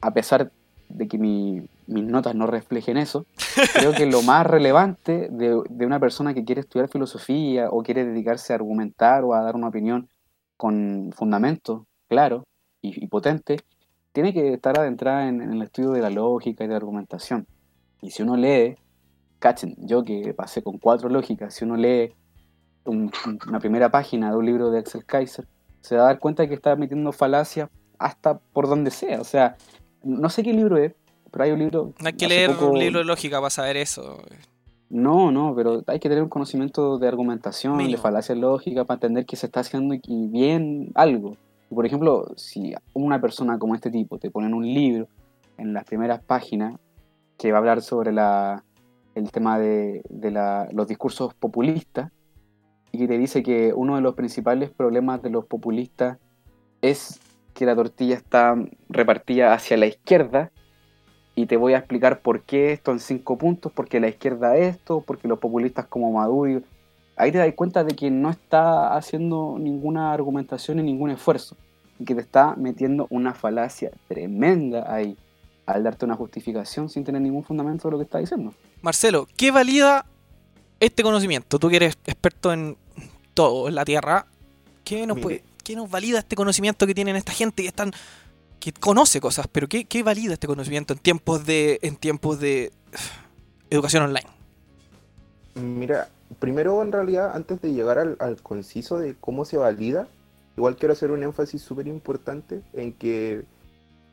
a 0.00 0.10
pesar 0.12 0.50
de 0.88 1.06
que 1.06 1.18
mi- 1.18 1.62
mis 1.90 2.04
notas 2.04 2.34
no 2.34 2.46
reflejen 2.46 2.96
eso, 2.96 3.26
creo 3.74 3.92
que 3.92 4.06
lo 4.06 4.22
más 4.22 4.46
relevante 4.46 5.28
de, 5.30 5.60
de 5.68 5.86
una 5.86 5.98
persona 6.00 6.34
que 6.34 6.44
quiere 6.44 6.60
estudiar 6.62 6.88
filosofía 6.88 7.68
o 7.70 7.82
quiere 7.82 8.04
dedicarse 8.04 8.52
a 8.52 8.56
argumentar 8.56 9.24
o 9.24 9.34
a 9.34 9.42
dar 9.42 9.56
una 9.56 9.68
opinión 9.68 10.08
con 10.56 11.10
fundamento 11.14 11.86
claro 12.08 12.44
y, 12.82 13.06
potente, 13.08 13.58
tiene 14.12 14.32
que 14.32 14.54
estar 14.54 14.78
adentrada 14.78 15.28
en, 15.28 15.40
el 15.42 15.62
estudio 15.62 15.90
de 15.90 16.00
la 16.00 16.10
lógica 16.10 16.64
y 16.64 16.66
de 16.66 16.72
la 16.72 16.78
argumentación. 16.78 17.46
Y 18.02 18.10
si 18.10 18.22
uno 18.22 18.36
lee, 18.36 18.76
cachen, 19.38 19.74
yo 19.78 20.02
que 20.02 20.32
pasé 20.34 20.62
con 20.62 20.78
cuatro 20.78 21.08
lógicas, 21.08 21.54
si 21.54 21.64
uno 21.64 21.76
lee 21.76 22.14
un- 22.84 23.10
un- 23.26 23.38
una 23.48 23.58
primera 23.60 23.90
página 23.90 24.30
de 24.30 24.36
un 24.36 24.46
libro 24.46 24.70
de 24.70 24.78
Axel 24.80 25.04
Kaiser, 25.04 25.46
se 25.80 25.96
va 25.96 26.02
a 26.02 26.06
dar 26.06 26.18
cuenta 26.18 26.46
que 26.48 26.54
está 26.54 26.74
metiendo 26.76 27.12
falacias 27.12 27.68
hasta 27.98 28.38
por 28.38 28.68
donde 28.68 28.90
sea. 28.90 29.20
O 29.20 29.24
sea, 29.24 29.56
no 30.02 30.28
sé 30.30 30.42
qué 30.42 30.52
libro 30.52 30.76
es, 30.78 30.94
pero 31.30 31.44
hay 31.44 31.50
un 31.52 31.58
libro... 31.60 31.92
No 32.00 32.06
hay 32.08 32.12
que 32.14 32.28
leer 32.28 32.50
poco- 32.52 32.70
un 32.70 32.78
libro 32.78 32.98
de 33.00 33.04
lógica 33.04 33.38
para 33.38 33.50
saber 33.50 33.76
eso. 33.76 34.22
no, 34.88 35.30
no, 35.30 35.54
pero 35.54 35.82
hay 35.86 36.00
que 36.00 36.08
tener 36.08 36.22
un 36.24 36.28
conocimiento 36.28 36.98
de 36.98 37.06
argumentación, 37.08 37.76
Mínimo. 37.76 37.96
de 37.96 38.02
falacia 38.02 38.34
lógica, 38.34 38.84
para 38.84 38.96
entender 38.96 39.24
que 39.26 39.36
se 39.36 39.46
está 39.46 39.60
haciendo 39.60 39.94
y- 39.94 40.00
bien 40.28 40.90
algo. 40.94 41.36
Por 41.68 41.86
ejemplo, 41.86 42.26
si 42.36 42.74
una 42.94 43.20
persona 43.20 43.58
como 43.58 43.74
este 43.76 43.90
tipo 43.90 44.18
te 44.18 44.30
ponen 44.30 44.54
un 44.54 44.64
libro 44.66 45.06
en 45.58 45.72
las 45.72 45.84
primeras 45.84 46.20
páginas 46.22 46.74
que 47.38 47.52
va 47.52 47.58
a 47.58 47.60
hablar 47.60 47.82
sobre 47.82 48.12
la, 48.12 48.64
el 49.14 49.30
tema 49.30 49.58
de, 49.58 50.02
de 50.08 50.30
la- 50.32 50.68
los 50.72 50.88
discursos 50.88 51.32
populistas 51.34 52.10
y 52.90 52.98
que 52.98 53.06
te 53.06 53.18
dice 53.18 53.44
que 53.44 53.72
uno 53.72 53.94
de 53.94 54.00
los 54.02 54.16
principales 54.16 54.70
problemas 54.70 55.22
de 55.22 55.30
los 55.30 55.46
populistas 55.46 56.18
es 56.82 57.20
que 57.54 57.66
la 57.66 57.76
tortilla 57.76 58.16
está 58.16 58.56
repartida 58.88 59.52
hacia 59.52 59.76
la 59.76 59.86
izquierda 59.86 60.50
y 61.42 61.46
te 61.46 61.56
voy 61.56 61.74
a 61.74 61.78
explicar 61.78 62.20
por 62.20 62.42
qué 62.42 62.72
esto 62.72 62.90
en 62.92 62.98
cinco 62.98 63.38
puntos, 63.38 63.72
porque 63.72 64.00
la 64.00 64.08
izquierda 64.08 64.56
esto, 64.56 65.02
porque 65.06 65.28
los 65.28 65.38
populistas 65.38 65.86
como 65.86 66.12
Maduro, 66.12 66.62
ahí 67.16 67.32
te 67.32 67.38
das 67.38 67.52
cuenta 67.54 67.84
de 67.84 67.94
que 67.94 68.10
no 68.10 68.30
está 68.30 68.94
haciendo 68.96 69.56
ninguna 69.58 70.12
argumentación 70.12 70.78
y 70.78 70.82
ningún 70.82 71.10
esfuerzo, 71.10 71.56
y 71.98 72.04
que 72.04 72.14
te 72.14 72.20
está 72.20 72.54
metiendo 72.56 73.06
una 73.10 73.34
falacia 73.34 73.90
tremenda 74.08 74.92
ahí, 74.92 75.16
al 75.66 75.82
darte 75.84 76.04
una 76.04 76.16
justificación 76.16 76.88
sin 76.88 77.04
tener 77.04 77.22
ningún 77.22 77.44
fundamento 77.44 77.88
de 77.88 77.92
lo 77.92 77.98
que 77.98 78.04
está 78.04 78.18
diciendo. 78.18 78.52
Marcelo, 78.82 79.26
¿qué 79.36 79.50
valida 79.50 80.04
este 80.80 81.02
conocimiento? 81.02 81.58
Tú 81.58 81.68
que 81.68 81.76
eres 81.76 81.98
experto 82.06 82.52
en 82.52 82.76
todo 83.34 83.68
en 83.68 83.74
la 83.74 83.84
Tierra, 83.84 84.26
¿qué 84.84 85.06
nos, 85.06 85.18
puede- 85.18 85.42
qué 85.62 85.76
nos 85.76 85.90
valida 85.90 86.18
este 86.18 86.36
conocimiento 86.36 86.86
que 86.86 86.94
tienen 86.94 87.16
esta 87.16 87.32
gente 87.32 87.62
que 87.62 87.68
están 87.68 87.92
que 88.60 88.72
conoce 88.72 89.20
cosas, 89.20 89.48
pero 89.50 89.68
qué, 89.68 89.86
qué 89.86 90.02
valida 90.02 90.34
este 90.34 90.46
conocimiento 90.46 90.92
en 90.94 91.00
tiempos 91.00 91.46
de 91.46 91.78
en 91.82 91.96
tiempos 91.96 92.40
de 92.40 92.72
ugh, 92.92 93.00
educación 93.70 94.04
online? 94.04 94.28
Mira, 95.54 96.08
primero 96.38 96.80
en 96.82 96.92
realidad, 96.92 97.32
antes 97.34 97.60
de 97.60 97.72
llegar 97.72 97.98
al, 97.98 98.16
al 98.20 98.40
conciso 98.42 98.98
de 98.98 99.16
cómo 99.18 99.44
se 99.44 99.56
valida, 99.56 100.08
igual 100.56 100.76
quiero 100.76 100.92
hacer 100.92 101.10
un 101.10 101.22
énfasis 101.22 101.62
súper 101.62 101.88
importante 101.88 102.62
en 102.72 102.92
que 102.92 103.44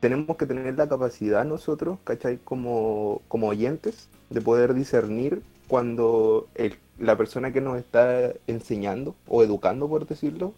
tenemos 0.00 0.36
que 0.36 0.46
tener 0.46 0.76
la 0.76 0.88
capacidad 0.88 1.44
nosotros, 1.44 2.00
¿cachai? 2.04 2.38
Como, 2.38 3.22
como 3.28 3.48
oyentes, 3.48 4.10
de 4.30 4.42
poder 4.42 4.74
discernir 4.74 5.42
cuando 5.68 6.50
el- 6.54 6.78
la 6.98 7.16
persona 7.16 7.52
que 7.52 7.60
nos 7.60 7.78
está 7.78 8.32
enseñando 8.46 9.16
o 9.26 9.42
educando, 9.44 9.88
por 9.88 10.06
decirlo, 10.06 10.54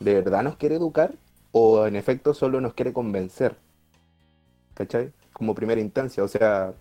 de 0.00 0.14
verdad 0.14 0.42
nos 0.44 0.56
quiere 0.56 0.76
educar 0.76 1.18
o 1.52 1.86
en 1.86 1.96
efecto 1.96 2.34
solo 2.34 2.60
nos 2.60 2.74
quiere 2.74 2.92
convencer, 2.92 3.56
¿cachai? 4.74 5.12
Como 5.32 5.54
primera 5.54 5.80
instancia, 5.80 6.22
o 6.24 6.28
sea, 6.28 6.74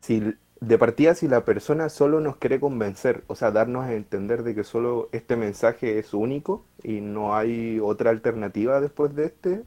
si 0.00 0.34
de 0.60 0.78
partida 0.78 1.14
si 1.14 1.28
la 1.28 1.44
persona 1.44 1.88
solo 1.88 2.20
nos 2.20 2.36
quiere 2.36 2.60
convencer, 2.60 3.22
o 3.28 3.34
sea, 3.36 3.50
darnos 3.52 3.84
a 3.84 3.94
entender 3.94 4.42
de 4.42 4.54
que 4.54 4.64
solo 4.64 5.08
este 5.12 5.36
mensaje 5.36 5.98
es 5.98 6.14
único 6.14 6.64
y 6.82 7.00
no 7.00 7.36
hay 7.36 7.78
otra 7.80 8.10
alternativa 8.10 8.80
después 8.80 9.14
de 9.14 9.26
este, 9.26 9.62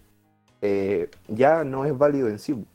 eh, 0.62 1.10
ya 1.28 1.64
no 1.64 1.86
es 1.86 1.98
válido 1.98 2.28
en 2.30 2.40
sí, 2.40 2.66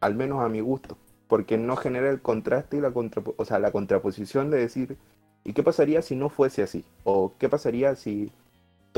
al 0.00 0.14
menos 0.14 0.42
a 0.42 0.48
mi 0.48 0.60
gusto, 0.60 0.96
porque 1.28 1.58
no 1.58 1.76
genera 1.76 2.10
el 2.10 2.22
contraste 2.22 2.78
y 2.78 2.80
la, 2.80 2.90
contrapo- 2.90 3.34
o 3.36 3.44
sea, 3.44 3.58
la 3.58 3.70
contraposición 3.72 4.50
de 4.50 4.58
decir, 4.58 4.96
¿y 5.44 5.52
qué 5.52 5.62
pasaría 5.62 6.02
si 6.02 6.16
no 6.16 6.30
fuese 6.30 6.62
así? 6.62 6.84
¿O 7.04 7.34
qué 7.38 7.48
pasaría 7.48 7.94
si 7.96 8.32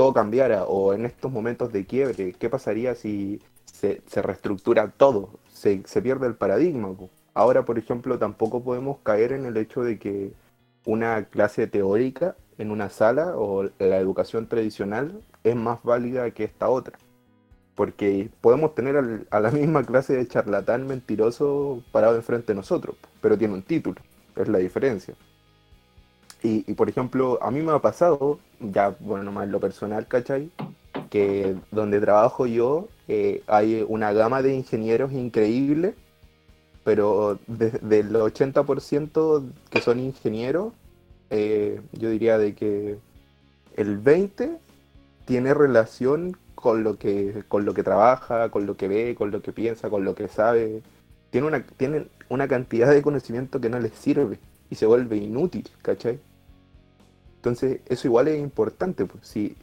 todo 0.01 0.13
cambiara? 0.13 0.63
¿O 0.63 0.93
en 0.95 1.05
estos 1.05 1.31
momentos 1.31 1.71
de 1.71 1.85
quiebre, 1.85 2.33
qué 2.33 2.49
pasaría 2.49 2.95
si 2.95 3.39
se, 3.65 4.01
reestructura 4.19 4.91
todo? 4.97 5.29
Se, 5.53 5.83
se 5.85 6.01
pierde 6.01 6.25
el 6.25 6.33
paradigma. 6.33 6.95
Ahora, 7.35 7.65
por 7.65 7.77
ejemplo, 7.77 8.17
tampoco 8.17 8.63
podemos 8.63 8.97
caer 9.03 9.31
en 9.31 9.45
el 9.45 9.57
hecho 9.57 9.83
de 9.83 9.99
que 9.99 10.33
una 10.85 11.25
clase 11.25 11.67
teórica 11.67 12.35
en 12.57 12.71
una 12.71 12.89
sala 12.89 13.37
o 13.37 13.69
la 13.77 13.97
educación 13.97 14.47
tradicional 14.47 15.21
es 15.43 15.55
más 15.55 15.83
válida 15.83 16.31
que 16.31 16.45
esta 16.45 16.67
otra. 16.67 16.97
Porque 17.75 18.31
podemos 18.41 18.73
tener 18.73 19.27
a 19.29 19.39
la 19.39 19.51
misma 19.51 19.83
clase 19.83 20.15
de 20.15 20.27
charlatán 20.27 20.87
mentiroso 20.87 21.83
parado 21.91 22.15
enfrente 22.15 22.53
de 22.53 22.55
nosotros, 22.55 22.95
pero 23.21 23.37
tiene 23.37 23.53
un 23.53 23.61
título, 23.61 24.01
es 24.35 24.47
la 24.47 24.57
diferencia. 24.57 25.13
Y, 26.43 26.73
por 26.73 26.89
ejemplo, 26.89 27.37
a 27.41 27.51
mí 27.51 27.61
me 27.61 27.71
ha 27.71 27.79
pasado, 27.79 28.39
ya, 28.59 28.95
bueno, 28.99 29.23
nomás 29.23 29.47
lo 29.49 29.59
personal, 29.59 30.07
¿cachai? 30.07 30.49
Que 31.11 31.55
donde 31.71 31.99
trabajo 31.99 32.47
yo 32.47 32.87
eh, 33.07 33.43
hay 33.47 33.85
una 33.87 34.11
gama 34.13 34.41
de 34.41 34.55
ingenieros 34.55 35.11
increíble, 35.11 35.93
pero 36.83 37.37
de- 37.47 37.71
del 37.81 38.15
80% 38.15 39.43
que 39.69 39.81
son 39.81 39.99
ingenieros, 39.99 40.73
eh, 41.29 41.79
yo 41.93 42.09
diría 42.09 42.37
de 42.39 42.55
que 42.55 42.97
el 43.77 43.97
20 43.99 44.57
tiene 45.25 45.53
relación 45.53 46.37
con 46.55 46.83
lo 46.83 46.97
que, 46.97 47.43
con 47.47 47.65
lo 47.65 47.73
que 47.73 47.83
trabaja, 47.83 48.49
con 48.49 48.65
lo 48.65 48.77
que 48.77 48.87
ve, 48.87 49.15
con 49.15 49.29
lo 49.31 49.41
que 49.41 49.51
piensa, 49.53 49.89
con 49.89 50.03
lo 50.05 50.15
que 50.15 50.27
sabe. 50.27 50.81
Tiene 51.29 51.47
una, 51.47 51.63
tienen 51.77 52.09
una 52.29 52.47
cantidad 52.47 52.89
de 52.91 53.01
conocimiento 53.03 53.61
que 53.61 53.69
no 53.69 53.79
les 53.79 53.93
sirve 53.93 54.39
y 54.69 54.75
se 54.75 54.85
vuelve 54.87 55.17
inútil, 55.17 55.69
¿cachai? 55.83 56.19
Entonces, 57.41 57.81
eso 57.87 58.07
igual 58.07 58.27
es 58.27 58.39
importante, 58.39 59.05
pues, 59.05 59.27
si 59.27 59.55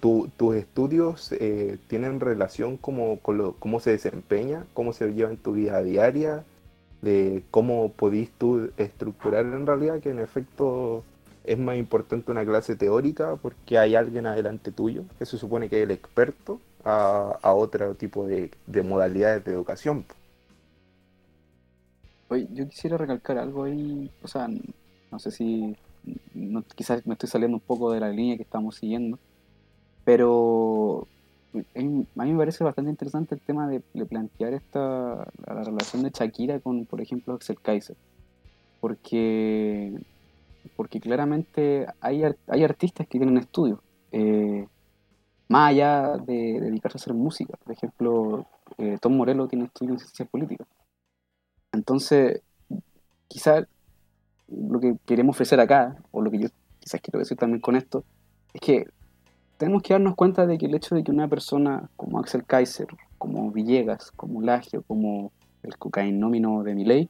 tu- 0.00 0.28
tus 0.36 0.56
estudios 0.56 1.32
eh, 1.32 1.78
tienen 1.88 2.20
relación 2.20 2.76
como, 2.76 3.18
con 3.20 3.38
lo- 3.38 3.54
cómo 3.58 3.80
se 3.80 3.90
desempeña, 3.92 4.66
cómo 4.74 4.92
se 4.92 5.08
lleva 5.12 5.30
en 5.30 5.36
tu 5.38 5.52
vida 5.52 5.82
diaria, 5.82 6.44
de 7.02 7.42
cómo 7.50 7.92
podís 7.92 8.30
tú 8.38 8.70
estructurar 8.76 9.44
en 9.46 9.66
realidad, 9.66 10.00
que 10.00 10.10
en 10.10 10.20
efecto 10.20 11.04
es 11.44 11.58
más 11.58 11.76
importante 11.76 12.30
una 12.30 12.44
clase 12.44 12.76
teórica 12.76 13.36
porque 13.36 13.78
hay 13.78 13.94
alguien 13.96 14.26
adelante 14.26 14.70
tuyo, 14.72 15.04
que 15.18 15.26
se 15.26 15.38
supone 15.38 15.68
que 15.68 15.78
es 15.78 15.84
el 15.84 15.90
experto, 15.92 16.60
a, 16.84 17.38
a 17.42 17.54
otro 17.54 17.94
tipo 17.94 18.26
de, 18.26 18.50
de 18.66 18.82
modalidades 18.82 19.44
de 19.44 19.52
educación. 19.52 20.04
pues. 20.04 20.18
Oye, 22.28 22.48
yo 22.52 22.68
quisiera 22.68 22.96
recalcar 22.96 23.38
algo 23.38 23.64
ahí, 23.64 24.10
o 24.22 24.28
sea, 24.28 24.48
no 25.10 25.18
sé 25.18 25.30
si, 25.30 25.76
no- 26.34 26.64
quizás 26.74 27.06
me 27.06 27.14
estoy 27.14 27.28
saliendo 27.28 27.56
un 27.56 27.62
poco 27.62 27.92
de 27.92 28.00
la 28.00 28.10
línea 28.10 28.36
que 28.36 28.42
estamos 28.42 28.76
siguiendo, 28.76 29.18
pero 30.04 31.06
a 31.74 31.80
mí 31.82 32.06
me 32.32 32.38
parece 32.38 32.64
bastante 32.64 32.90
interesante 32.90 33.34
el 33.34 33.40
tema 33.40 33.68
de, 33.68 33.82
de 33.92 34.06
plantear 34.06 34.54
esta, 34.54 35.26
la 35.46 35.64
relación 35.64 36.02
de 36.02 36.10
Shakira 36.10 36.60
con, 36.60 36.86
por 36.86 37.00
ejemplo, 37.00 37.34
Axel 37.34 37.60
Kaiser, 37.60 37.96
porque, 38.80 39.92
porque 40.76 41.00
claramente 41.00 41.86
hay, 42.00 42.22
hay 42.46 42.64
artistas 42.64 43.06
que 43.06 43.18
tienen 43.18 43.36
estudios, 43.38 43.80
eh, 44.12 44.66
más 45.48 45.70
allá 45.70 46.16
de 46.16 46.60
dedicarse 46.60 46.96
a 46.96 47.00
hacer 47.00 47.14
música, 47.14 47.54
por 47.62 47.72
ejemplo, 47.74 48.46
eh, 48.78 48.96
Tom 49.00 49.16
Morello 49.16 49.46
tiene 49.48 49.66
estudios 49.66 49.92
en 49.94 49.98
ciencias 49.98 50.28
políticas. 50.30 50.66
Entonces, 51.72 52.42
quizás 53.28 53.66
lo 54.70 54.80
que 54.80 54.96
queremos 55.06 55.34
ofrecer 55.36 55.60
acá, 55.60 55.96
o 56.10 56.20
lo 56.22 56.30
que 56.30 56.38
yo 56.38 56.48
quizás 56.78 57.00
quiero 57.00 57.18
decir 57.18 57.36
también 57.38 57.60
con 57.60 57.76
esto, 57.76 58.04
es 58.52 58.60
que 58.60 58.86
tenemos 59.56 59.82
que 59.82 59.94
darnos 59.94 60.14
cuenta 60.16 60.46
de 60.46 60.58
que 60.58 60.66
el 60.66 60.74
hecho 60.74 60.94
de 60.94 61.04
que 61.04 61.10
una 61.12 61.28
persona 61.28 61.88
como 61.96 62.18
Axel 62.18 62.44
Kaiser, 62.44 62.88
como 63.18 63.50
Villegas, 63.52 64.10
como 64.12 64.42
Lagio, 64.42 64.82
como 64.82 65.30
el 65.62 65.76
cocainómino 65.78 66.62
de 66.64 66.74
Milei, 66.74 67.08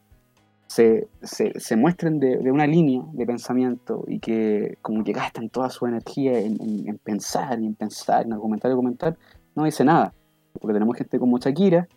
se, 0.66 1.08
se, 1.22 1.58
se 1.58 1.76
muestren 1.76 2.18
de, 2.18 2.38
de 2.38 2.50
una 2.50 2.66
línea 2.66 3.02
de 3.12 3.26
pensamiento 3.26 4.04
y 4.06 4.18
que 4.20 4.76
como 4.82 5.04
que 5.04 5.12
gastan 5.12 5.48
toda 5.50 5.68
su 5.70 5.86
energía 5.86 6.38
en, 6.38 6.60
en- 6.62 6.88
en 6.88 6.98
pensar 6.98 7.60
y 7.60 7.66
en 7.66 7.74
pensar, 7.74 8.24
en 8.24 8.32
argumentar 8.32 8.70
y 8.70 8.72
argumentar, 8.72 9.16
no 9.54 9.64
dice 9.64 9.84
nada. 9.84 10.14
Porque 10.58 10.72
tenemos 10.74 10.96
gente 10.96 11.18
como 11.18 11.38
Shakira, 11.38 11.88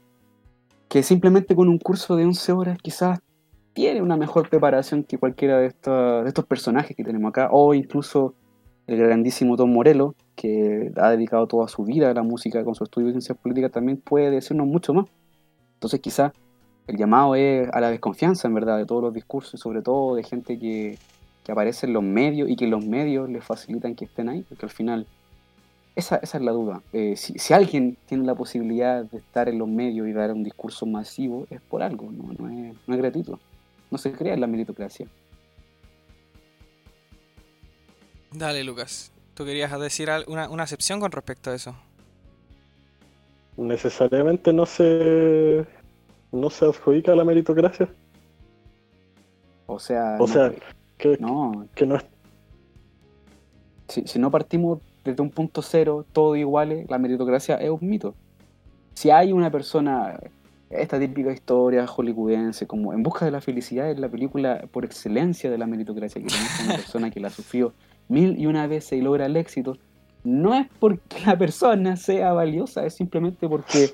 que 0.90 1.04
simplemente 1.04 1.56
con 1.56 1.68
un 1.70 1.78
curso 1.78 2.16
de 2.16 2.26
11 2.26 2.52
horas 2.52 2.78
quizás 2.82 3.20
tiene 3.76 4.02
una 4.02 4.16
mejor 4.16 4.50
preparación 4.50 5.04
que 5.04 5.18
cualquiera 5.18 5.60
de, 5.60 5.68
estos 5.68 6.24
de 6.24 6.30
estos 6.30 6.46
personajes 6.46 6.96
que 6.96 7.04
tenemos 7.04 7.30
acá, 7.30 7.50
o 7.52 7.74
incluso 7.74 8.34
el 8.88 8.98
grandísimo 8.98 9.58
Tom 9.58 9.74
Morello, 9.74 10.16
que 10.36 10.94
ha 10.96 11.10
dedicado 11.10 11.46
toda 11.46 11.68
su 11.68 11.84
vida 11.84 12.10
a 12.10 12.14
la 12.14 12.24
música 12.24 12.64
con 12.64 12.74
su 12.74 12.86
estudio 12.86 13.08
de 13.08 13.14
ciencias 13.14 13.38
políticas, 13.38 13.72
también 13.72 13.98
puede 13.98 14.32
decirnos 14.32 14.66
mucho 14.66 14.94
más. 14.94 15.08
Entonces 15.74 16.00
quizás 16.00 16.32
el 16.88 16.96
llamado 16.96 17.36
es 17.36 17.68
a 17.74 17.82
la 17.82 17.92
desconfianza, 17.92 18.48
en 18.48 18.54
verdad, 18.54 18.78
de 18.78 18.86
todos 18.86 19.04
los 19.04 19.14
discursos, 19.14 19.60
sobre 19.60 19.82
todo 19.82 20.16
de 20.16 20.24
gente 20.24 20.58
que, 20.58 20.98
que 21.44 21.52
aparece 21.52 21.86
en 21.86 21.94
los 21.94 22.04
medios 22.04 22.50
y 22.50 22.56
que 22.56 22.68
los 22.68 22.86
medios 22.86 23.30
les 23.30 23.44
facilitan 23.44 23.94
que 23.96 24.06
estén 24.06 24.30
ahí, 24.30 24.46
porque 24.48 24.66
al 24.66 24.72
final 24.72 25.06
esa, 25.98 26.16
esa 26.16 26.38
es 26.38 26.44
la 26.46 26.54
duda. 26.54 26.82
Eh, 26.94 27.18
si, 27.18 27.38
si 27.40 27.54
alguien 27.54 27.98
tiene 28.06 28.24
la 28.24 28.36
posibilidad 28.36 29.04
de 29.04 29.18
estar 29.18 29.50
en 29.50 29.60
los 29.60 29.68
medios 29.68 30.08
y 30.08 30.14
dar 30.14 30.32
un 30.32 30.46
discurso 30.46 30.86
masivo, 30.86 31.46
es 31.50 31.60
por 31.60 31.84
algo, 31.84 32.10
no, 32.10 32.32
no, 32.40 32.48
es, 32.48 32.74
no 32.88 32.94
es 32.94 33.02
gratuito. 33.02 33.38
No 33.92 33.98
se 33.98 34.12
crea 34.12 34.34
en 34.34 34.42
la 34.42 34.48
meritocracia. 34.48 35.08
Dale, 38.32 38.64
Lucas. 38.64 39.12
¿Tú 39.34 39.46
querías 39.46 39.78
decir 39.80 40.10
una, 40.28 40.50
una 40.50 40.64
excepción 40.64 41.00
con 41.00 41.12
respecto 41.12 41.52
a 41.52 41.56
eso? 41.56 41.76
Necesariamente 43.58 44.52
no 44.52 44.66
se, 44.66 45.66
no 46.32 46.50
se 46.50 46.66
adjudica 46.66 47.14
a 47.14 47.16
la 47.16 47.24
meritocracia. 47.24 47.90
O 49.68 49.80
sea, 49.80 50.16
O 50.20 50.28
no, 50.28 50.34
sea, 50.34 50.54
que, 50.98 51.18
no, 51.20 51.68
que 51.74 51.86
no 51.86 51.96
es 51.96 52.06
si, 53.88 54.08
si 54.08 54.20
no 54.20 54.32
partimos 54.32 54.80
desde 55.04 55.22
un 55.22 55.30
punto 55.30 55.62
cero, 55.62 56.06
todo 56.12 56.36
iguales, 56.36 56.90
la 56.90 56.98
meritocracia 56.98 57.56
es 57.56 57.70
un 57.70 57.88
mito. 57.88 58.16
Si 58.96 59.10
hay 59.10 59.32
una 59.32 59.52
persona, 59.52 60.20
esta 60.70 61.00
típica 61.00 61.32
historia 61.32 61.88
hollywoodense, 61.88 62.68
como 62.68 62.94
En 62.94 63.04
busca 63.04 63.26
de 63.26 63.32
la 63.32 63.42
felicidad, 63.42 63.90
es 63.90 64.00
la 64.00 64.10
película 64.10 64.68
por 64.72 64.86
excelencia 64.86 65.50
de 65.50 65.58
la 65.58 65.68
meritocracia, 65.68 66.22
que 66.22 66.28
tenemos 66.28 66.60
una 66.66 66.76
persona 66.76 67.12
que 67.12 67.20
la 67.20 67.30
sufrió 67.30 67.74
mil 68.08 68.40
y 68.40 68.46
una 68.46 68.68
veces 68.68 68.94
y 68.94 69.02
logra 69.02 69.26
el 69.26 69.36
éxito, 69.36 69.78
no 70.24 70.56
es 70.56 70.68
porque 70.80 71.20
la 71.26 71.38
persona 71.38 71.96
sea 71.96 72.34
valiosa, 72.34 72.86
es 72.86 72.96
simplemente 72.96 73.48
porque 73.48 73.94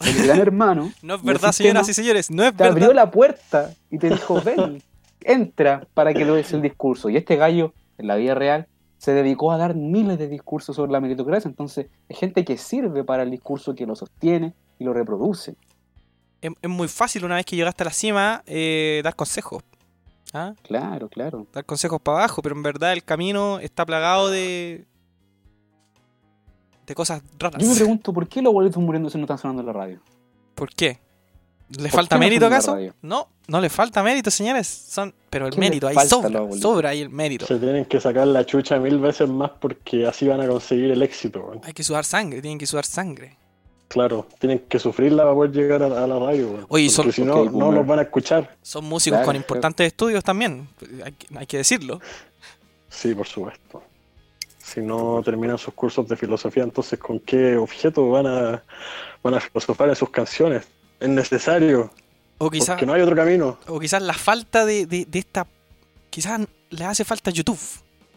el 0.00 0.26
gran 0.26 0.40
hermano 0.40 0.92
No 1.02 1.14
es 1.14 1.22
verdad, 1.22 1.52
señoras 1.52 1.88
y 1.88 1.94
señores, 1.94 2.30
no 2.30 2.44
es 2.44 2.54
te 2.56 2.64
abrió 2.64 2.88
verdad. 2.88 3.04
la 3.04 3.10
puerta 3.10 3.74
y 3.90 3.98
te 3.98 4.10
dijo, 4.10 4.40
ven, 4.42 4.82
entra 5.22 5.86
para 5.94 6.14
que 6.14 6.24
des 6.24 6.52
el 6.52 6.62
discurso. 6.62 7.10
Y 7.10 7.16
este 7.16 7.36
gallo, 7.36 7.72
en 7.98 8.06
la 8.06 8.16
vida 8.16 8.34
real, 8.34 8.66
se 8.98 9.12
dedicó 9.12 9.52
a 9.52 9.58
dar 9.58 9.74
miles 9.74 10.18
de 10.18 10.28
discursos 10.28 10.76
sobre 10.76 10.92
la 10.92 11.00
meritocracia. 11.00 11.48
Entonces, 11.48 11.86
es 12.08 12.18
gente 12.18 12.44
que 12.44 12.56
sirve 12.56 13.04
para 13.04 13.22
el 13.22 13.30
discurso, 13.30 13.74
que 13.74 13.86
lo 13.86 13.94
sostiene 13.94 14.54
y 14.78 14.84
lo 14.84 14.92
reproduce. 14.92 15.56
Es, 16.40 16.52
es 16.60 16.70
muy 16.70 16.88
fácil 16.88 17.24
una 17.24 17.36
vez 17.36 17.46
que 17.46 17.56
llegaste 17.56 17.82
a 17.82 17.86
la 17.86 17.92
cima 17.92 18.42
eh, 18.46 19.00
dar 19.02 19.14
consejos. 19.16 19.62
¿Ah? 20.32 20.54
Claro, 20.62 21.08
claro. 21.08 21.46
Dar 21.52 21.64
consejos 21.64 22.00
para 22.00 22.18
abajo, 22.18 22.42
pero 22.42 22.54
en 22.54 22.62
verdad 22.62 22.92
el 22.92 23.04
camino 23.04 23.58
está 23.58 23.86
plagado 23.86 24.30
de. 24.30 24.84
de 26.86 26.94
cosas 26.94 27.22
raras. 27.38 27.62
Yo 27.62 27.68
me 27.68 27.74
pregunto, 27.74 28.12
¿por 28.12 28.28
qué 28.28 28.42
los 28.42 28.52
boletos 28.52 28.82
muriéndose 28.82 29.18
no 29.18 29.24
están 29.24 29.38
sonando 29.38 29.62
en 29.62 29.66
la 29.66 29.72
radio? 29.72 30.00
¿Por 30.54 30.70
qué? 30.70 31.00
¿Le 31.68 31.88
¿Por 31.88 31.90
falta 31.90 32.16
mérito 32.18 32.46
acaso? 32.46 32.76
No, 33.02 33.28
no 33.48 33.60
le 33.60 33.68
falta 33.68 34.02
mérito, 34.02 34.30
señores. 34.30 34.66
Son, 34.68 35.12
pero 35.30 35.46
el 35.46 35.52
¿Qué 35.52 35.60
le 35.60 35.66
mérito, 35.66 35.88
ahí 35.88 35.96
sobra, 36.08 36.40
sobra 36.60 36.90
ahí 36.90 37.00
el 37.00 37.10
mérito. 37.10 37.46
Se 37.46 37.58
tienen 37.58 37.84
que 37.86 38.00
sacar 38.00 38.26
la 38.26 38.46
chucha 38.46 38.78
mil 38.78 38.98
veces 38.98 39.28
más 39.28 39.50
porque 39.60 40.06
así 40.06 40.28
van 40.28 40.40
a 40.40 40.46
conseguir 40.46 40.92
el 40.92 41.02
éxito. 41.02 41.60
Hay 41.64 41.72
que 41.72 41.82
sudar 41.82 42.04
sangre, 42.04 42.40
tienen 42.40 42.58
que 42.58 42.66
sudar 42.66 42.84
sangre. 42.84 43.36
Claro, 43.88 44.26
tienen 44.40 44.58
que 44.68 44.78
sufrirla 44.80 45.22
para 45.22 45.34
poder 45.34 45.52
llegar 45.52 45.82
a, 45.82 45.86
a 45.86 46.06
la 46.06 46.18
radio. 46.18 46.48
weón. 46.50 46.66
Oye, 46.68 46.88
son- 46.90 47.12
si 47.12 47.22
no, 47.22 47.44
no 47.44 47.70
los 47.70 47.86
van 47.86 48.00
a 48.00 48.02
escuchar. 48.02 48.56
Son 48.62 48.84
músicos 48.84 49.18
Claro, 49.18 49.26
con 49.26 49.32
claro. 49.34 49.42
importantes 49.44 49.86
estudios 49.86 50.24
también, 50.24 50.68
hay, 51.04 51.12
que- 51.12 51.38
hay 51.38 51.46
que 51.46 51.56
decirlo. 51.58 52.00
Sí, 52.88 53.14
por 53.14 53.26
supuesto. 53.26 53.82
Si 54.58 54.80
no 54.80 55.22
terminan 55.24 55.56
sus 55.58 55.72
cursos 55.74 56.08
de 56.08 56.16
filosofía, 56.16 56.64
entonces 56.64 56.98
¿con 56.98 57.20
qué 57.20 57.56
objeto 57.56 58.10
van 58.10 58.26
a, 58.26 58.62
van 59.22 59.34
a 59.34 59.40
filosofar 59.40 59.88
en 59.88 59.94
sus 59.96 60.10
canciones? 60.10 60.64
Es 60.98 61.08
necesario, 61.08 61.90
O 62.38 62.50
quizás, 62.50 62.70
porque 62.70 62.86
no 62.86 62.92
hay 62.94 63.02
otro 63.02 63.14
camino. 63.14 63.58
o 63.68 63.78
quizás 63.78 64.02
la 64.02 64.14
falta 64.14 64.64
de, 64.66 64.86
de- 64.86 65.04
de 65.04 65.18
esta. 65.20 65.46
Quizás 66.10 66.40
les 66.70 66.80
hace 66.82 67.04
falta 67.04 67.30
YouTube. 67.30 67.60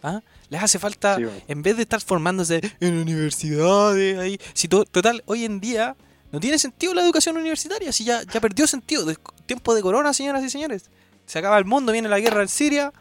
¿ah? 0.02 0.22
Les 0.50 0.62
hace 0.64 0.80
falta. 0.80 1.18
Sí, 1.18 1.24
en 1.48 1.62
vez 1.62 1.76
de 1.78 1.84
estar 1.84 2.02
formándose 2.02 2.60
en 2.80 2.98
universidades, 2.98 4.18
ahí. 4.18 4.40
Si 4.54 4.68
to- 4.68 4.86
total, 4.86 5.22
hoy 5.28 5.46
en 5.46 5.60
día 5.60 5.96
no 6.32 6.40
tiene 6.40 6.58
sentido 6.60 6.94
la 6.94 7.02
educación 7.04 7.38
universitaria, 7.38 7.92
si 7.92 8.04
ya, 8.04 8.22
ya 8.24 8.40
perdió 8.42 8.66
sentido. 8.68 9.06
De- 9.06 9.18
tiempo 9.46 9.76
de 9.76 9.82
corona, 9.82 10.14
señoras 10.14 10.44
y 10.44 10.50
señores. 10.50 10.90
Se 11.26 11.38
acaba 11.40 11.58
el 11.60 11.66
mundo, 11.66 11.92
viene 11.92 12.10
la 12.10 12.20
guerra 12.20 12.42
en 12.42 12.48
Siria, 12.48 12.92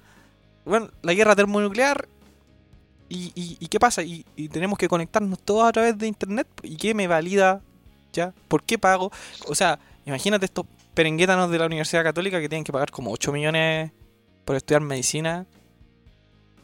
bueno, 0.65 0.91
la 1.03 1.15
guerra 1.15 1.35
termonuclear. 1.35 2.09
¿Y, 3.09 3.33
y, 3.35 3.57
y 3.59 3.69
qué 3.69 3.81
pasa? 3.81 4.03
Y, 4.03 4.27
y 4.37 4.49
tenemos 4.51 4.79
que 4.79 4.87
conectarnos 4.89 5.39
todos 5.43 5.67
a 5.67 5.73
través 5.73 5.97
de 5.97 6.07
internet. 6.07 6.47
¿Y 6.63 6.77
qué 6.77 6.93
me 6.93 7.07
valida? 7.07 7.63
¿Ya? 8.13 8.35
¿Por 8.49 8.63
qué 8.63 8.79
pago? 8.79 9.11
O 9.47 9.55
sea, 9.55 9.79
imagínate 10.05 10.45
estos 10.45 10.67
perenguétanos 10.93 11.51
de 11.51 11.59
la 11.59 11.65
Universidad 11.67 12.03
Católica 12.03 12.39
que 12.41 12.49
tienen 12.51 12.65
que 12.65 12.73
pagar 12.73 12.91
como 12.91 13.11
8 13.11 13.33
millones 13.33 13.93
por 14.45 14.57
estudiar 14.57 14.83
medicina. 14.83 15.47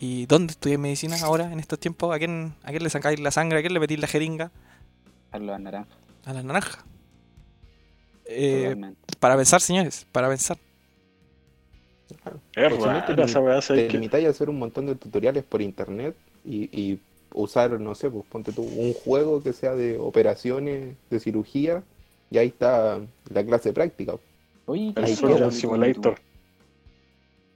¿Y 0.07 0.27
dónde 0.27 0.51
estudiáis 0.51 0.79
medicina 0.79 1.17
ahora, 1.23 1.51
en 1.51 1.59
estos 1.59 1.79
tiempos? 1.79 2.15
¿A 2.15 2.19
quién, 2.19 2.53
¿A 2.63 2.71
quién 2.71 2.83
le 2.83 2.91
sacáis 2.91 3.19
la 3.21 3.31
sangre? 3.31 3.59
¿A 3.59 3.61
quién 3.63 3.73
le 3.73 3.81
metís 3.81 3.99
la 3.99 4.07
jeringa? 4.07 4.51
Carlos 5.31 5.59
Naranja, 5.59 5.89
A 6.27 6.33
las 6.35 6.45
naranjas. 6.45 6.85
Eh, 8.27 8.77
para 9.19 9.35
pensar, 9.37 9.63
señores, 9.63 10.07
para 10.13 10.29
pensar. 10.29 10.59
Es 12.55 12.73
O 12.73 12.87
no, 12.87 13.05
te, 13.67 13.89
limitáis 13.89 14.27
a 14.27 14.31
hacer 14.31 14.51
un 14.51 14.59
montón 14.59 14.85
de 14.87 14.95
tutoriales 14.95 15.43
por 15.43 15.63
internet 15.63 16.15
y, 16.45 16.65
y 16.79 17.01
usar, 17.33 17.81
no 17.81 17.95
sé, 17.95 18.11
pues 18.11 18.27
ponte 18.27 18.53
tú 18.53 18.63
un 18.63 18.93
juego 18.93 19.43
que 19.43 19.55
sea 19.55 19.75
de 19.75 19.99
operaciones, 19.99 20.97
de 21.09 21.19
cirugía, 21.19 21.83
y 22.31 22.37
ahí 22.37 22.49
está 22.49 23.01
la 23.31 23.45
clase 23.45 23.73
práctica. 23.73 24.17
Oye, 24.67 24.93
El 24.97 25.05
¿qué 25.07 25.17
Surgeon? 25.17 25.51
Simulator. 25.51 26.21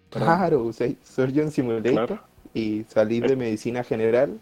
Claro, 0.09 0.63
usáis 0.63 0.97
Surgeon 1.05 1.51
Simulator 1.51 1.93
Claro. 1.93 2.29
Y 2.55 2.85
salís 2.89 3.23
de 3.23 3.37
medicina 3.37 3.85
general, 3.85 4.39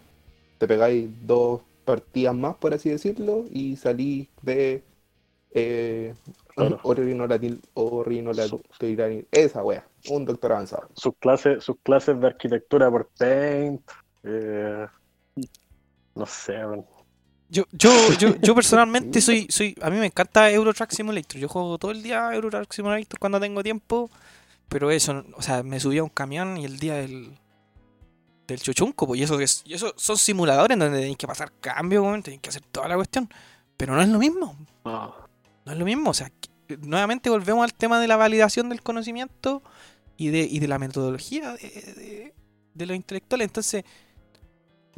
te 0.57 0.67
pegáis 0.67 1.09
dos, 1.25 1.61
partidas 1.87 2.35
más, 2.35 2.55
por 2.57 2.73
así 2.73 2.89
decirlo, 2.89 3.45
y 3.49 3.77
salí 3.77 4.29
de 4.41 4.83
eh, 5.51 6.13
Claro. 6.53 6.79
orinolatil, 6.83 7.61
orinolatil, 7.75 9.27
esa 9.31 9.63
wea, 9.63 9.87
un 10.09 10.25
doctor 10.25 10.51
avanzado. 10.53 10.89
Sus 10.95 11.13
clases, 11.19 11.63
sus 11.63 11.77
clases 11.83 12.19
de 12.19 12.27
arquitectura 12.27 12.89
por 12.89 13.09
Paint. 13.17 13.81
eh, 14.23 14.87
no 16.15 16.25
sé, 16.25 16.53
weón. 16.65 16.85
Yo, 17.49 17.63
yo, 17.71 17.91
yo, 18.19 18.35
yo 18.41 18.55
personalmente 18.55 19.21
soy, 19.21 19.45
soy, 19.49 19.75
a 19.81 19.89
mí 19.89 19.97
me 19.97 20.07
encanta 20.07 20.51
Euro 20.51 20.73
Truck 20.73 20.89
Simulator. 20.89 21.39
Yo 21.39 21.47
juego 21.47 21.77
todo 21.77 21.91
el 21.91 22.01
día 22.03 22.33
Euro 22.33 22.49
Truck 22.49 22.73
Simulator 22.73 23.19
cuando 23.19 23.39
tengo 23.39 23.63
tiempo. 23.63 24.09
Pero 24.67 24.91
eso, 24.91 25.23
o 25.35 25.41
sea, 25.41 25.63
me 25.63 25.79
subí 25.79 25.99
a 25.99 26.03
un 26.03 26.09
camión 26.09 26.57
y 26.57 26.65
el 26.65 26.77
día 26.79 26.95
del, 26.95 27.37
del 28.47 28.61
chuchunco, 28.61 29.05
pues, 29.07 29.19
y 29.19 29.23
eso, 29.23 29.39
es- 29.39 29.61
y 29.65 29.73
eso 29.73 29.93
son 29.97 30.17
simuladores 30.17 30.73
en 30.75 30.79
donde 30.79 30.99
tenéis 30.99 31.17
que 31.17 31.27
pasar 31.27 31.51
cambio, 31.59 32.03
weón, 32.03 32.23
tenéis 32.23 32.41
que 32.41 32.49
hacer 32.49 32.63
toda 32.71 32.87
la 32.87 32.95
cuestión. 32.95 33.29
Pero 33.75 33.93
no 33.93 34.01
es 34.01 34.07
lo 34.09 34.17
mismo. 34.19 34.55
No. 34.85 35.13
No 35.65 35.71
es 35.71 35.77
lo 35.77 35.85
mismo. 35.85 36.09
O 36.11 36.13
sea, 36.13 36.29
que- 36.67 36.77
nuevamente 36.77 37.29
volvemos 37.29 37.63
al 37.63 37.73
tema 37.73 37.99
de 37.99 38.07
la 38.07 38.15
validación 38.15 38.69
del 38.69 38.81
conocimiento 38.81 39.61
y 40.15 40.29
de, 40.29 40.39
y 40.41 40.59
de 40.59 40.67
la 40.67 40.79
metodología 40.79 41.51
de, 41.53 41.69
de, 41.69 42.33
de 42.73 42.85
los 42.85 42.95
intelectuales. 42.95 43.45
Entonces, 43.47 43.83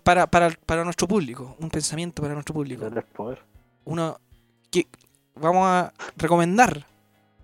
para, 0.04 0.28
para, 0.28 0.50
para 0.66 0.84
nuestro 0.84 1.08
público, 1.08 1.56
un 1.60 1.70
pensamiento 1.70 2.22
para 2.22 2.34
nuestro 2.34 2.54
público 2.54 2.84
uno 3.86 4.20
que 4.72 4.88
vamos 5.36 5.66
a 5.68 5.94
recomendar, 6.16 6.86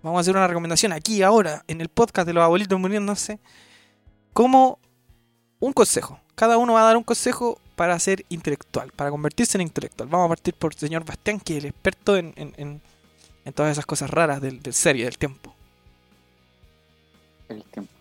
vamos 0.02 0.18
a 0.18 0.20
hacer 0.20 0.36
una 0.36 0.46
recomendación 0.46 0.92
aquí 0.92 1.22
ahora 1.22 1.64
en 1.68 1.80
el 1.80 1.88
podcast 1.88 2.26
de 2.26 2.32
los 2.32 2.42
abuelitos 2.44 2.78
muriéndose, 2.78 3.40
como 4.32 4.78
un 5.60 5.72
consejo. 5.72 6.18
Cada 6.34 6.58
uno 6.58 6.74
va 6.74 6.82
a 6.82 6.84
dar 6.84 6.96
un 6.96 7.02
consejo 7.02 7.58
para 7.76 7.98
ser 7.98 8.24
intelectual, 8.28 8.90
para 8.92 9.10
convertirse 9.10 9.56
en 9.58 9.62
intelectual. 9.62 10.08
Vamos 10.08 10.26
a 10.26 10.28
partir 10.28 10.54
por 10.54 10.72
el 10.72 10.78
señor 10.78 11.04
Bastián, 11.04 11.40
que 11.40 11.56
es 11.58 11.64
el 11.64 11.70
experto 11.70 12.16
en, 12.16 12.32
en- 12.36 12.54
en- 12.56 12.80
en 13.44 13.52
todas 13.52 13.70
esas 13.72 13.86
cosas 13.86 14.10
raras 14.10 14.40
del, 14.40 14.60
del 14.62 14.72
ser 14.74 14.96
y 14.96 15.02
del 15.02 15.16
tiempo. 15.18 15.54
El 17.48 17.62
tiempo. 17.64 17.92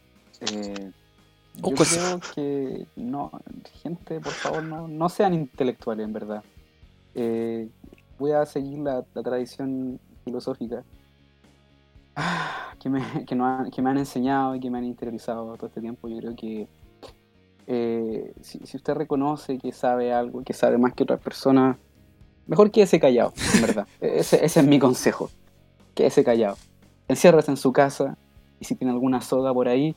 Eh, 0.42 0.92
Un 1.62 1.70
yo 1.72 1.76
consejo. 1.76 2.20
creo 2.20 2.34
que 2.34 2.86
no, 2.96 3.32
gente, 3.84 4.20
por 4.20 4.34
favor, 4.34 4.64
no, 4.64 4.88
no 4.88 5.08
sean 5.10 5.34
intelectuales, 5.34 6.04
en 6.06 6.14
verdad. 6.14 6.44
Eh, 7.14 7.70
voy 8.18 8.32
a 8.32 8.46
seguir 8.46 8.80
la, 8.80 9.06
la 9.14 9.24
tradición 9.24 10.00
filosófica 10.24 10.84
ah, 12.16 12.74
que 12.80 12.90
me, 12.90 13.26
que, 13.26 13.36
no 13.36 13.70
que 13.74 13.82
me 13.82 13.90
han 13.92 13.98
enseñado 14.00 14.56
y 14.56 14.60
que 14.60 14.70
me 14.70 14.80
han 14.80 14.86
interiorizado 14.86 15.56
todo 15.56 15.68
este 15.68 15.82
tiempo. 15.82 16.08
Yo 16.08 16.18
creo 16.18 16.36
que 16.36 16.68
eh, 17.68 18.34
si, 18.42 18.60
si 18.60 18.78
usted 18.78 18.94
reconoce 18.94 19.58
que 19.58 19.72
sabe 19.72 20.14
algo, 20.14 20.44
que 20.44 20.54
sabe 20.54 20.78
más 20.78 20.94
que 20.94 21.04
otras 21.04 21.20
personas, 21.20 21.78
mejor 22.48 22.72
quédese 22.72 23.00
callado, 23.00 23.34
en 23.56 23.62
verdad. 23.62 23.88
Ese, 24.02 24.44
ese 24.44 24.60
es 24.60 24.66
mi 24.66 24.80
consejo. 24.80 25.30
Quédese 25.94 26.24
callado. 26.24 26.58
Enciérrese 27.08 27.52
en 27.52 27.58
su 27.58 27.72
casa 27.72 28.18
y 28.60 28.66
si 28.66 28.76
tiene 28.76 28.94
alguna 28.94 29.22
soga 29.22 29.54
por 29.54 29.68
ahí, 29.68 29.96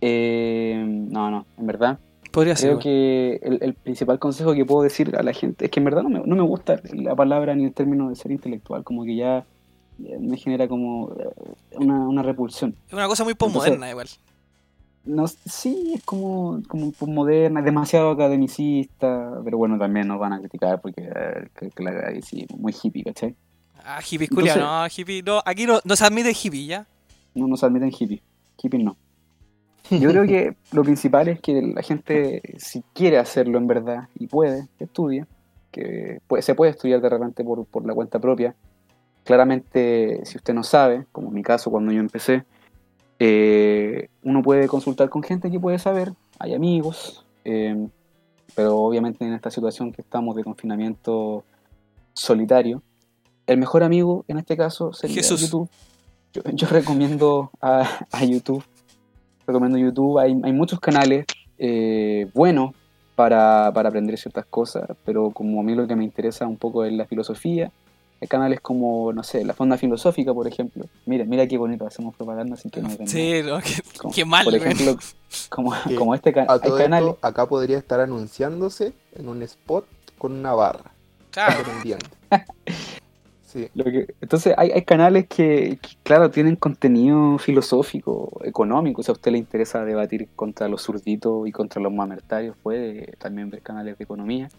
eh, 0.00 0.82
no, 0.86 1.30
no, 1.30 1.46
en 1.58 1.66
verdad. 1.66 1.98
Podría 2.30 2.54
ser. 2.56 2.70
Creo 2.70 2.78
que 2.78 3.40
el, 3.42 3.58
el 3.60 3.74
principal 3.74 4.18
consejo 4.18 4.54
que 4.54 4.64
puedo 4.64 4.82
decir 4.82 5.16
a 5.16 5.22
la 5.22 5.32
gente 5.32 5.66
es 5.66 5.70
que 5.70 5.80
en 5.80 5.84
verdad 5.84 6.02
no 6.02 6.08
me, 6.08 6.20
no 6.20 6.36
me 6.36 6.42
gusta 6.42 6.80
la 6.92 7.14
palabra 7.14 7.54
ni 7.54 7.64
el 7.64 7.72
término 7.72 8.08
de 8.08 8.16
ser 8.16 8.30
intelectual, 8.30 8.84
como 8.84 9.04
que 9.04 9.16
ya, 9.16 9.44
ya 9.98 10.18
me 10.18 10.36
genera 10.36 10.68
como 10.68 11.12
eh, 11.18 11.28
una, 11.72 12.08
una 12.08 12.22
repulsión. 12.22 12.76
Es 12.86 12.94
una 12.94 13.08
cosa 13.08 13.24
muy 13.24 13.34
postmoderna 13.34 13.90
igual. 13.90 14.08
No, 15.04 15.26
sí, 15.26 15.94
es 15.96 16.04
como, 16.04 16.62
como 16.68 16.92
moderna, 17.06 17.62
demasiado 17.62 18.10
academicista, 18.10 19.40
pero 19.44 19.56
bueno, 19.56 19.78
también 19.78 20.06
nos 20.06 20.18
van 20.18 20.34
a 20.34 20.40
criticar 20.40 20.80
porque 20.80 21.02
eh, 21.02 21.48
que, 21.58 21.70
que 21.70 21.82
la 21.82 22.12
sí, 22.22 22.46
muy 22.58 22.74
hippie, 22.80 23.04
¿cachai? 23.04 23.34
Ah, 23.82 24.00
hippie 24.08 24.28
culia, 24.28 24.56
no, 24.56 24.86
hippie, 24.86 25.22
no, 25.22 25.40
aquí 25.44 25.64
no, 25.66 25.80
no 25.84 25.96
se 25.96 26.04
admite 26.04 26.32
hippie, 26.32 26.66
¿ya? 26.66 26.86
No 27.34 27.48
nos 27.48 27.64
admiten 27.64 27.90
hippie, 27.98 28.22
hippie 28.62 28.82
no. 28.84 28.96
Yo 29.90 30.10
creo 30.10 30.24
que 30.26 30.54
lo 30.72 30.82
principal 30.84 31.28
es 31.28 31.40
que 31.40 31.62
la 31.62 31.82
gente, 31.82 32.42
si 32.58 32.82
quiere 32.92 33.18
hacerlo 33.18 33.56
en 33.58 33.66
verdad 33.66 34.08
y 34.18 34.26
puede, 34.26 34.68
que 34.78 34.84
estudie, 34.84 35.24
que 35.72 36.20
puede- 36.28 36.42
se 36.42 36.54
puede 36.54 36.72
estudiar 36.72 37.00
de 37.00 37.08
repente 37.08 37.42
por, 37.42 37.64
por 37.64 37.86
la 37.86 37.94
cuenta 37.94 38.18
propia. 38.18 38.54
Claramente, 39.24 40.20
si 40.24 40.36
usted 40.36 40.54
no 40.54 40.62
sabe, 40.62 41.06
como 41.12 41.28
en 41.28 41.34
mi 41.34 41.42
caso 41.42 41.70
cuando 41.70 41.90
yo 41.92 42.00
empecé, 42.00 42.44
eh, 43.22 44.08
uno 44.22 44.42
puede 44.42 44.66
consultar 44.66 45.10
con 45.10 45.22
gente 45.22 45.50
que 45.50 45.60
puede 45.60 45.78
saber, 45.78 46.14
hay 46.38 46.54
amigos, 46.54 47.26
eh, 47.44 47.86
pero 48.54 48.78
obviamente 48.78 49.26
en 49.26 49.34
esta 49.34 49.50
situación 49.50 49.92
que 49.92 50.00
estamos 50.00 50.34
de 50.34 50.42
confinamiento 50.42 51.44
solitario, 52.14 52.82
el 53.46 53.58
mejor 53.58 53.82
amigo 53.82 54.24
en 54.26 54.38
este 54.38 54.56
caso 54.56 54.94
sería 54.94 55.16
Jesús. 55.16 55.42
YouTube. 55.42 55.68
Yo, 56.32 56.42
yo 56.54 56.66
recomiendo 56.68 57.50
a, 57.60 57.86
a 58.10 58.24
YouTube, 58.24 58.64
recomiendo 59.46 59.76
YouTube, 59.76 60.18
hay, 60.18 60.40
hay 60.42 60.52
muchos 60.54 60.80
canales 60.80 61.26
eh, 61.58 62.26
buenos 62.32 62.70
para, 63.16 63.70
para 63.74 63.90
aprender 63.90 64.16
ciertas 64.16 64.46
cosas, 64.46 64.88
pero 65.04 65.30
como 65.30 65.60
a 65.60 65.62
mí 65.62 65.74
lo 65.74 65.86
que 65.86 65.94
me 65.94 66.04
interesa 66.04 66.46
un 66.46 66.56
poco 66.56 66.86
es 66.86 66.92
la 66.94 67.04
filosofía, 67.04 67.70
canales 68.28 68.60
como, 68.60 69.12
no 69.12 69.22
sé, 69.22 69.44
la 69.44 69.54
Fonda 69.54 69.76
Filosófica, 69.78 70.34
por 70.34 70.46
ejemplo. 70.46 70.84
Mira, 71.06 71.24
mira 71.24 71.46
qué 71.46 71.56
bonito, 71.58 71.86
hacemos 71.86 72.14
propaganda 72.14 72.56
sin 72.56 72.70
que 72.70 72.80
nos 72.82 72.92
nada. 72.92 73.06
Sí, 73.06 73.40
no, 73.44 73.58
qué, 73.60 73.82
Como- 73.98 74.14
qué 74.14 74.24
mal, 74.24 74.44
Por 74.44 74.54
ejemplo, 74.54 74.96
como, 75.48 76.14
este 76.14 76.32
canal. 76.32 76.50
A 76.56 76.58
todo 76.60 76.76
canales. 76.78 77.10
esto, 77.14 77.26
acá 77.26 77.46
podría 77.46 77.78
estar 77.78 78.00
anunciándose 78.00 78.92
en 79.14 79.28
un 79.28 79.42
spot 79.42 79.86
con 80.18 80.32
una 80.32 80.52
barra, 80.54 80.92
Claro. 81.30 81.62
Sí, 83.42 83.68
Lo 83.74 83.82
que- 83.82 84.14
entonces 84.20 84.54
hay, 84.56 84.70
hay 84.70 84.82
canales 84.82 85.26
que, 85.26 85.78
que, 85.82 85.88
claro, 86.04 86.30
tienen 86.30 86.54
contenido 86.54 87.36
filosófico, 87.38 88.40
económico. 88.44 89.00
O 89.00 89.04
sea, 89.04 89.12
a 89.12 89.16
usted 89.16 89.32
le 89.32 89.38
interesa 89.38 89.84
debatir 89.84 90.28
contra 90.36 90.68
los 90.68 90.82
zurditos 90.82 91.48
y 91.48 91.50
contra 91.50 91.82
los 91.82 91.92
mamertarios, 91.92 92.56
puede 92.62 93.14
también 93.18 93.50
ver 93.50 93.60
canales 93.62 93.98
de 93.98 94.04
economía. 94.04 94.50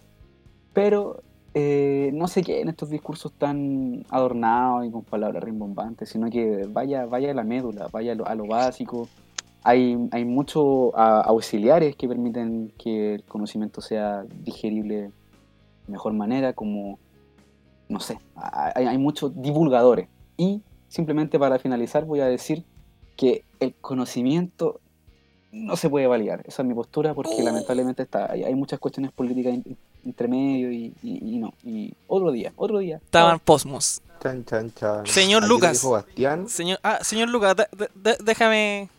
Pero 0.74 1.24
eh, 1.54 2.12
no 2.14 2.28
se 2.28 2.44
queden 2.44 2.70
estos 2.70 2.90
discursos 2.90 3.32
tan 3.34 4.06
adornados 4.10 4.86
y 4.86 4.92
con 4.92 5.04
palabras 5.04 5.44
rimbombantes, 5.44 6.10
sino 6.10 6.30
que 6.30 6.68
vaya, 6.70 7.06
vaya 7.06 7.32
a 7.32 7.34
la 7.34 7.44
médula, 7.44 7.88
vaya 7.92 8.14
a 8.14 8.16
lo, 8.16 8.28
a 8.28 8.36
lo 8.36 8.46
básico. 8.46 9.10
Hay, 9.64 9.98
hay 10.12 10.26
muchos 10.26 10.92
auxiliares 10.96 11.96
que 11.96 12.08
permiten 12.08 12.74
que 12.78 13.16
el 13.16 13.24
conocimiento 13.24 13.82
sea 13.82 14.24
digerible 14.44 14.96
de 14.96 15.12
mejor 15.88 16.14
manera, 16.14 16.54
como 16.54 16.98
no 17.90 18.00
sé, 18.00 18.18
hay, 18.36 18.88
hay 18.88 18.98
muchos 18.98 19.40
divulgadores. 19.42 20.08
Y 20.38 20.62
simplemente 20.88 21.38
para 21.38 21.60
finalizar 21.60 22.06
voy 22.06 22.22
a 22.22 22.26
decir 22.26 22.64
que 23.16 23.44
el 23.60 23.76
conocimiento 23.76 24.80
no 25.52 25.76
se 25.76 25.90
puede 25.90 26.08
validar. 26.08 26.42
Esa 26.46 26.62
es 26.62 26.68
mi 26.68 26.74
postura 26.74 27.14
porque 27.14 27.44
lamentablemente 27.44 28.04
está, 28.04 28.32
hay, 28.32 28.56
muchas 28.56 28.80
cuestiones 28.80 29.12
políticas 29.12 29.54
entre 30.06 30.28
medio 30.28 30.72
y, 30.72 30.94
y- 31.04 31.36
y 31.36 31.38
no. 31.38 31.54
Y 31.64 31.94
otro 32.08 32.32
día, 32.32 32.52
otro 32.56 32.80
día. 32.80 32.98
Estaban 32.98 33.40
posmos. 33.40 34.02
chan, 34.22 34.46
chan, 34.46 34.74
chan. 34.74 35.06
Señor 35.08 35.48
Lucas. 35.48 35.74
dijo 35.74 35.92
Bastián. 35.92 36.48
Señor, 36.50 36.80
ah, 36.84 37.00
señor 37.04 37.30
Lucas, 37.30 37.56
de- 37.56 37.68
de- 37.78 37.90
de- 37.96 38.18
déjame. 38.24 38.90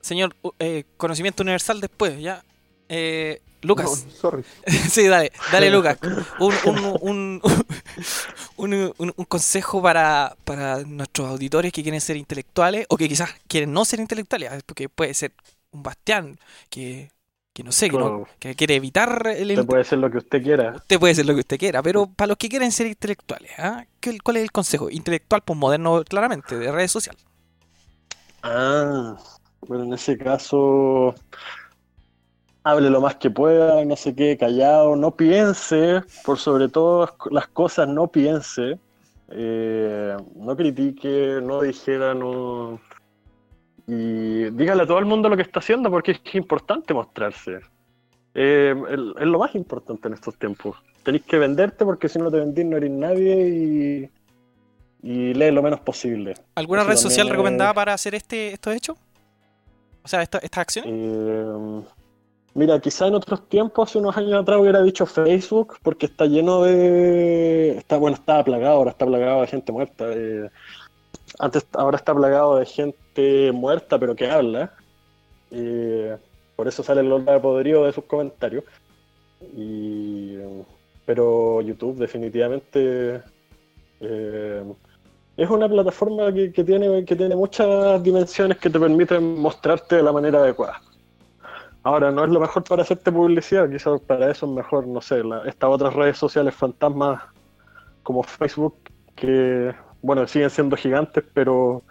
Señor, 0.00 0.36
eh, 0.58 0.84
conocimiento 0.96 1.42
universal 1.42 1.80
después, 1.80 2.20
ya. 2.20 2.44
Eh, 2.88 3.40
Lucas, 3.62 4.04
No, 4.06 4.12
sorry. 4.12 4.44
sí, 4.90 5.06
dale, 5.08 5.32
dale, 5.50 5.70
Lucas. 5.70 5.96
Un, 6.38 6.52
un, 6.66 6.98
un, 7.00 7.42
un, 8.56 8.74
un- 8.98 9.14
un 9.16 9.24
consejo 9.24 9.80
para, 9.80 10.36
para 10.44 10.80
nuestros 10.82 11.28
auditores 11.30 11.72
que 11.72 11.82
quieren 11.82 12.00
ser 12.02 12.16
intelectuales 12.16 12.84
o 12.90 12.96
que 12.98 13.08
quizás 13.08 13.30
quieren 13.48 13.72
no 13.72 13.84
ser 13.86 14.00
intelectuales, 14.00 14.62
porque 14.66 14.90
puede 14.90 15.14
ser 15.14 15.32
un 15.72 15.82
bastián 15.82 16.38
que, 16.68 17.10
que 17.54 17.62
no 17.62 17.72
sé, 17.72 17.88
que, 17.88 17.96
no- 17.96 18.26
que 18.38 18.54
quiere 18.54 18.74
evitar 18.74 19.26
el 19.28 19.50
Usted 19.52 19.64
puede 19.66 19.82
hacer 19.82 19.98
lo 19.98 20.10
que 20.10 20.18
usted 20.18 20.42
quiera. 20.42 20.72
Usted 20.74 20.98
puede 20.98 21.14
ser 21.14 21.26
lo 21.26 21.34
que 21.34 21.40
usted 21.40 21.58
quiera, 21.58 21.82
pero 21.82 22.06
para 22.06 22.28
los 22.28 22.36
que 22.36 22.48
quieren 22.48 22.72
ser 22.72 22.88
intelectuales. 22.88 23.52
¿Qué- 24.00 24.18
¿cuál 24.20 24.36
es 24.38 24.42
el 24.42 24.52
consejo? 24.52 24.90
Intelectual 24.90 25.42
posmoderno, 25.42 26.02
claramente, 26.04 26.58
de 26.58 26.72
redes 26.72 26.90
sociales. 26.90 27.22
Ah, 28.42 29.16
bueno, 29.62 29.84
en 29.84 29.92
ese 29.94 30.18
caso, 30.18 31.14
hable 32.62 32.90
lo 32.90 33.00
más 33.00 33.16
que 33.16 33.30
pueda, 33.30 33.84
no 33.84 33.96
se 33.96 34.14
quede 34.14 34.36
callado, 34.38 34.96
no 34.96 35.14
piense, 35.16 36.02
por 36.24 36.38
sobre 36.38 36.68
todo 36.68 37.16
las 37.30 37.48
cosas, 37.48 37.88
no 37.88 38.08
piense, 38.08 38.78
eh, 39.28 40.16
no 40.36 40.56
critique, 40.56 41.40
no 41.42 41.60
dijera, 41.62 42.14
no. 42.14 42.80
Y 43.86 44.50
dígale 44.50 44.82
a 44.84 44.86
todo 44.86 44.98
el 44.98 45.04
mundo 45.04 45.28
lo 45.28 45.36
que 45.36 45.42
está 45.42 45.60
haciendo 45.60 45.90
porque 45.90 46.12
es 46.12 46.34
importante 46.34 46.94
mostrarse. 46.94 47.60
Eh, 48.34 48.74
es 49.20 49.26
lo 49.26 49.38
más 49.38 49.54
importante 49.54 50.08
en 50.08 50.14
estos 50.14 50.36
tiempos. 50.38 50.76
Tenés 51.02 51.22
que 51.22 51.38
venderte 51.38 51.84
porque 51.84 52.08
si 52.08 52.18
no 52.18 52.30
te 52.30 52.38
vendís 52.38 52.64
no 52.64 52.76
eres 52.78 52.90
nadie 52.90 53.48
y, 55.02 55.08
y 55.08 55.34
lee 55.34 55.50
lo 55.50 55.62
menos 55.62 55.80
posible. 55.80 56.34
¿Alguna 56.54 56.80
Eso 56.82 56.90
red 56.90 56.96
social 56.96 57.26
es- 57.26 57.30
recomendada 57.32 57.74
para 57.74 57.92
hacer 57.92 58.14
este 58.14 58.54
estos 58.54 58.74
hechos? 58.74 58.96
O 60.02 60.08
sea, 60.08 60.22
esta- 60.22 60.38
estas 60.38 60.58
acciones. 60.62 60.90
Eh, 60.94 61.82
Mira, 62.56 62.78
quizá 62.78 63.08
en 63.08 63.14
otros 63.16 63.48
tiempos, 63.48 63.88
hace 63.90 63.98
unos 63.98 64.16
años 64.16 64.40
atrás, 64.40 64.60
hubiera 64.60 64.80
dicho 64.80 65.06
Facebook, 65.06 65.76
porque 65.82 66.06
está 66.06 66.26
lleno 66.26 66.62
de. 66.62 67.76
Está, 67.78 67.96
bueno, 67.96 68.14
estaba 68.16 68.44
plagado, 68.44 68.76
ahora 68.76 68.90
está 68.92 69.04
plagado 69.04 69.40
de 69.40 69.46
gente 69.48 69.72
muerta. 69.72 70.04
eh, 70.12 70.48
Antes, 71.40 71.66
ahora 71.72 71.96
está 71.96 72.14
plagado 72.14 72.56
de 72.58 72.64
gente 72.66 72.96
muerta, 73.52 73.98
pero 73.98 74.14
que 74.14 74.30
habla. 74.30 74.72
Eh, 75.50 76.16
por 76.56 76.68
eso 76.68 76.82
sale 76.82 77.00
el 77.00 77.12
olor 77.12 77.24
de 77.24 77.40
podrido 77.40 77.84
de 77.84 77.92
sus 77.92 78.04
comentarios. 78.04 78.64
Y, 79.56 80.36
pero 81.04 81.60
YouTube, 81.60 81.98
definitivamente. 81.98 83.22
eh, 84.00 84.62
es 85.36 85.50
una 85.50 85.68
plataforma 85.68 86.32
que, 86.32 86.50
tiene, 86.64 87.04
que 87.04 87.16
tiene 87.16 87.34
muchas 87.34 88.00
dimensiones 88.02 88.58
que 88.58 88.70
te 88.70 88.78
permiten 88.78 89.40
mostrarte 89.40 89.96
de 89.96 90.02
la 90.02 90.12
manera 90.12 90.38
adecuada. 90.38 90.80
Ahora, 91.82 92.10
no 92.12 92.24
es 92.24 92.30
lo 92.30 92.40
mejor 92.40 92.62
para 92.64 92.82
hacerte 92.82 93.10
publicidad, 93.10 93.68
quizás 93.68 94.00
para 94.00 94.30
eso 94.30 94.46
es 94.46 94.52
mejor, 94.52 94.86
no 94.86 95.00
sé, 95.00 95.22
estas 95.46 95.70
otras 95.70 95.92
redes 95.92 96.16
sociales 96.16 96.54
fantasmas 96.54 97.20
como 98.02 98.22
Facebook, 98.22 98.76
que, 99.16 99.74
bueno, 100.02 100.26
siguen 100.26 100.50
siendo 100.50 100.76
gigantes, 100.76 101.24
pero, 101.34 101.82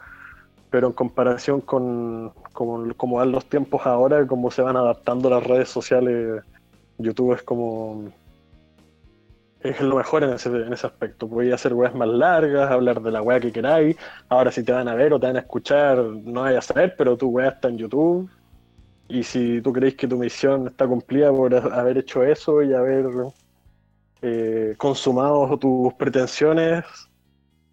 pero 0.74 0.88
en 0.88 0.94
comparación 0.94 1.62
con 1.62 2.34
como, 2.52 3.18
van 3.18 3.32
los 3.32 3.46
tiempos 3.46 3.86
ahora, 3.86 4.26
cómo 4.26 4.50
se 4.50 4.64
van 4.64 4.76
adaptando 4.76 5.30
las 5.30 5.44
redes 5.44 5.70
sociales, 5.70 6.42
YouTube 6.98 7.36
es 7.36 7.44
como... 7.44 8.06
Es 9.60 9.80
lo 9.82 9.98
mejor 9.98 10.24
en 10.24 10.32
ese, 10.32 10.50
en 10.50 10.74
ese 10.74 10.88
aspecto. 10.88 11.30
Podéis 11.30 11.54
hacer 11.54 11.76
weas 11.76 11.94
más 11.94 12.08
largas, 12.08 12.72
hablar 12.72 13.04
de 13.04 13.12
la 13.12 13.22
wea 13.22 13.40
que 13.40 13.52
queráis. 13.52 13.98
Ahora, 14.30 14.52
si 14.52 14.64
te 14.64 14.72
van 14.72 14.88
a 14.88 14.96
ver 14.96 15.14
o 15.14 15.20
te 15.20 15.28
van 15.28 15.36
a 15.36 15.42
escuchar, 15.42 16.00
no 16.00 16.42
vayas 16.42 16.68
a 16.68 16.74
saber, 16.74 16.96
pero 16.98 17.16
tu 17.18 17.30
wea 17.30 17.50
está 17.50 17.68
en 17.68 17.78
YouTube. 17.78 18.28
Y 19.08 19.22
si 19.22 19.62
tú 19.62 19.72
crees 19.74 19.94
que 19.94 20.08
tu 20.08 20.18
misión 20.18 20.66
está 20.66 20.88
cumplida 20.88 21.32
por 21.32 21.54
ha- 21.54 21.80
haber 21.80 22.00
hecho 22.00 22.24
eso 22.24 22.64
y 22.64 22.74
haber 22.74 23.06
eh, 24.24 24.74
consumado 24.80 25.56
tus 25.60 25.94
pretensiones, 25.94 26.84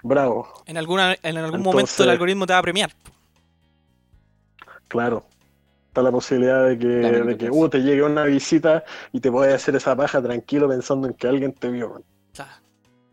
bravo, 0.03 0.53
En, 0.67 0.77
alguna, 0.77 1.15
en 1.23 1.37
algún 1.37 1.61
Entonces- 1.61 1.65
momento 1.75 2.05
el 2.05 2.11
algoritmo 2.11 2.47
te 2.47 2.53
va 2.53 2.59
a 2.59 2.63
premiar. 2.63 2.93
claro. 4.89 5.25
Está 5.89 6.03
la 6.03 6.13
posibilidad 6.13 6.69
de 6.69 6.79
que, 6.79 6.87
de 6.87 7.37
que 7.37 7.51
uh, 7.51 7.69
te 7.69 7.79
llegue 7.81 8.05
una 8.05 8.23
visita 8.23 8.85
y 9.13 9.19
te 9.19 9.29
puedas 9.29 9.53
hacer 9.55 9.75
esa 9.75 9.97
paja 9.97 10.23
tranquilo 10.23 10.69
pensando 10.69 11.09
en 11.09 11.15
que 11.15 11.27
alguien 11.27 11.53
te 11.53 11.69
vio. 11.69 12.05
Claro. 12.33 12.53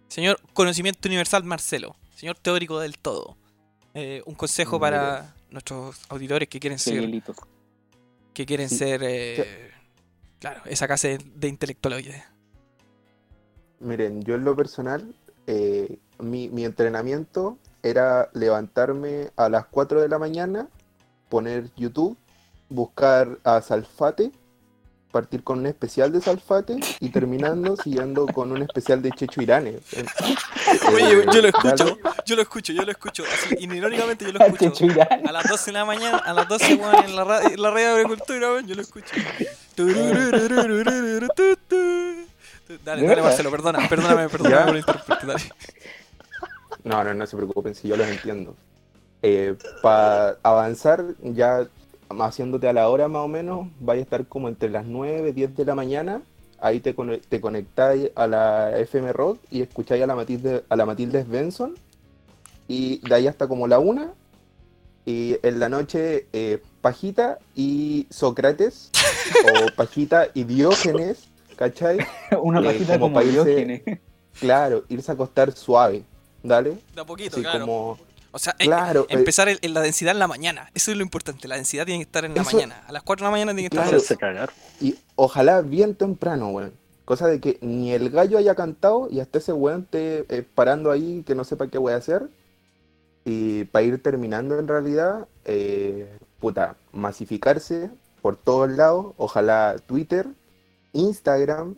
Señor 0.07 0.39
Conocimiento 0.53 1.07
Universal 1.09 1.43
Marcelo, 1.43 1.95
señor 2.15 2.37
teórico 2.37 2.79
del 2.79 2.99
todo. 2.99 3.35
eh, 3.95 4.21
un 4.27 4.35
consejo 4.35 4.79
para 4.79 5.33
nuestros 5.49 5.99
auditores 6.09 6.47
que 6.49 6.59
quieren 6.59 6.77
ser, 6.77 7.09
que 8.31 8.45
quieren 8.45 8.69
Sí. 8.69 8.75
ser, 8.77 9.01
eh, 9.03 9.71
claro, 10.39 10.61
esa 10.65 10.85
clase 10.85 11.17
de, 11.17 11.25
de 11.33 11.47
intelectualoides. 11.47 12.23
Miren, 13.79 14.21
yo 14.23 14.35
en 14.35 14.43
lo 14.43 14.55
personal, 14.55 15.15
eh, 15.47 15.97
mi, 16.19 16.49
mi 16.49 16.65
entrenamiento 16.65 17.57
era 17.83 18.29
levantarme 18.33 19.31
a 19.35 19.49
las 19.49 19.65
4 19.67 20.01
de 20.01 20.09
la 20.09 20.19
mañana, 20.19 20.67
poner 21.29 21.69
YouTube, 21.75 22.17
buscar 22.69 23.37
a 23.43 23.61
Salfate, 23.61 24.31
partir 25.11 25.41
con 25.43 25.59
un 25.59 25.67
especial 25.67 26.11
de 26.11 26.19
Salfate 26.21 26.77
y 26.99 27.09
terminando 27.09 27.75
siguiendo 27.83 28.25
con 28.27 28.51
un 28.51 28.61
especial 28.61 29.01
de 29.01 29.11
Checho 29.11 29.41
Irane. 29.41 29.79
Oye, 30.93 31.25
yo 31.33 31.41
lo 31.41 31.47
escucho, 31.47 31.97
yo 32.25 32.35
lo 32.35 32.41
escucho, 32.41 32.73
yo 32.73 32.83
lo 32.83 32.91
escucho. 32.91 33.23
Así, 33.23 33.55
irónicamente 33.59 34.25
yo 34.25 34.33
lo 34.33 34.45
escucho. 34.45 34.85
A 35.27 35.31
las 35.31 35.47
12 35.47 35.65
de 35.67 35.71
la 35.71 35.85
mañana, 35.85 36.17
a 36.17 36.33
las 36.33 36.47
12 36.47 36.75
weón, 36.75 37.05
en 37.05 37.15
la, 37.15 37.23
ra- 37.23 37.41
en 37.43 37.61
la 37.61 37.71
radio 37.71 37.87
de 37.87 37.93
agricultura, 38.01 38.61
yo 38.65 38.75
lo 38.75 38.81
escucho. 38.81 39.13
Dale, 42.83 43.01
¿De 43.01 43.07
dale? 43.07 43.21
Marcelo, 43.21 43.49
perdona, 43.49 43.87
perdóname, 43.87 44.27
perdóname 44.27 44.65
por 44.65 44.77
interrumpirte, 44.77 45.25
dale. 45.25 45.43
No, 46.87 47.03
no, 47.03 47.13
no 47.13 47.25
se 47.27 47.35
preocupen, 47.37 47.75
si 47.75 47.87
yo 47.87 47.97
los 47.97 48.07
entiendo. 48.07 48.55
Para 49.81 50.37
avanzar, 50.43 51.03
ya 51.21 51.67
haciéndote 52.09 52.67
a 52.69 52.73
la 52.73 52.87
hora 52.89 53.07
más 53.07 53.23
o 53.23 53.27
menos, 53.27 53.67
vaya 53.79 53.99
a 53.99 54.03
estar 54.03 54.25
como 54.27 54.47
entre 54.47 54.69
las 54.69 54.85
9, 54.85 55.33
10 55.33 55.55
de 55.55 55.65
la 55.65 55.75
mañana. 55.75 56.21
Ahí 56.59 56.79
te, 56.79 56.95
te 57.29 57.41
conectáis 57.41 58.09
a 58.15 58.25
la 58.27 58.77
FM 58.79 59.13
Rock 59.13 59.39
y 59.51 59.61
escucháis 59.61 60.03
a 60.03 60.07
la 60.07 60.15
Matilde, 60.15 60.63
a 60.69 60.75
la 60.75 60.85
Matilde 60.85 61.23
Svensson. 61.23 61.75
Y 62.67 62.99
de 63.07 63.15
ahí 63.15 63.27
hasta 63.27 63.47
como 63.47 63.67
la 63.67 63.79
1. 63.79 64.13
Y 65.05 65.37
en 65.41 65.59
la 65.59 65.69
noche, 65.69 66.27
eh, 66.33 66.61
Pajita 66.81 67.37
y 67.55 68.07
Sócrates. 68.09 68.91
o 69.45 69.67
Pajita 69.75 70.27
y 70.33 70.43
Diógenes, 70.45 71.27
¿cachai? 71.55 71.99
Una 72.41 72.59
Eh, 72.61 72.63
pajita 72.65 72.93
como 72.99 73.13
como 73.13 73.13
pa' 73.15 73.23
irse- 73.23 73.31
Diógenes. 73.45 73.81
Claro, 74.39 74.83
irse 74.89 75.11
a 75.11 75.13
acostar 75.13 75.51
suave. 75.53 76.03
¿Dale? 76.47 76.77
De 76.95 77.01
a 77.01 77.05
poquito, 77.05 77.35
Así 77.35 77.41
claro. 77.43 77.59
como. 77.61 77.99
O 78.31 78.39
sea, 78.39 78.55
eh, 78.59 78.65
Claro, 78.65 79.03
eh, 79.09 79.13
empezar 79.15 79.47
el- 79.49 79.59
la 79.73 79.81
densidad 79.81 80.11
en 80.13 80.19
la 80.19 80.27
mañana. 80.27 80.69
Eso 80.75 80.91
es 80.91 80.97
lo 80.97 81.03
importante. 81.03 81.47
La 81.47 81.55
densidad 81.55 81.85
tiene 81.85 81.99
que 81.99 82.03
estar 82.07 82.23
en 82.25 82.35
la 82.35 82.41
Eso- 82.41 82.55
mañana. 82.55 82.83
A 82.87 82.91
las 82.91 83.01
4 83.03 83.23
de 83.25 83.27
la 83.27 83.31
mañana 83.31 83.53
tiene 83.53 83.69
que 83.69 83.75
estar. 83.75 83.83
Claro. 83.87 83.97
Hacerse 83.97 84.17
cagar. 84.17 84.51
Y 84.79 84.95
ojalá 85.15 85.61
bien 85.61 85.95
temprano, 85.95 86.49
weón. 86.49 86.73
Cosa 87.05 87.27
de 87.27 87.39
que 87.39 87.57
ni 87.61 87.93
el 87.93 88.09
gallo 88.09 88.37
haya 88.37 88.53
cantado 88.53 89.07
y 89.09 89.21
hasta 89.21 89.37
ese 89.39 89.53
weón 89.53 89.83
esté 89.83 90.25
eh, 90.29 90.43
parando 90.55 90.91
ahí 90.91 91.23
que 91.25 91.35
no 91.35 91.43
sepa 91.45 91.67
qué 91.67 91.77
voy 91.77 91.93
a 91.93 91.97
hacer. 91.97 92.27
Y 93.25 93.63
para 93.65 93.83
ir 93.83 94.01
terminando 94.03 94.59
en 94.59 94.67
realidad, 94.67 95.27
eh, 95.45 96.07
puta, 96.39 96.75
masificarse 96.91 97.89
por 98.21 98.35
todos 98.35 98.69
lados. 98.69 99.13
Ojalá 99.17 99.77
Twitter, 99.85 100.27
Instagram, 100.93 101.75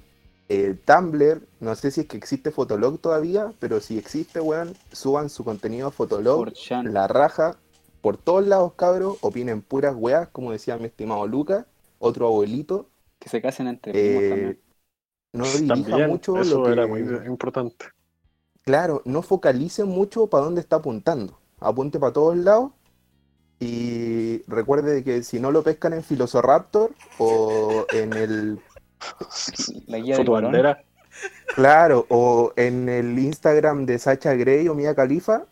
eh, 0.50 0.76
Tumblr. 0.86 1.48
No 1.60 1.76
sé 1.76 1.92
si 1.92 2.02
es 2.02 2.08
que 2.08 2.18
existe 2.18 2.52
Fotolog 2.52 3.00
todavía, 3.00 3.54
pero 3.60 3.80
si 3.80 3.98
existe, 3.98 4.42
weón, 4.42 4.76
suban 4.92 5.30
su 5.30 5.44
contenido 5.46 5.88
a 5.88 5.92
Fotolog. 5.92 6.46
Por 6.46 6.54
Chan. 6.54 6.94
La 6.94 7.08
raja, 7.08 7.58
por 8.02 8.18
todos 8.18 8.46
lados, 8.48 8.74
cabros, 8.76 9.18
opinen 9.22 9.62
puras 9.62 9.96
weas, 9.98 10.30
como 10.30 10.52
decía 10.52 10.78
mi 10.78 10.86
estimado 10.86 11.28
Lucas, 11.28 11.66
otro 12.00 12.28
abuelito. 12.28 12.90
Que 13.20 13.30
se 13.30 13.42
casen 13.42 13.68
entre 13.68 13.94
Eh, 13.94 14.30
también. 14.30 14.60
no 15.34 15.58
dirija 15.58 15.76
También, 15.86 16.08
mucho 16.08 16.42
eso 16.42 16.60
lo 16.60 16.64
que, 16.64 16.72
era 16.72 16.88
muy 16.88 17.02
importante. 17.28 17.86
claro, 18.64 19.02
no 19.06 19.22
focalice 19.22 19.84
mucho 19.84 20.28
para 20.28 20.46
dónde 20.46 20.62
está 20.62 20.78
apuntando. 20.78 21.40
Apunte 21.60 22.00
para 22.00 22.14
todos 22.14 22.38
lados 22.38 22.72
y 23.60 24.44
recuerde 24.48 25.04
que 25.04 25.24
si 25.24 25.40
no 25.40 25.52
lo 25.52 25.64
pescan 25.64 25.94
en 25.94 26.04
Filosoraptor 26.04 26.96
o 27.18 27.86
en 27.92 28.16
el, 28.16 28.60
La 29.88 30.00
guía 30.00 30.18
del 30.18 30.30
bandera. 30.30 30.84
claro, 31.56 32.06
o 32.10 32.54
en 32.56 32.90
el 32.90 33.18
Instagram 33.18 33.86
de 33.86 34.00
Sacha 34.00 34.34
Grey 34.34 34.68
o 34.68 34.76
Mia 34.76 34.96
Khalifa, 34.96 35.44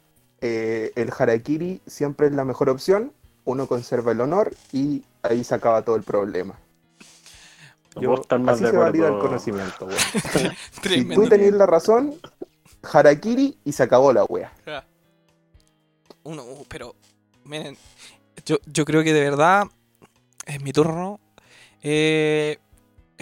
eh, 0.42 0.92
el 0.96 1.12
harakiri 1.18 1.82
siempre 1.86 2.28
es 2.28 2.34
la 2.34 2.46
mejor 2.46 2.70
opción. 2.70 3.12
Uno 3.46 3.68
conserva 3.68 4.12
el 4.12 4.22
honor 4.22 4.54
y 4.72 5.04
ahí 5.24 5.44
se 5.44 5.56
acaba 5.56 5.82
todo 5.82 5.96
el 5.96 6.04
problema. 6.04 6.60
Yo, 7.96 8.10
puedo 8.10 8.22
estar 8.22 8.40
más 8.40 8.56
así 8.56 8.66
de 8.66 8.72
se 8.72 8.78
valida 8.78 9.08
el 9.08 9.20
conocimiento, 9.20 9.86
weón. 9.86 10.00
Si 10.84 11.06
tú 11.06 11.28
la 11.28 11.66
razón, 11.66 12.16
harakiri 12.84 13.58
y 13.64 13.72
se 13.72 13.84
acabó 13.84 14.14
la 14.14 14.24
wea. 14.26 14.54
Ja. 14.66 14.86
Uno, 16.24 16.44
uh, 16.44 16.66
pero, 16.68 16.96
miren, 17.46 17.78
yo, 18.46 18.58
yo 18.66 18.86
creo 18.86 19.04
que 19.04 19.14
de 19.14 19.22
verdad 19.22 19.66
es 20.46 20.62
mi 20.62 20.74
turno. 20.74 21.20
Eh, 21.82 22.58